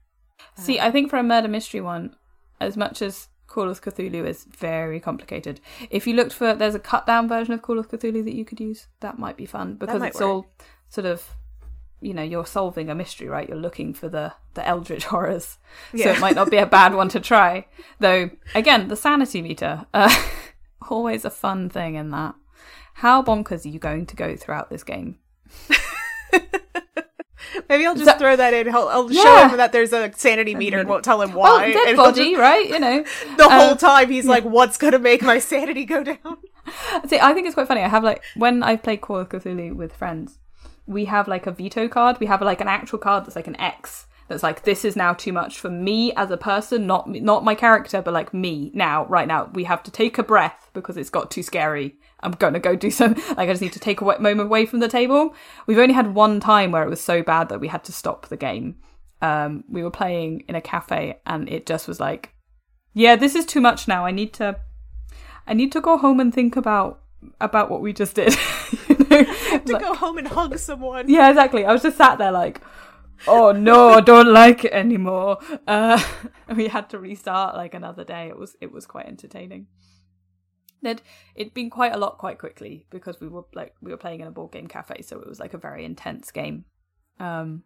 See, 0.55 0.79
I 0.79 0.91
think 0.91 1.09
for 1.09 1.17
a 1.17 1.23
murder 1.23 1.47
mystery 1.47 1.81
one, 1.81 2.15
as 2.59 2.75
much 2.75 3.01
as 3.01 3.29
Call 3.47 3.69
of 3.69 3.81
Cthulhu 3.81 4.27
is 4.27 4.43
very 4.43 4.99
complicated. 4.99 5.61
If 5.89 6.05
you 6.05 6.13
looked 6.13 6.33
for, 6.33 6.53
there's 6.53 6.75
a 6.75 6.79
cut 6.79 7.05
down 7.05 7.27
version 7.27 7.53
of 7.53 7.61
Call 7.61 7.79
of 7.79 7.89
Cthulhu 7.89 8.23
that 8.23 8.35
you 8.35 8.43
could 8.43 8.59
use. 8.59 8.87
That 8.99 9.17
might 9.17 9.37
be 9.37 9.45
fun 9.45 9.75
because 9.75 10.01
it's 10.03 10.19
work. 10.19 10.27
all 10.27 10.47
sort 10.89 11.05
of, 11.05 11.23
you 12.01 12.13
know, 12.13 12.23
you're 12.23 12.45
solving 12.45 12.89
a 12.89 12.95
mystery, 12.95 13.27
right? 13.27 13.47
You're 13.47 13.57
looking 13.57 13.93
for 13.93 14.09
the 14.09 14.33
the 14.53 14.67
eldritch 14.67 15.05
horrors, 15.13 15.57
so 15.95 16.09
it 16.09 16.19
might 16.19 16.35
not 16.35 16.51
be 16.51 16.57
a 16.57 16.65
bad 16.65 16.93
one 16.93 17.09
to 17.09 17.19
try. 17.19 17.67
Though, 17.99 18.31
again, 18.53 18.89
the 18.89 18.95
sanity 18.95 19.41
meter, 19.41 19.85
uh, 19.93 20.13
always 20.89 21.23
a 21.23 21.29
fun 21.29 21.69
thing 21.69 21.95
in 21.95 22.11
that. 22.11 22.35
How 22.95 23.21
bonkers 23.23 23.65
are 23.65 23.69
you 23.69 23.79
going 23.79 24.07
to 24.07 24.15
go 24.15 24.35
throughout 24.35 24.69
this 24.69 24.83
game? 24.83 25.19
Maybe 27.69 27.85
I'll 27.85 27.95
just 27.95 28.17
throw 28.19 28.35
that 28.35 28.53
in. 28.53 28.73
I'll, 28.73 28.87
I'll 28.87 29.09
show 29.09 29.47
him 29.47 29.57
that 29.57 29.71
there's 29.71 29.93
a 29.93 30.11
sanity 30.15 30.55
meter 30.55 30.79
and 30.79 30.89
won't 30.89 31.03
tell 31.03 31.21
him 31.21 31.33
Well, 31.33 31.57
why. 31.57 31.73
dead 31.73 31.87
and 31.87 31.95
he'll 31.95 32.05
body, 32.05 32.35
right? 32.35 32.67
You 32.67 32.79
know, 32.79 33.03
the 33.37 33.49
whole 33.49 33.71
um, 33.71 33.77
time 33.77 34.09
he's 34.09 34.25
like, 34.25 34.43
"What's 34.43 34.77
gonna 34.77 34.99
make 34.99 35.21
my 35.21 35.39
sanity 35.39 35.85
go 35.85 36.03
down?" 36.03 36.37
See, 37.07 37.19
I 37.19 37.33
think 37.33 37.45
it's 37.47 37.53
quite 37.53 37.67
funny. 37.67 37.81
I 37.81 37.87
have 37.87 38.03
like 38.03 38.23
when 38.35 38.63
I've 38.63 38.83
played 38.83 39.01
Call 39.01 39.17
of 39.17 39.29
Cthulhu 39.29 39.75
with 39.75 39.93
friends, 39.93 40.39
we 40.85 41.05
have 41.05 41.27
like 41.27 41.47
a 41.47 41.51
veto 41.51 41.87
card. 41.87 42.19
We 42.19 42.25
have 42.27 42.41
like 42.41 42.61
an 42.61 42.67
actual 42.67 42.99
card 42.99 43.25
that's 43.25 43.35
like 43.35 43.47
an 43.47 43.59
X. 43.59 44.05
That's 44.27 44.43
like 44.43 44.63
this 44.63 44.83
is 44.83 44.95
now 44.97 45.13
too 45.13 45.31
much 45.31 45.59
for 45.59 45.69
me 45.69 46.11
as 46.13 46.31
a 46.31 46.37
person, 46.37 46.85
not 46.85 47.09
me- 47.09 47.21
not 47.21 47.45
my 47.45 47.55
character, 47.55 48.01
but 48.01 48.13
like 48.13 48.33
me 48.33 48.71
now, 48.73 49.05
right 49.05 49.27
now. 49.27 49.49
We 49.53 49.63
have 49.63 49.83
to 49.83 49.91
take 49.91 50.17
a 50.17 50.23
breath 50.23 50.69
because 50.73 50.97
it's 50.97 51.09
got 51.09 51.31
too 51.31 51.43
scary. 51.43 51.95
I'm 52.21 52.31
gonna 52.31 52.59
go 52.59 52.75
do 52.75 52.89
some. 52.99 53.13
Like 53.29 53.39
I 53.39 53.47
just 53.47 53.61
need 53.61 53.73
to 53.73 53.79
take 53.79 54.01
a 54.01 54.05
moment 54.05 54.41
away 54.47 54.65
from 54.65 54.79
the 54.79 54.87
table. 54.87 55.35
We've 55.67 55.77
only 55.79 55.93
had 55.93 56.13
one 56.15 56.39
time 56.39 56.71
where 56.71 56.83
it 56.83 56.89
was 56.89 57.01
so 57.01 57.21
bad 57.23 57.49
that 57.49 57.59
we 57.59 57.67
had 57.67 57.83
to 57.85 57.91
stop 57.91 58.27
the 58.27 58.37
game. 58.37 58.77
Um, 59.21 59.63
we 59.69 59.81
were 59.83 59.91
playing 59.91 60.43
in 60.47 60.55
a 60.55 60.61
cafe 60.61 61.19
and 61.25 61.49
it 61.49 61.65
just 61.65 61.87
was 61.87 61.99
like, 61.99 62.33
yeah, 62.93 63.15
this 63.15 63.33
is 63.35 63.45
too 63.45 63.61
much 63.61 63.87
now. 63.87 64.05
I 64.05 64.11
need 64.11 64.33
to 64.33 64.59
I 65.47 65.53
need 65.53 65.71
to 65.71 65.81
go 65.81 65.97
home 65.97 66.19
and 66.19 66.33
think 66.33 66.55
about 66.55 67.01
about 67.41 67.69
what 67.71 67.81
we 67.81 67.93
just 67.93 68.15
did. 68.15 68.35
you 68.89 68.95
know? 68.97 69.23
to 69.65 69.73
Like- 69.73 69.81
go 69.81 69.93
home 69.95 70.17
and 70.17 70.27
hug 70.27 70.57
someone. 70.59 71.09
yeah, 71.09 71.29
exactly. 71.29 71.65
I 71.65 71.71
was 71.71 71.81
just 71.81 71.97
sat 71.97 72.17
there 72.19 72.31
like, 72.31 72.61
oh 73.27 73.51
no, 73.51 73.89
I 73.89 74.01
don't 74.01 74.31
like 74.31 74.65
it 74.65 74.71
anymore. 74.73 75.37
Uh, 75.67 76.01
and 76.47 76.57
we 76.57 76.67
had 76.67 76.89
to 76.91 76.99
restart 76.99 77.55
like 77.55 77.73
another 77.73 78.03
day. 78.03 78.27
It 78.27 78.37
was 78.37 78.55
it 78.61 78.71
was 78.71 78.85
quite 78.85 79.07
entertaining. 79.07 79.67
There'd 80.81 81.01
it'd 81.35 81.53
been 81.53 81.69
quite 81.69 81.93
a 81.93 81.97
lot 81.97 82.17
quite 82.17 82.37
quickly 82.39 82.85
because 82.89 83.19
we 83.19 83.27
were 83.27 83.43
like 83.53 83.75
we 83.81 83.91
were 83.91 83.97
playing 83.97 84.21
in 84.21 84.27
a 84.27 84.31
board 84.31 84.51
game 84.51 84.67
cafe, 84.67 85.01
so 85.01 85.19
it 85.19 85.27
was 85.27 85.39
like 85.39 85.53
a 85.53 85.57
very 85.57 85.85
intense 85.85 86.31
game. 86.31 86.65
Um, 87.19 87.63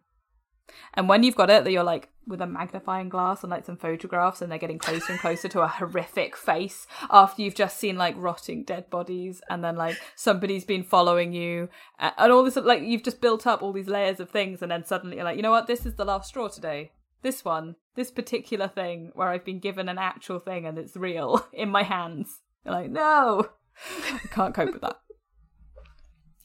and 0.94 1.08
when 1.08 1.22
you've 1.22 1.36
got 1.36 1.50
it, 1.50 1.64
that 1.64 1.72
you're 1.72 1.82
like 1.82 2.08
with 2.26 2.40
a 2.40 2.46
magnifying 2.46 3.08
glass 3.08 3.42
and 3.42 3.50
like 3.50 3.64
some 3.64 3.76
photographs, 3.76 4.40
and 4.40 4.50
they're 4.50 4.58
getting 4.58 4.78
closer 4.78 5.12
and 5.12 5.20
closer 5.20 5.48
to 5.48 5.60
a 5.60 5.68
horrific 5.68 6.36
face 6.36 6.86
after 7.10 7.42
you've 7.42 7.54
just 7.54 7.78
seen 7.78 7.96
like 7.96 8.14
rotting 8.16 8.64
dead 8.64 8.88
bodies, 8.88 9.42
and 9.50 9.62
then 9.62 9.76
like 9.76 9.96
somebody's 10.14 10.64
been 10.64 10.84
following 10.84 11.32
you, 11.32 11.68
and 11.98 12.32
all 12.32 12.44
this 12.44 12.56
like 12.56 12.82
you've 12.82 13.02
just 13.02 13.20
built 13.20 13.46
up 13.46 13.62
all 13.62 13.72
these 13.72 13.88
layers 13.88 14.20
of 14.20 14.30
things, 14.30 14.62
and 14.62 14.70
then 14.70 14.84
suddenly 14.84 15.16
you're 15.16 15.24
like, 15.24 15.36
you 15.36 15.42
know 15.42 15.50
what, 15.50 15.66
this 15.66 15.84
is 15.84 15.96
the 15.96 16.04
last 16.04 16.28
straw 16.28 16.48
today. 16.48 16.92
This 17.22 17.44
one, 17.44 17.76
this 17.94 18.10
particular 18.10 18.68
thing 18.68 19.12
where 19.14 19.28
I've 19.28 19.44
been 19.44 19.60
given 19.60 19.88
an 19.88 19.98
actual 19.98 20.40
thing 20.40 20.66
and 20.66 20.76
it's 20.76 20.96
real 20.96 21.46
in 21.52 21.70
my 21.70 21.84
hands. 21.84 22.40
You're 22.64 22.74
like, 22.74 22.90
no, 22.90 23.48
I 23.96 24.18
can't 24.30 24.54
cope 24.54 24.72
with 24.72 24.82
that. 24.82 24.98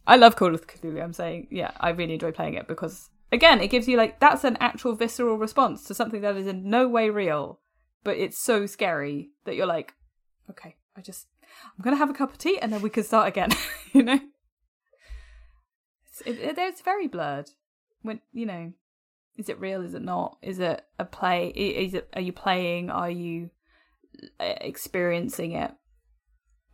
I 0.07 0.15
love 0.15 0.35
Call 0.35 0.55
of 0.55 0.65
Cthulhu. 0.65 1.03
I'm 1.03 1.13
saying, 1.13 1.47
yeah, 1.51 1.71
I 1.79 1.89
really 1.89 2.13
enjoy 2.13 2.31
playing 2.31 2.53
it 2.53 2.67
because, 2.67 3.09
again, 3.31 3.59
it 3.59 3.67
gives 3.67 3.87
you 3.87 3.97
like 3.97 4.19
that's 4.19 4.45
an 4.45 4.57
actual 4.59 4.95
visceral 4.95 5.37
response 5.37 5.83
to 5.83 5.93
something 5.93 6.21
that 6.21 6.37
is 6.37 6.47
in 6.47 6.69
no 6.69 6.87
way 6.87 7.09
real, 7.09 7.59
but 8.03 8.17
it's 8.17 8.37
so 8.37 8.65
scary 8.65 9.31
that 9.45 9.55
you're 9.55 9.65
like, 9.65 9.93
okay, 10.49 10.77
I 10.95 11.01
just, 11.01 11.27
I'm 11.77 11.83
gonna 11.83 11.97
have 11.97 12.09
a 12.09 12.13
cup 12.13 12.31
of 12.31 12.37
tea 12.37 12.57
and 12.57 12.71
then 12.71 12.81
we 12.81 12.89
can 12.89 13.03
start 13.03 13.27
again. 13.27 13.49
you 13.93 14.03
know, 14.03 14.19
it's, 16.07 16.21
it, 16.21 16.39
it, 16.39 16.57
it's 16.57 16.81
very 16.81 17.07
blurred. 17.07 17.49
When 18.01 18.21
you 18.31 18.45
know, 18.45 18.71
is 19.35 19.49
it 19.49 19.59
real? 19.59 19.81
Is 19.81 19.93
it 19.93 20.01
not? 20.01 20.37
Is 20.41 20.59
it 20.59 20.83
a 20.97 21.03
play? 21.03 21.49
Is 21.49 21.93
it? 21.93 22.09
Are 22.13 22.21
you 22.21 22.31
playing? 22.31 22.89
Are 22.89 23.11
you 23.11 23.49
uh, 24.39 24.53
experiencing 24.61 25.51
it? 25.51 25.71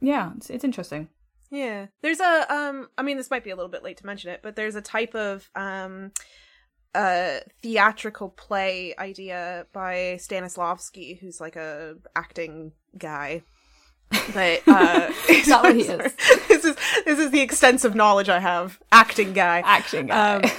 Yeah, 0.03 0.31
it's, 0.35 0.49
it's 0.49 0.65
interesting. 0.65 1.07
Yeah. 1.49 1.87
There's 2.01 2.19
a 2.19 2.53
um 2.53 2.89
I 2.97 3.03
mean 3.03 3.17
this 3.17 3.31
might 3.31 3.43
be 3.43 3.51
a 3.51 3.55
little 3.55 3.71
bit 3.71 3.83
late 3.83 3.97
to 3.97 4.05
mention 4.05 4.31
it, 4.31 4.41
but 4.43 4.55
there's 4.55 4.75
a 4.75 4.81
type 4.81 5.15
of 5.15 5.49
um 5.55 6.11
uh 6.93 7.37
theatrical 7.61 8.29
play 8.29 8.93
idea 8.99 9.65
by 9.71 10.17
Stanislavski 10.19 11.19
who's 11.19 11.39
like 11.39 11.55
a 11.55 11.95
acting 12.15 12.73
guy. 12.97 13.43
But 14.33 14.61
uh 14.67 15.11
Is 15.29 15.45
that 15.47 15.63
what 15.63 15.75
he 15.75 15.83
sorry. 15.83 16.05
is? 16.05 16.15
this 16.47 16.65
is 16.65 16.75
this 17.05 17.19
is 17.19 17.31
the 17.31 17.41
extensive 17.41 17.95
knowledge 17.95 18.29
I 18.29 18.39
have. 18.39 18.79
Acting 18.91 19.33
guy. 19.33 19.61
Acting 19.63 20.07
guy. 20.07 20.35
Um, 20.35 20.51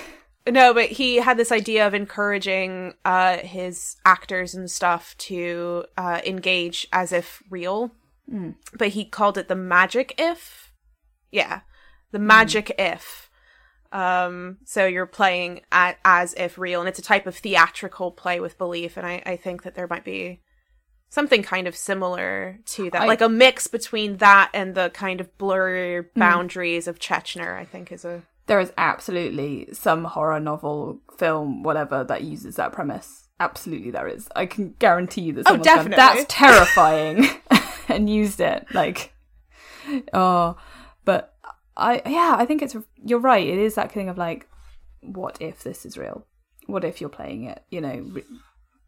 no, 0.49 0.73
but 0.75 0.91
he 0.91 1.17
had 1.17 1.37
this 1.39 1.51
idea 1.53 1.87
of 1.87 1.95
encouraging 1.95 2.95
uh, 3.05 3.39
his 3.39 3.97
actors 4.05 4.55
and 4.55 4.71
stuff 4.71 5.17
to 5.19 5.85
uh, 5.97 6.21
engage 6.25 6.87
as 6.93 7.13
if 7.13 7.43
real. 7.51 7.93
But 8.77 8.89
he 8.89 9.05
called 9.05 9.39
it 9.39 9.49
the 9.49 9.55
magic 9.55 10.15
if. 10.19 10.73
Yeah, 11.31 11.61
the 12.13 12.19
magic 12.19 12.73
if. 12.79 13.31
Um, 13.93 14.59
so 14.65 14.87
you're 14.87 15.07
playing 15.07 15.61
at, 15.71 15.99
as 16.05 16.35
if 16.35 16.59
real, 16.59 16.81
and 16.81 16.89
it's 16.89 16.99
a 16.99 17.03
type 17.03 17.27
of 17.27 17.37
theatrical 17.37 18.11
play 18.11 18.41
with 18.41 18.59
belief. 18.59 18.97
And 18.97 19.07
I, 19.07 19.23
I 19.25 19.37
think 19.37 19.63
that 19.63 19.75
there 19.77 19.87
might 19.87 20.05
be 20.05 20.41
something 21.11 21.43
kind 21.45 21.69
of 21.69 21.77
similar 21.77 22.59
to 22.67 22.91
that, 22.91 23.03
I- 23.03 23.07
like 23.07 23.21
a 23.21 23.29
mix 23.29 23.69
between 23.69 24.17
that 24.17 24.51
and 24.53 24.75
the 24.75 24.91
kind 24.91 25.21
of 25.21 25.37
blurry 25.39 26.05
boundaries 26.17 26.89
of 26.89 26.99
Schechner. 26.99 27.57
I 27.57 27.65
think 27.65 27.93
is 27.93 28.05
a 28.05 28.23
there 28.47 28.61
is 28.61 28.73
absolutely 28.77 29.69
some 29.73 30.05
horror 30.05 30.39
novel, 30.41 31.01
film, 31.17 31.63
whatever 31.63 32.05
that 32.05 32.25
uses 32.25 32.57
that 32.57 32.73
premise. 32.73 33.29
Absolutely, 33.41 33.91
there 33.91 34.07
is. 34.09 34.29
I 34.37 34.47
can 34.47 34.75
guarantee 34.79 35.23
you 35.23 35.33
that 35.35 35.47
Oh, 35.49 35.57
definitely. 35.57 35.97
that's 35.97 36.25
terrifying, 36.29 37.25
and 37.89 38.09
used 38.09 38.41
it. 38.41 38.67
Like, 38.73 39.13
oh, 40.13 40.57
but 41.05 41.35
I 41.77 42.03
yeah, 42.07 42.37
I 42.39 42.47
think 42.47 42.63
it's 42.63 42.77
you're 43.05 43.19
right. 43.19 43.47
It 43.47 43.59
is 43.59 43.75
that 43.75 43.93
thing 43.93 44.09
of 44.09 44.19
like, 44.19 44.49
what 45.01 45.37
if 45.41 45.63
this 45.63 45.85
is 45.85 45.99
real? 45.99 46.27
What 46.67 46.85
if 46.85 47.01
you're 47.01 47.11
playing 47.11 47.45
it? 47.45 47.63
You 47.71 47.81
know, 47.81 48.23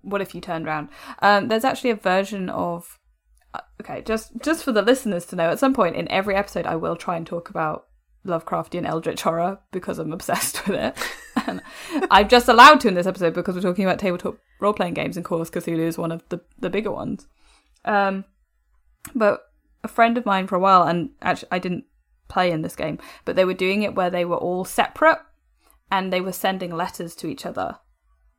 what 0.02 0.20
if 0.20 0.34
you 0.34 0.40
turned 0.40 0.66
around? 0.66 0.88
Um, 1.20 1.48
there's 1.48 1.64
actually 1.64 1.90
a 1.90 1.96
version 1.96 2.48
of 2.48 2.98
uh, 3.54 3.60
okay, 3.80 4.02
just 4.02 4.32
just 4.42 4.64
for 4.64 4.72
the 4.72 4.82
listeners 4.82 5.26
to 5.26 5.36
know, 5.36 5.50
at 5.50 5.58
some 5.58 5.74
point 5.74 5.96
in 5.96 6.10
every 6.10 6.34
episode, 6.34 6.66
I 6.66 6.76
will 6.76 6.96
try 6.96 7.16
and 7.16 7.26
talk 7.26 7.50
about 7.50 7.86
Lovecraftian 8.26 8.86
Eldritch 8.86 9.22
horror 9.22 9.58
because 9.72 9.98
I'm 9.98 10.12
obsessed 10.18 10.66
with 10.66 10.76
it. 10.76 10.96
and 11.46 11.62
I'm 12.10 12.28
just 12.28 12.48
allowed 12.48 12.80
to 12.80 12.88
in 12.88 12.94
this 12.94 13.06
episode 13.06 13.34
because 13.34 13.54
we're 13.54 13.62
talking 13.62 13.84
about 13.84 13.98
tabletop 13.98 14.38
role 14.60 14.72
playing 14.72 14.94
games, 14.94 15.16
and 15.16 15.24
of 15.24 15.50
Cthulhu 15.50 15.78
is 15.80 15.98
one 15.98 16.12
of 16.12 16.22
the 16.28 16.40
the 16.58 16.70
bigger 16.70 16.92
ones. 16.92 17.26
Um, 17.84 18.24
but 19.14 19.50
a 19.82 19.88
friend 19.88 20.18
of 20.18 20.26
mine 20.26 20.46
for 20.46 20.56
a 20.56 20.60
while, 20.60 20.82
and 20.82 21.10
actually 21.22 21.48
I 21.50 21.58
didn't 21.58 21.84
play 22.28 22.50
in 22.50 22.62
this 22.62 22.76
game, 22.76 22.98
but 23.24 23.36
they 23.36 23.44
were 23.44 23.54
doing 23.54 23.82
it 23.82 23.94
where 23.94 24.10
they 24.10 24.24
were 24.24 24.36
all 24.36 24.64
separate 24.64 25.20
and 25.90 26.12
they 26.12 26.20
were 26.20 26.32
sending 26.32 26.74
letters 26.74 27.14
to 27.16 27.28
each 27.28 27.46
other. 27.46 27.78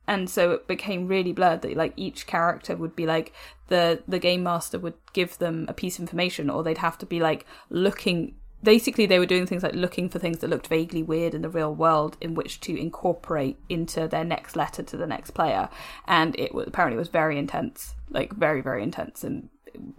And 0.07 0.29
so 0.29 0.51
it 0.51 0.67
became 0.67 1.07
really 1.07 1.33
blurred 1.33 1.61
that 1.61 1.75
like 1.75 1.93
each 1.97 2.27
character 2.27 2.75
would 2.77 2.95
be 2.95 3.05
like 3.05 3.33
the 3.67 4.03
the 4.07 4.19
game 4.19 4.43
master 4.43 4.79
would 4.79 4.93
give 5.11 5.37
them 5.37 5.65
a 5.67 5.73
piece 5.73 5.97
of 5.97 6.03
information 6.03 6.49
or 6.49 6.63
they'd 6.63 6.77
have 6.77 6.97
to 6.99 7.05
be 7.05 7.19
like 7.19 7.45
looking 7.69 8.35
basically 8.63 9.05
they 9.05 9.19
were 9.19 9.25
doing 9.25 9.45
things 9.45 9.63
like 9.63 9.75
looking 9.75 10.09
for 10.09 10.17
things 10.17 10.39
that 10.39 10.49
looked 10.49 10.67
vaguely 10.67 11.03
weird 11.03 11.33
in 11.33 11.41
the 11.41 11.49
real 11.49 11.75
world 11.75 12.17
in 12.21 12.33
which 12.33 12.59
to 12.61 12.79
incorporate 12.79 13.57
into 13.67 14.07
their 14.07 14.23
next 14.23 14.55
letter 14.55 14.81
to 14.81 14.95
the 14.95 15.05
next 15.05 15.31
player. 15.31 15.69
And 16.07 16.39
it 16.39 16.55
was, 16.55 16.67
apparently 16.67 16.97
was 16.97 17.09
very 17.09 17.37
intense 17.37 17.93
like 18.09 18.33
very 18.33 18.61
very 18.61 18.83
intense 18.83 19.25
and 19.25 19.49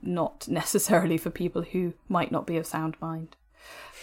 not 0.02 0.46
necessarily 0.60 1.16
for 1.18 1.30
people 1.30 1.62
who 1.62 1.94
might 2.08 2.32
not 2.32 2.46
be 2.46 2.56
of 2.56 2.66
sound 2.66 2.96
mind. 3.00 3.36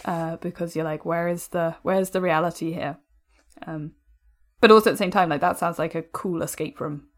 Uh, 0.04 0.36
because 0.36 0.76
you're 0.76 0.84
like 0.84 1.04
where 1.04 1.26
is 1.26 1.48
the 1.48 1.74
where's 1.82 2.10
the 2.10 2.20
reality 2.20 2.72
here? 2.72 2.98
Um, 3.66 3.92
but 4.60 4.70
also 4.70 4.90
at 4.90 4.92
the 4.92 4.98
same 4.98 5.10
time 5.10 5.28
like 5.28 5.40
that 5.40 5.58
sounds 5.58 5.78
like 5.78 5.94
a 5.94 6.02
cool 6.02 6.42
escape 6.42 6.80
room. 6.80 7.08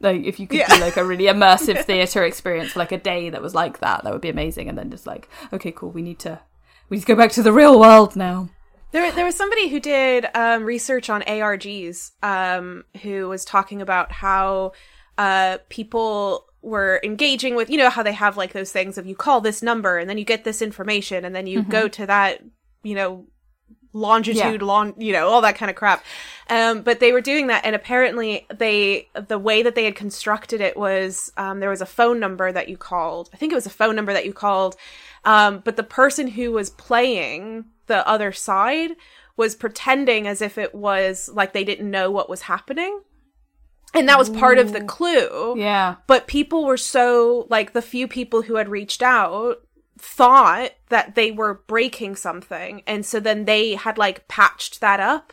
Like 0.00 0.24
if 0.24 0.38
you 0.38 0.46
could 0.46 0.60
Yeah. 0.60 0.68
do 0.74 0.80
like 0.80 0.96
a 0.96 1.04
really 1.04 1.24
immersive 1.34 1.84
theater 1.84 2.24
experience 2.24 2.72
for 2.72 2.78
like 2.78 2.92
a 2.92 2.98
day 2.98 3.28
that 3.30 3.42
was 3.42 3.54
like 3.54 3.80
that 3.80 4.04
that 4.04 4.12
would 4.12 4.22
be 4.22 4.28
amazing. 4.30 4.68
And 4.68 4.78
then 4.78 4.90
just 4.90 5.06
like 5.06 5.28
okay 5.52 5.72
cool 5.72 5.90
we 5.90 6.02
need 6.02 6.20
to 6.20 6.40
we 6.88 6.96
need 6.96 7.02
to 7.02 7.06
go 7.06 7.16
back 7.16 7.32
to 7.32 7.42
the 7.42 7.52
real 7.52 7.78
world 7.78 8.16
now. 8.16 8.48
There, 8.90 9.12
there 9.12 9.26
was 9.26 9.34
somebody 9.36 9.68
who 9.68 9.80
did 9.80 10.26
um, 10.34 10.64
research 10.64 11.10
on 11.10 11.20
ARGs 11.22 12.12
um, 12.22 12.84
who 13.02 13.28
was 13.28 13.44
talking 13.44 13.82
about 13.82 14.10
how 14.10 14.72
uh, 15.18 15.58
people 15.68 16.47
were 16.62 17.00
engaging 17.04 17.54
with, 17.54 17.70
you 17.70 17.78
know, 17.78 17.90
how 17.90 18.02
they 18.02 18.12
have 18.12 18.36
like 18.36 18.52
those 18.52 18.72
things 18.72 18.98
of 18.98 19.06
you 19.06 19.14
call 19.14 19.40
this 19.40 19.62
number 19.62 19.98
and 19.98 20.10
then 20.10 20.18
you 20.18 20.24
get 20.24 20.44
this 20.44 20.60
information 20.60 21.24
and 21.24 21.34
then 21.34 21.46
you 21.46 21.62
go 21.62 21.88
to 21.88 22.06
that, 22.06 22.42
you 22.82 22.94
know, 22.94 23.26
longitude, 23.92 24.60
Yeah. 24.60 24.66
long, 24.66 24.94
you 25.00 25.12
know, 25.12 25.28
all 25.28 25.40
that 25.42 25.56
kind 25.56 25.70
of 25.70 25.76
crap. 25.76 26.04
Um, 26.50 26.82
but 26.82 27.00
they 27.00 27.12
were 27.12 27.20
doing 27.20 27.48
that, 27.48 27.64
and 27.64 27.74
apparently 27.74 28.46
they, 28.54 29.08
the 29.14 29.38
way 29.38 29.62
that 29.62 29.74
they 29.74 29.84
had 29.84 29.94
constructed 29.94 30.60
it 30.60 30.76
was, 30.76 31.32
um, 31.36 31.60
there 31.60 31.70
was 31.70 31.80
a 31.80 31.86
phone 31.86 32.18
number 32.20 32.52
that 32.52 32.68
you 32.68 32.76
called. 32.76 33.28
I 33.32 33.36
think 33.36 33.52
it 33.52 33.54
was 33.54 33.66
a 33.66 33.70
phone 33.70 33.96
number 33.96 34.12
that 34.12 34.26
you 34.26 34.32
called, 34.32 34.76
um, 35.24 35.60
but 35.64 35.76
the 35.76 35.82
person 35.82 36.28
who 36.28 36.52
was 36.52 36.70
playing 36.70 37.66
the 37.86 38.06
other 38.06 38.32
side 38.32 38.92
was 39.36 39.54
pretending 39.54 40.26
as 40.26 40.42
if 40.42 40.58
it 40.58 40.74
was 40.74 41.30
like 41.32 41.52
they 41.52 41.64
didn't 41.64 41.90
know 41.90 42.10
what 42.10 42.28
was 42.28 42.42
happening. 42.42 43.00
And 43.94 44.08
that 44.08 44.18
was 44.18 44.28
part 44.30 44.58
of 44.58 44.72
the 44.72 44.82
clue. 44.82 45.54
Yeah. 45.58 45.96
But 46.06 46.26
people 46.26 46.64
were 46.66 46.76
so 46.76 47.46
like 47.48 47.72
the 47.72 47.82
few 47.82 48.06
people 48.06 48.42
who 48.42 48.56
had 48.56 48.68
reached 48.68 49.02
out 49.02 49.62
thought 49.98 50.72
that 50.90 51.14
they 51.14 51.30
were 51.30 51.62
breaking 51.66 52.16
something. 52.16 52.82
And 52.86 53.04
so 53.04 53.18
then 53.18 53.44
they 53.46 53.74
had 53.74 53.98
like 53.98 54.28
patched 54.28 54.80
that 54.80 55.00
up. 55.00 55.32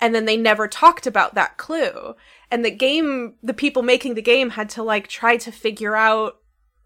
And 0.00 0.14
then 0.14 0.26
they 0.26 0.36
never 0.36 0.68
talked 0.68 1.06
about 1.06 1.34
that 1.34 1.56
clue. 1.56 2.14
And 2.50 2.64
the 2.64 2.70
game 2.70 3.34
the 3.42 3.54
people 3.54 3.82
making 3.82 4.14
the 4.14 4.22
game 4.22 4.50
had 4.50 4.68
to 4.70 4.82
like 4.82 5.08
try 5.08 5.36
to 5.38 5.50
figure 5.50 5.96
out 5.96 6.38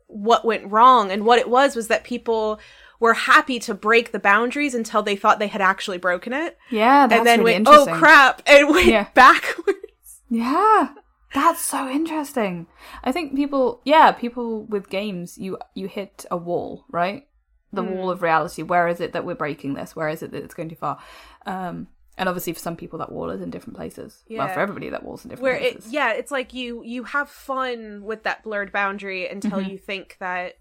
what 0.06 0.44
went 0.44 0.70
wrong. 0.70 1.10
And 1.10 1.24
what 1.24 1.38
it 1.38 1.50
was 1.50 1.74
was 1.74 1.88
that 1.88 2.04
people 2.04 2.60
were 3.00 3.14
happy 3.14 3.58
to 3.60 3.74
break 3.74 4.12
the 4.12 4.18
boundaries 4.18 4.74
until 4.74 5.02
they 5.02 5.16
thought 5.16 5.38
they 5.38 5.46
had 5.48 5.60
actually 5.60 5.98
broken 5.98 6.32
it. 6.32 6.56
Yeah 6.70 7.06
that's 7.06 7.18
and 7.18 7.26
then 7.26 7.40
really 7.40 7.54
went 7.54 7.68
oh 7.68 7.86
crap 7.98 8.42
and 8.46 8.68
went 8.70 8.86
Yeah. 8.86 9.08
backwards. 9.14 10.22
Yeah 10.30 10.88
that's 11.34 11.60
so 11.60 11.88
interesting 11.88 12.66
i 13.04 13.12
think 13.12 13.34
people 13.36 13.80
yeah 13.84 14.12
people 14.12 14.64
with 14.66 14.88
games 14.88 15.36
you 15.38 15.58
you 15.74 15.86
hit 15.88 16.24
a 16.30 16.36
wall 16.36 16.84
right 16.90 17.26
the 17.72 17.82
Hmm. 17.82 17.90
wall 17.94 18.10
of 18.10 18.22
reality 18.22 18.62
where 18.62 18.88
is 18.88 19.00
it 19.00 19.12
that 19.12 19.24
we're 19.26 19.34
breaking 19.34 19.74
this 19.74 19.94
where 19.94 20.08
is 20.08 20.22
it 20.22 20.30
that 20.32 20.42
it's 20.42 20.54
going 20.54 20.68
too 20.70 20.74
far 20.76 20.98
um 21.46 21.86
and 22.16 22.28
obviously 22.28 22.52
for 22.54 22.58
some 22.60 22.76
people 22.76 22.98
that 22.98 23.12
wall 23.12 23.28
is 23.30 23.40
in 23.42 23.50
different 23.50 23.76
places 23.76 24.24
well 24.30 24.46
Yeah. 24.48 24.54
for 24.54 24.60
everybody 24.60 24.88
that 24.88 25.02
wall's 25.04 25.24
in 25.24 25.28
different 25.30 25.42
where 25.42 25.54
it 25.56 25.72
places 25.74 25.92
yeah 25.92 26.12
it's 26.12 26.30
like 26.30 26.54
you 26.54 26.82
you 26.82 27.04
have 27.04 27.28
fun 27.28 28.02
with 28.04 28.22
that 28.22 28.42
blurred 28.42 28.72
boundary 28.72 29.28
until 29.28 29.58
Mm-hmm. 29.60 29.70
you 29.70 29.78
think 29.78 30.16
that 30.20 30.54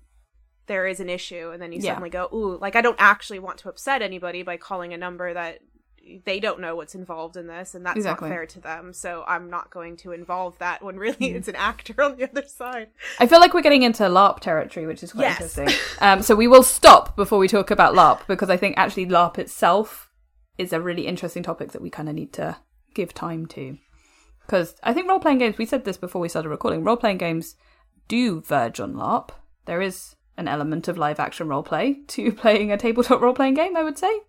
there 0.65 0.85
is 0.85 0.99
an 0.99 1.09
issue 1.09 1.49
and 1.53 1.61
then 1.61 1.71
you 1.71 1.79
Yeah. 1.81 1.91
suddenly 1.91 2.09
go 2.09 2.27
ooh 2.33 2.57
like 2.59 2.75
i 2.75 2.81
don't 2.81 2.97
actually 2.99 3.39
want 3.39 3.57
to 3.59 3.69
upset 3.69 4.01
anybody 4.01 4.43
by 4.43 4.57
calling 4.57 4.93
a 4.93 4.97
number 4.97 5.33
that 5.33 5.59
they 6.25 6.39
don't 6.39 6.59
know 6.59 6.75
what's 6.75 6.95
involved 6.95 7.37
in 7.37 7.47
this 7.47 7.75
and 7.75 7.85
that's 7.85 7.97
Exactly. 7.97 8.29
not 8.29 8.35
fair 8.35 8.45
to 8.45 8.59
them 8.59 8.93
so 8.93 9.23
i'm 9.27 9.49
not 9.49 9.69
going 9.69 9.95
to 9.97 10.11
involve 10.11 10.57
that 10.59 10.81
when 10.83 10.97
really 10.97 11.15
Mm-hmm. 11.17 11.35
it's 11.37 11.47
an 11.47 11.55
actor 11.55 12.01
on 12.03 12.15
the 12.17 12.23
other 12.29 12.45
side 12.47 12.87
I 13.19 13.27
feel 13.27 13.39
like 13.39 13.53
we're 13.53 13.61
getting 13.61 13.83
into 13.83 14.03
LARP 14.03 14.39
territory, 14.39 14.85
which 14.85 15.03
is 15.03 15.11
quite 15.11 15.23
Yes. 15.23 15.57
interesting. 15.57 15.79
Um, 16.01 16.21
so 16.21 16.35
we 16.35 16.47
will 16.47 16.63
stop 16.63 17.15
before 17.15 17.39
we 17.39 17.47
talk 17.47 17.71
about 17.71 17.95
LARP 17.95 18.27
because 18.27 18.49
I 18.49 18.57
think 18.57 18.75
actually 18.77 19.05
LARP 19.07 19.37
itself 19.39 20.11
is 20.57 20.71
a 20.73 20.81
really 20.81 21.07
interesting 21.07 21.43
topic 21.43 21.71
that 21.71 21.81
we 21.81 21.89
kind 21.89 22.09
of 22.09 22.15
need 22.15 22.33
to 22.33 22.57
give 22.93 23.13
time 23.13 23.45
to. 23.47 23.77
Because 24.45 24.75
I 24.83 24.93
think 24.93 25.07
role 25.09 25.19
playing 25.19 25.39
games, 25.39 25.57
we 25.57 25.65
said 25.65 25.83
this 25.85 25.97
before 25.97 26.21
we 26.21 26.29
started 26.29 26.49
recording, 26.49 26.83
role 26.83 26.97
playing 26.97 27.17
games 27.17 27.55
do 28.07 28.41
verge 28.41 28.79
on 28.79 28.93
LARP. 28.93 29.29
There 29.65 29.81
is 29.81 30.15
an 30.37 30.47
element 30.47 30.87
of 30.87 30.97
live 30.97 31.19
action 31.19 31.47
role 31.47 31.63
play 31.63 31.99
to 32.07 32.31
playing 32.43 32.71
a 32.71 32.77
tabletop 32.77 33.21
role 33.21 33.33
playing 33.33 33.55
game, 33.55 33.75
I 33.75 33.83
would 33.83 33.97
say, 33.97 34.21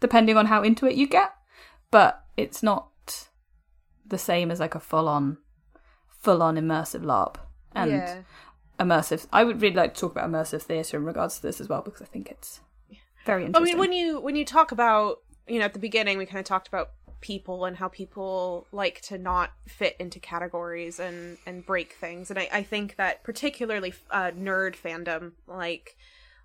depending 0.00 0.36
on 0.36 0.46
how 0.46 0.62
into 0.62 0.86
it 0.86 0.96
you 0.96 1.06
get. 1.06 1.32
But 1.90 2.24
it's 2.36 2.62
not 2.62 3.28
the 4.06 4.18
same 4.18 4.50
as 4.50 4.60
like 4.60 4.74
a 4.74 4.80
full 4.80 5.08
on, 5.08 5.38
full 6.08 6.42
on 6.42 6.56
immersive 6.56 7.02
LARP. 7.02 7.36
And 7.74 7.90
yeah 7.90 8.22
immersive. 8.82 9.26
I 9.32 9.44
would 9.44 9.60
really 9.62 9.76
like 9.76 9.94
to 9.94 10.00
talk 10.00 10.12
about 10.12 10.30
immersive 10.30 10.62
theatre 10.62 10.96
in 10.96 11.04
regards 11.04 11.36
to 11.36 11.42
this 11.42 11.60
as 11.60 11.68
well 11.68 11.82
because 11.82 12.02
I 12.02 12.06
think 12.06 12.30
it's 12.30 12.60
very 13.24 13.44
interesting. 13.44 13.62
I 13.62 13.72
mean, 13.72 13.78
when 13.78 13.92
you 13.92 14.20
when 14.20 14.36
you 14.36 14.44
talk 14.44 14.72
about 14.72 15.18
you 15.46 15.58
know 15.58 15.64
at 15.64 15.72
the 15.72 15.78
beginning 15.78 16.18
we 16.18 16.26
kind 16.26 16.38
of 16.38 16.44
talked 16.44 16.68
about 16.68 16.90
people 17.22 17.64
and 17.64 17.76
how 17.76 17.88
people 17.88 18.66
like 18.72 19.00
to 19.00 19.16
not 19.16 19.52
fit 19.66 19.96
into 19.98 20.20
categories 20.20 21.00
and 21.00 21.38
and 21.46 21.64
break 21.64 21.94
things, 21.94 22.30
and 22.30 22.38
I, 22.38 22.48
I 22.52 22.62
think 22.62 22.96
that 22.96 23.24
particularly 23.24 23.94
uh, 24.10 24.32
nerd 24.32 24.76
fandom 24.76 25.32
like 25.46 25.96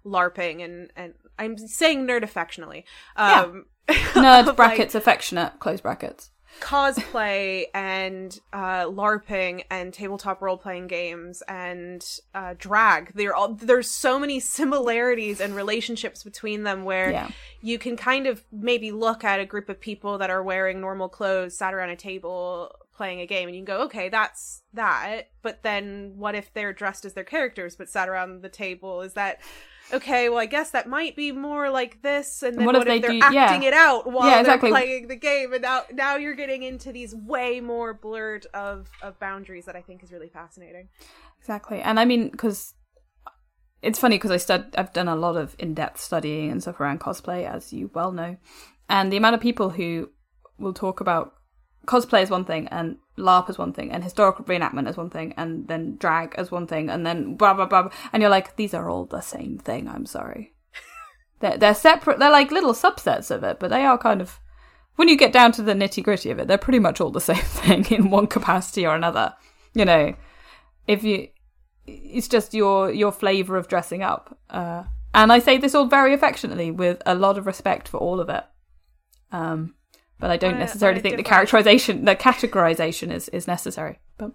LARPing 0.06 0.64
and 0.64 0.92
and 0.96 1.14
I'm 1.38 1.58
saying 1.58 2.08
nerd 2.08 2.24
affectionately, 2.24 2.86
um, 3.18 3.66
Nerd 3.88 4.42
of, 4.42 4.48
like, 4.48 4.56
brackets 4.56 4.96
affectionate 4.96 5.60
close 5.60 5.82
brackets. 5.82 6.32
Cosplay 6.60 7.66
and 7.74 8.40
uh, 8.54 8.86
LARPing 8.86 9.64
and 9.70 9.94
tabletop 9.94 10.42
role 10.42 10.58
playing 10.58 10.88
games 10.88 11.42
and 11.48 12.06
uh, 12.34 12.54
drag. 12.58 13.14
They're 13.14 13.36
all 13.36 13.54
there's 13.54 13.90
so 13.90 14.20
many 14.20 14.40
similarities 14.40 15.40
and 15.42 15.56
relationships 15.56 16.24
between 16.24 16.64
them 16.64 16.84
where 16.84 17.12
Yeah. 17.12 17.30
you 17.62 17.80
can 17.80 17.98
kind 17.98 18.28
of 18.28 18.44
maybe 18.52 18.92
look 18.92 19.24
at 19.24 19.40
a 19.40 19.46
group 19.46 19.70
of 19.70 19.80
people 19.80 20.18
that 20.20 20.30
are 20.30 20.44
wearing 20.44 20.82
normal 20.82 21.10
clothes, 21.10 21.58
sat 21.58 21.74
around 21.74 21.90
a 21.90 21.96
table 21.96 22.76
playing 22.96 23.22
a 23.22 23.28
game, 23.28 23.48
and 23.48 23.56
you 23.56 23.64
can 23.64 23.76
go, 23.78 23.84
okay, 23.84 24.10
that's 24.10 24.64
that. 24.74 25.30
But 25.44 25.62
then 25.64 26.14
what 26.16 26.34
if 26.34 26.52
they're 26.54 26.74
dressed 26.74 27.06
as 27.06 27.14
their 27.14 27.24
characters 27.24 27.76
but 27.76 27.90
sat 27.90 28.10
around 28.10 28.42
the 28.42 28.50
table? 28.50 29.02
Is 29.02 29.14
that 29.14 29.40
okay, 29.94 30.30
well, 30.30 30.40
I 30.40 30.46
guess 30.46 30.72
that 30.72 30.88
might 30.88 31.16
be 31.16 31.32
more 31.32 31.70
like 31.70 32.02
this, 32.02 32.44
and 32.44 32.58
then 32.58 32.66
what 32.66 32.76
what, 32.76 32.82
if 32.82 32.88
they 32.88 33.00
they're 33.00 33.12
do- 33.12 33.18
yeah. 33.36 33.44
acting 33.46 33.64
it 33.64 33.74
out 33.74 34.12
while 34.12 34.30
Yeah, 34.30 34.40
exactly. 34.40 34.72
they're 34.72 34.80
playing 34.82 35.08
the 35.08 35.16
game, 35.16 35.54
and 35.54 35.62
now 35.62 35.84
now 35.94 36.16
you're 36.16 36.36
getting 36.36 36.64
into 36.64 36.92
these 36.92 37.16
way 37.16 37.60
more 37.62 37.94
blurred 37.94 38.46
of 38.54 38.90
of 39.02 39.20
boundaries 39.20 39.66
that 39.66 39.76
I 39.76 39.82
think 39.82 40.04
is 40.04 40.12
really 40.12 40.30
fascinating. 40.30 40.90
Exactly. 41.40 41.80
And 41.82 42.00
I 42.00 42.06
mean, 42.06 42.30
because 42.30 42.74
it's 43.82 44.00
funny 44.00 44.16
because 44.18 44.32
I 44.32 44.38
stud- 44.38 44.76
I've 44.78 44.92
done 44.94 45.08
a 45.08 45.16
lot 45.16 45.38
of 45.38 45.56
in 45.60 45.74
depth 45.74 46.00
studying 46.00 46.52
and 46.52 46.62
stuff 46.62 46.80
around 46.80 47.00
cosplay, 47.00 47.48
as 47.50 47.72
you 47.72 47.90
well 47.94 48.12
know. 48.12 48.38
And 48.90 49.12
the 49.12 49.18
amount 49.18 49.36
of 49.36 49.42
people 49.42 49.70
who 49.70 50.10
will 50.58 50.74
talk 50.74 51.00
about 51.00 51.34
cosplay 51.88 52.22
is 52.22 52.30
one 52.30 52.46
thing 52.46 52.68
and 52.68 52.98
LARP 53.18 53.50
is 53.50 53.58
one 53.58 53.74
thing 53.74 53.92
and 53.92 54.04
historical 54.04 54.46
reenactment 54.46 54.88
is 54.90 54.98
one 54.98 55.10
thing 55.10 55.34
and 55.38 55.68
then 55.68 55.96
drag 55.98 56.36
as 56.38 56.52
one 56.52 56.68
thing 56.68 56.90
and 56.90 57.06
then 57.06 57.36
blah, 57.36 57.54
blah, 57.54 57.66
blah. 57.66 57.84
blah. 57.84 57.92
And 58.14 58.22
you're 58.22 58.30
like, 58.30 58.56
these 58.58 58.74
are 58.74 58.90
all 58.90 59.06
the 59.06 59.22
same 59.22 59.58
thing. 59.58 59.88
I'm 59.88 60.06
sorry. 60.06 60.54
they're, 61.40 61.58
they're 61.58 61.74
separate. 61.74 62.20
They're 62.20 62.30
like 62.30 62.52
little 62.52 62.74
subsets 62.74 63.32
of 63.32 63.44
it, 63.44 63.60
but 63.60 63.70
they 63.70 63.86
are 63.86 63.98
kind 63.98 64.22
of, 64.22 64.40
when 64.98 65.08
you 65.08 65.18
get 65.18 65.34
down 65.34 65.52
to 65.54 65.64
the 65.64 65.74
nitty 65.74 66.04
gritty 66.04 66.30
of 66.30 66.40
it, 66.40 66.48
they're 66.48 66.58
pretty 66.58 66.80
much 66.80 67.02
all 67.02 67.12
the 67.12 67.22
same 67.34 67.38
thing 67.38 67.86
in 67.86 68.10
one 68.12 68.28
capacity 68.28 68.86
or 68.86 68.94
another. 68.94 69.34
You 69.74 69.86
know, 69.86 70.16
if 70.88 71.04
you, 71.04 71.30
it's 71.88 72.28
just 72.28 72.54
your 72.54 72.92
your 72.92 73.12
flavor 73.12 73.56
of 73.56 73.70
dressing 73.70 74.04
up 74.04 74.38
uh 74.50 74.84
and 75.14 75.32
i 75.32 75.40
say 75.40 75.58
this 75.58 75.74
all 75.74 75.86
very 75.86 76.14
affectionately 76.14 76.70
with 76.70 77.02
a 77.06 77.16
lot 77.16 77.38
of 77.38 77.46
respect 77.46 77.88
for 77.88 77.98
all 77.98 78.20
of 78.20 78.28
it 78.30 78.44
um 79.32 79.74
but 80.20 80.30
i 80.30 80.38
don't 80.38 80.54
On 80.54 80.60
necessarily 80.60 81.00
a 81.00 81.02
think 81.02 81.18
the 81.18 81.24
characterization 81.24 82.06
the 82.06 82.16
categorization 82.16 83.12
is 83.12 83.30
is 83.30 83.48
necessary 83.48 84.00
but 84.18 84.32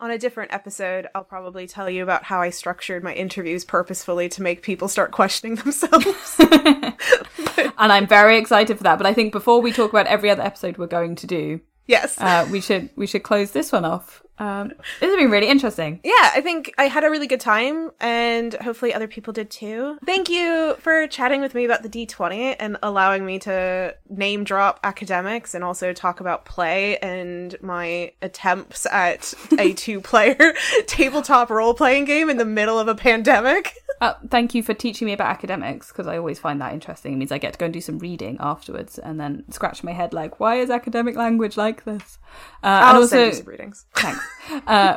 On 0.00 0.10
a 0.10 0.18
different 0.18 0.52
episode, 0.52 1.06
I'll 1.14 1.22
probably 1.22 1.68
tell 1.68 1.88
you 1.88 2.02
about 2.02 2.24
how 2.24 2.42
I 2.42 2.50
structured 2.50 3.04
my 3.04 3.14
interviews 3.14 3.64
purposefully 3.64 4.28
to 4.30 4.42
make 4.42 4.62
people 4.62 4.88
start 4.88 5.12
questioning 5.12 5.54
themselves. 5.62 6.40
and 7.82 7.92
i'm 7.92 8.06
very 8.06 8.38
excited 8.38 8.76
for 8.76 8.82
that 8.84 8.96
but 8.96 9.06
i 9.06 9.12
think 9.12 9.32
before 9.32 9.60
we 9.60 9.72
talk 9.72 9.90
about 9.90 10.06
every 10.06 10.30
other 10.30 10.42
episode 10.42 10.78
we're 10.78 10.86
going 10.86 11.14
to 11.14 11.26
do 11.26 11.60
yes. 11.86 12.18
uh 12.20 12.46
we 12.50 12.60
should 12.60 12.88
we 12.96 13.06
should 13.06 13.22
close 13.22 13.50
this 13.50 13.72
one 13.72 13.84
off 13.84 14.22
um 14.42 14.68
this 15.00 15.10
has 15.10 15.16
been 15.16 15.30
really 15.30 15.48
interesting 15.48 16.00
yeah, 16.04 16.30
I 16.34 16.40
think 16.40 16.74
I 16.78 16.84
had 16.84 17.04
a 17.04 17.10
really 17.10 17.26
good 17.26 17.40
time, 17.40 17.90
and 18.00 18.54
hopefully 18.54 18.92
other 18.92 19.06
people 19.06 19.32
did 19.32 19.50
too. 19.50 19.98
Thank 20.04 20.28
you 20.28 20.76
for 20.80 21.06
chatting 21.06 21.40
with 21.40 21.54
me 21.54 21.64
about 21.64 21.82
the 21.82 21.88
D20 21.88 22.56
and 22.58 22.76
allowing 22.82 23.24
me 23.24 23.38
to 23.40 23.94
name 24.08 24.44
drop 24.44 24.80
academics 24.82 25.54
and 25.54 25.62
also 25.62 25.92
talk 25.92 26.20
about 26.20 26.44
play 26.44 26.98
and 26.98 27.56
my 27.62 28.12
attempts 28.20 28.86
at 28.86 29.32
a 29.58 29.72
two 29.74 30.00
player 30.00 30.54
tabletop 30.86 31.50
role 31.50 31.74
playing 31.74 32.04
game 32.04 32.28
in 32.28 32.36
the 32.36 32.44
middle 32.44 32.78
of 32.78 32.88
a 32.88 32.94
pandemic. 32.94 33.74
Uh, 34.02 34.14
thank 34.30 34.52
you 34.52 34.64
for 34.64 34.74
teaching 34.74 35.06
me 35.06 35.12
about 35.12 35.28
academics 35.28 35.92
because 35.92 36.08
I 36.08 36.18
always 36.18 36.40
find 36.40 36.60
that 36.60 36.72
interesting. 36.72 37.12
It 37.12 37.16
means 37.18 37.30
I 37.30 37.38
get 37.38 37.52
to 37.52 37.58
go 37.60 37.66
and 37.66 37.72
do 37.72 37.80
some 37.80 38.00
reading 38.00 38.36
afterwards 38.40 38.98
and 38.98 39.20
then 39.20 39.44
scratch 39.52 39.84
my 39.84 39.92
head 39.92 40.12
like, 40.12 40.40
why 40.40 40.56
is 40.56 40.70
academic 40.70 41.14
language 41.14 41.56
like 41.56 41.84
this? 41.84 42.18
Uh, 42.64 42.66
I'll 42.66 42.88
and 42.88 42.96
also, 42.96 43.16
send 43.16 43.26
you 43.26 43.36
some 43.36 43.46
readings. 43.46 43.86
Thanks. 43.94 44.20
Uh, 44.66 44.96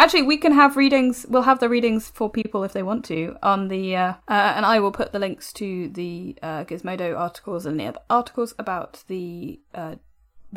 actually, 0.00 0.22
we 0.22 0.36
can 0.36 0.50
have 0.50 0.76
readings. 0.76 1.24
We'll 1.28 1.42
have 1.42 1.60
the 1.60 1.68
readings 1.68 2.10
for 2.10 2.28
people 2.28 2.64
if 2.64 2.72
they 2.72 2.82
want 2.82 3.04
to 3.04 3.36
on 3.40 3.68
the, 3.68 3.94
uh, 3.94 4.14
uh, 4.26 4.52
and 4.56 4.66
I 4.66 4.80
will 4.80 4.90
put 4.90 5.12
the 5.12 5.20
links 5.20 5.52
to 5.52 5.86
the 5.86 6.36
uh, 6.42 6.64
Gizmodo 6.64 7.16
articles 7.16 7.66
and 7.66 7.78
the 7.78 7.86
other 7.86 8.00
articles 8.10 8.56
about 8.58 9.04
the 9.06 9.60
uh, 9.76 9.94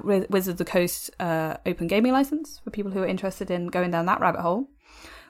Wizards 0.04 0.48
of 0.48 0.58
the 0.58 0.66
Coast 0.66 1.12
uh, 1.20 1.58
open 1.68 1.86
gaming 1.86 2.12
license 2.14 2.60
for 2.64 2.72
people 2.72 2.92
who 2.92 3.04
are 3.04 3.08
interested 3.08 3.52
in 3.52 3.68
going 3.68 3.92
down 3.92 4.08
that 4.08 4.20
rabbit 4.20 4.42
hole, 4.42 4.68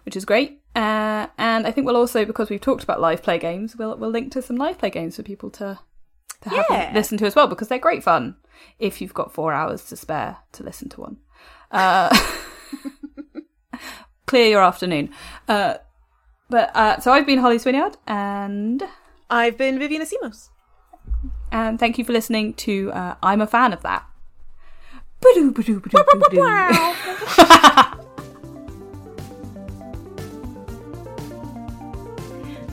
which 0.06 0.16
is 0.16 0.24
great. 0.24 0.63
Uh, 0.76 1.28
and 1.38 1.68
I 1.68 1.72
think 1.72 1.86
we'll 1.86 1.98
also, 1.98 2.26
because 2.26 2.50
we've 2.50 2.62
talked 2.62 2.84
about 2.84 3.00
live 3.00 3.22
play 3.22 3.38
games, 3.38 3.76
we'll 3.76 3.96
we'll 3.98 4.10
link 4.10 4.32
to 4.34 4.42
some 4.42 4.56
live 4.58 4.78
play 4.80 4.90
games 4.90 5.16
for 5.16 5.24
people 5.24 5.50
to 5.52 5.80
to 6.42 6.50
have 6.50 6.66
Yeah. 6.70 6.92
listen 6.94 7.18
to 7.20 7.26
as 7.26 7.36
well 7.36 7.48
because 7.48 7.68
they're 7.68 7.80
great 7.80 8.04
fun 8.04 8.36
if 8.80 9.02
you've 9.02 9.14
got 9.14 9.34
four 9.34 9.54
hours 9.54 9.86
to 9.90 9.96
spare 9.96 10.38
to 10.54 10.64
listen 10.64 10.90
to 10.90 11.02
one. 11.02 11.18
Uh, 11.72 12.16
clear 14.26 14.48
your 14.50 14.64
afternoon. 14.64 15.10
Uh, 15.48 15.76
but 16.50 16.76
uh, 16.76 17.00
so 17.00 17.12
I've 17.12 17.26
been 17.26 17.40
Holly 17.40 17.58
Swinyard, 17.58 17.96
and 18.08 18.84
I've 19.30 19.58
been 19.58 19.80
Vivian 19.80 20.02
Asimos. 20.02 20.50
and 21.52 21.80
thank 21.80 21.98
you 21.98 22.06
for 22.06 22.14
listening 22.14 22.54
to 22.56 22.92
uh, 22.94 23.16
I'm 23.24 23.42
a 23.42 23.48
fan 23.48 23.74
of 23.74 23.82
that. 23.84 24.06
Ba-doo, 25.22 25.52
ba-doo, 25.52 25.80
ba-doo, 25.80 25.98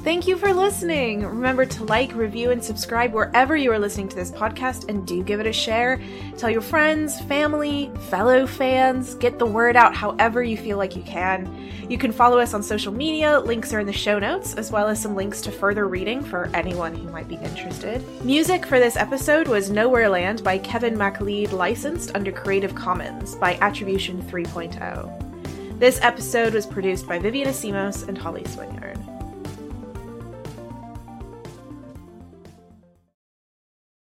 Thank 0.03 0.27
you 0.27 0.39
for 0.39 0.55
listening. 0.55 1.27
Remember 1.27 1.67
to 1.67 1.85
like, 1.85 2.15
review, 2.15 2.53
and 2.53 2.65
subscribe 2.65 3.13
wherever 3.13 3.55
you 3.55 3.71
are 3.71 3.79
listening 3.79 4.09
to 4.09 4.17
this 4.17 4.31
podcast, 4.31 4.89
and 4.89 5.07
do 5.07 5.23
give 5.23 5.41
it 5.41 5.47
a 5.47 5.53
share. 5.53 6.01
Tell 6.39 6.49
your 6.49 6.63
friends, 6.63 7.21
family, 7.21 7.93
fellow 8.09 8.47
fans. 8.47 9.15
Get 9.17 9.39
the 9.39 9.45
word 9.45 9.77
out 9.77 9.95
however 9.95 10.43
you 10.43 10.57
feel 10.57 10.79
like 10.79 10.97
you 10.97 11.03
can. 11.03 11.71
You 11.91 11.99
can 11.99 12.13
follow 12.13 12.39
us 12.39 12.55
on 12.55 12.63
social 12.63 12.95
media. 12.95 13.41
Links 13.41 13.75
are 13.75 13.81
in 13.81 13.87
the 13.87 13.93
show 13.93 14.19
notes, 14.19 14.55
as 14.55 14.73
well 14.73 14.89
as 14.89 14.99
some 14.99 15.15
links 15.15 15.43
to 15.43 15.53
further 15.53 15.87
reading 15.87 16.23
for 16.23 16.49
anyone 16.55 16.95
who 16.95 17.11
might 17.11 17.29
be 17.29 17.37
interested. 17.37 18.03
Music 18.25 18.65
for 18.65 18.79
this 18.79 18.97
episode 18.97 19.49
was 19.49 19.69
Nowhere 19.69 20.09
Land 20.09 20.43
by 20.43 20.57
Kevin 20.57 20.97
MacLeod, 20.97 21.53
licensed 21.53 22.13
under 22.15 22.33
Creative 22.33 22.75
Commons 22.75 23.35
by 23.35 23.57
Attribution 23.57 24.23
3.0. 24.23 25.79
This 25.79 26.01
episode 26.01 26.55
was 26.55 26.65
produced 26.65 27.07
by 27.07 27.19
Vivian 27.19 27.49
Asimos 27.49 28.09
and 28.09 28.17
Holly 28.17 28.45
Swinyard. 28.45 28.90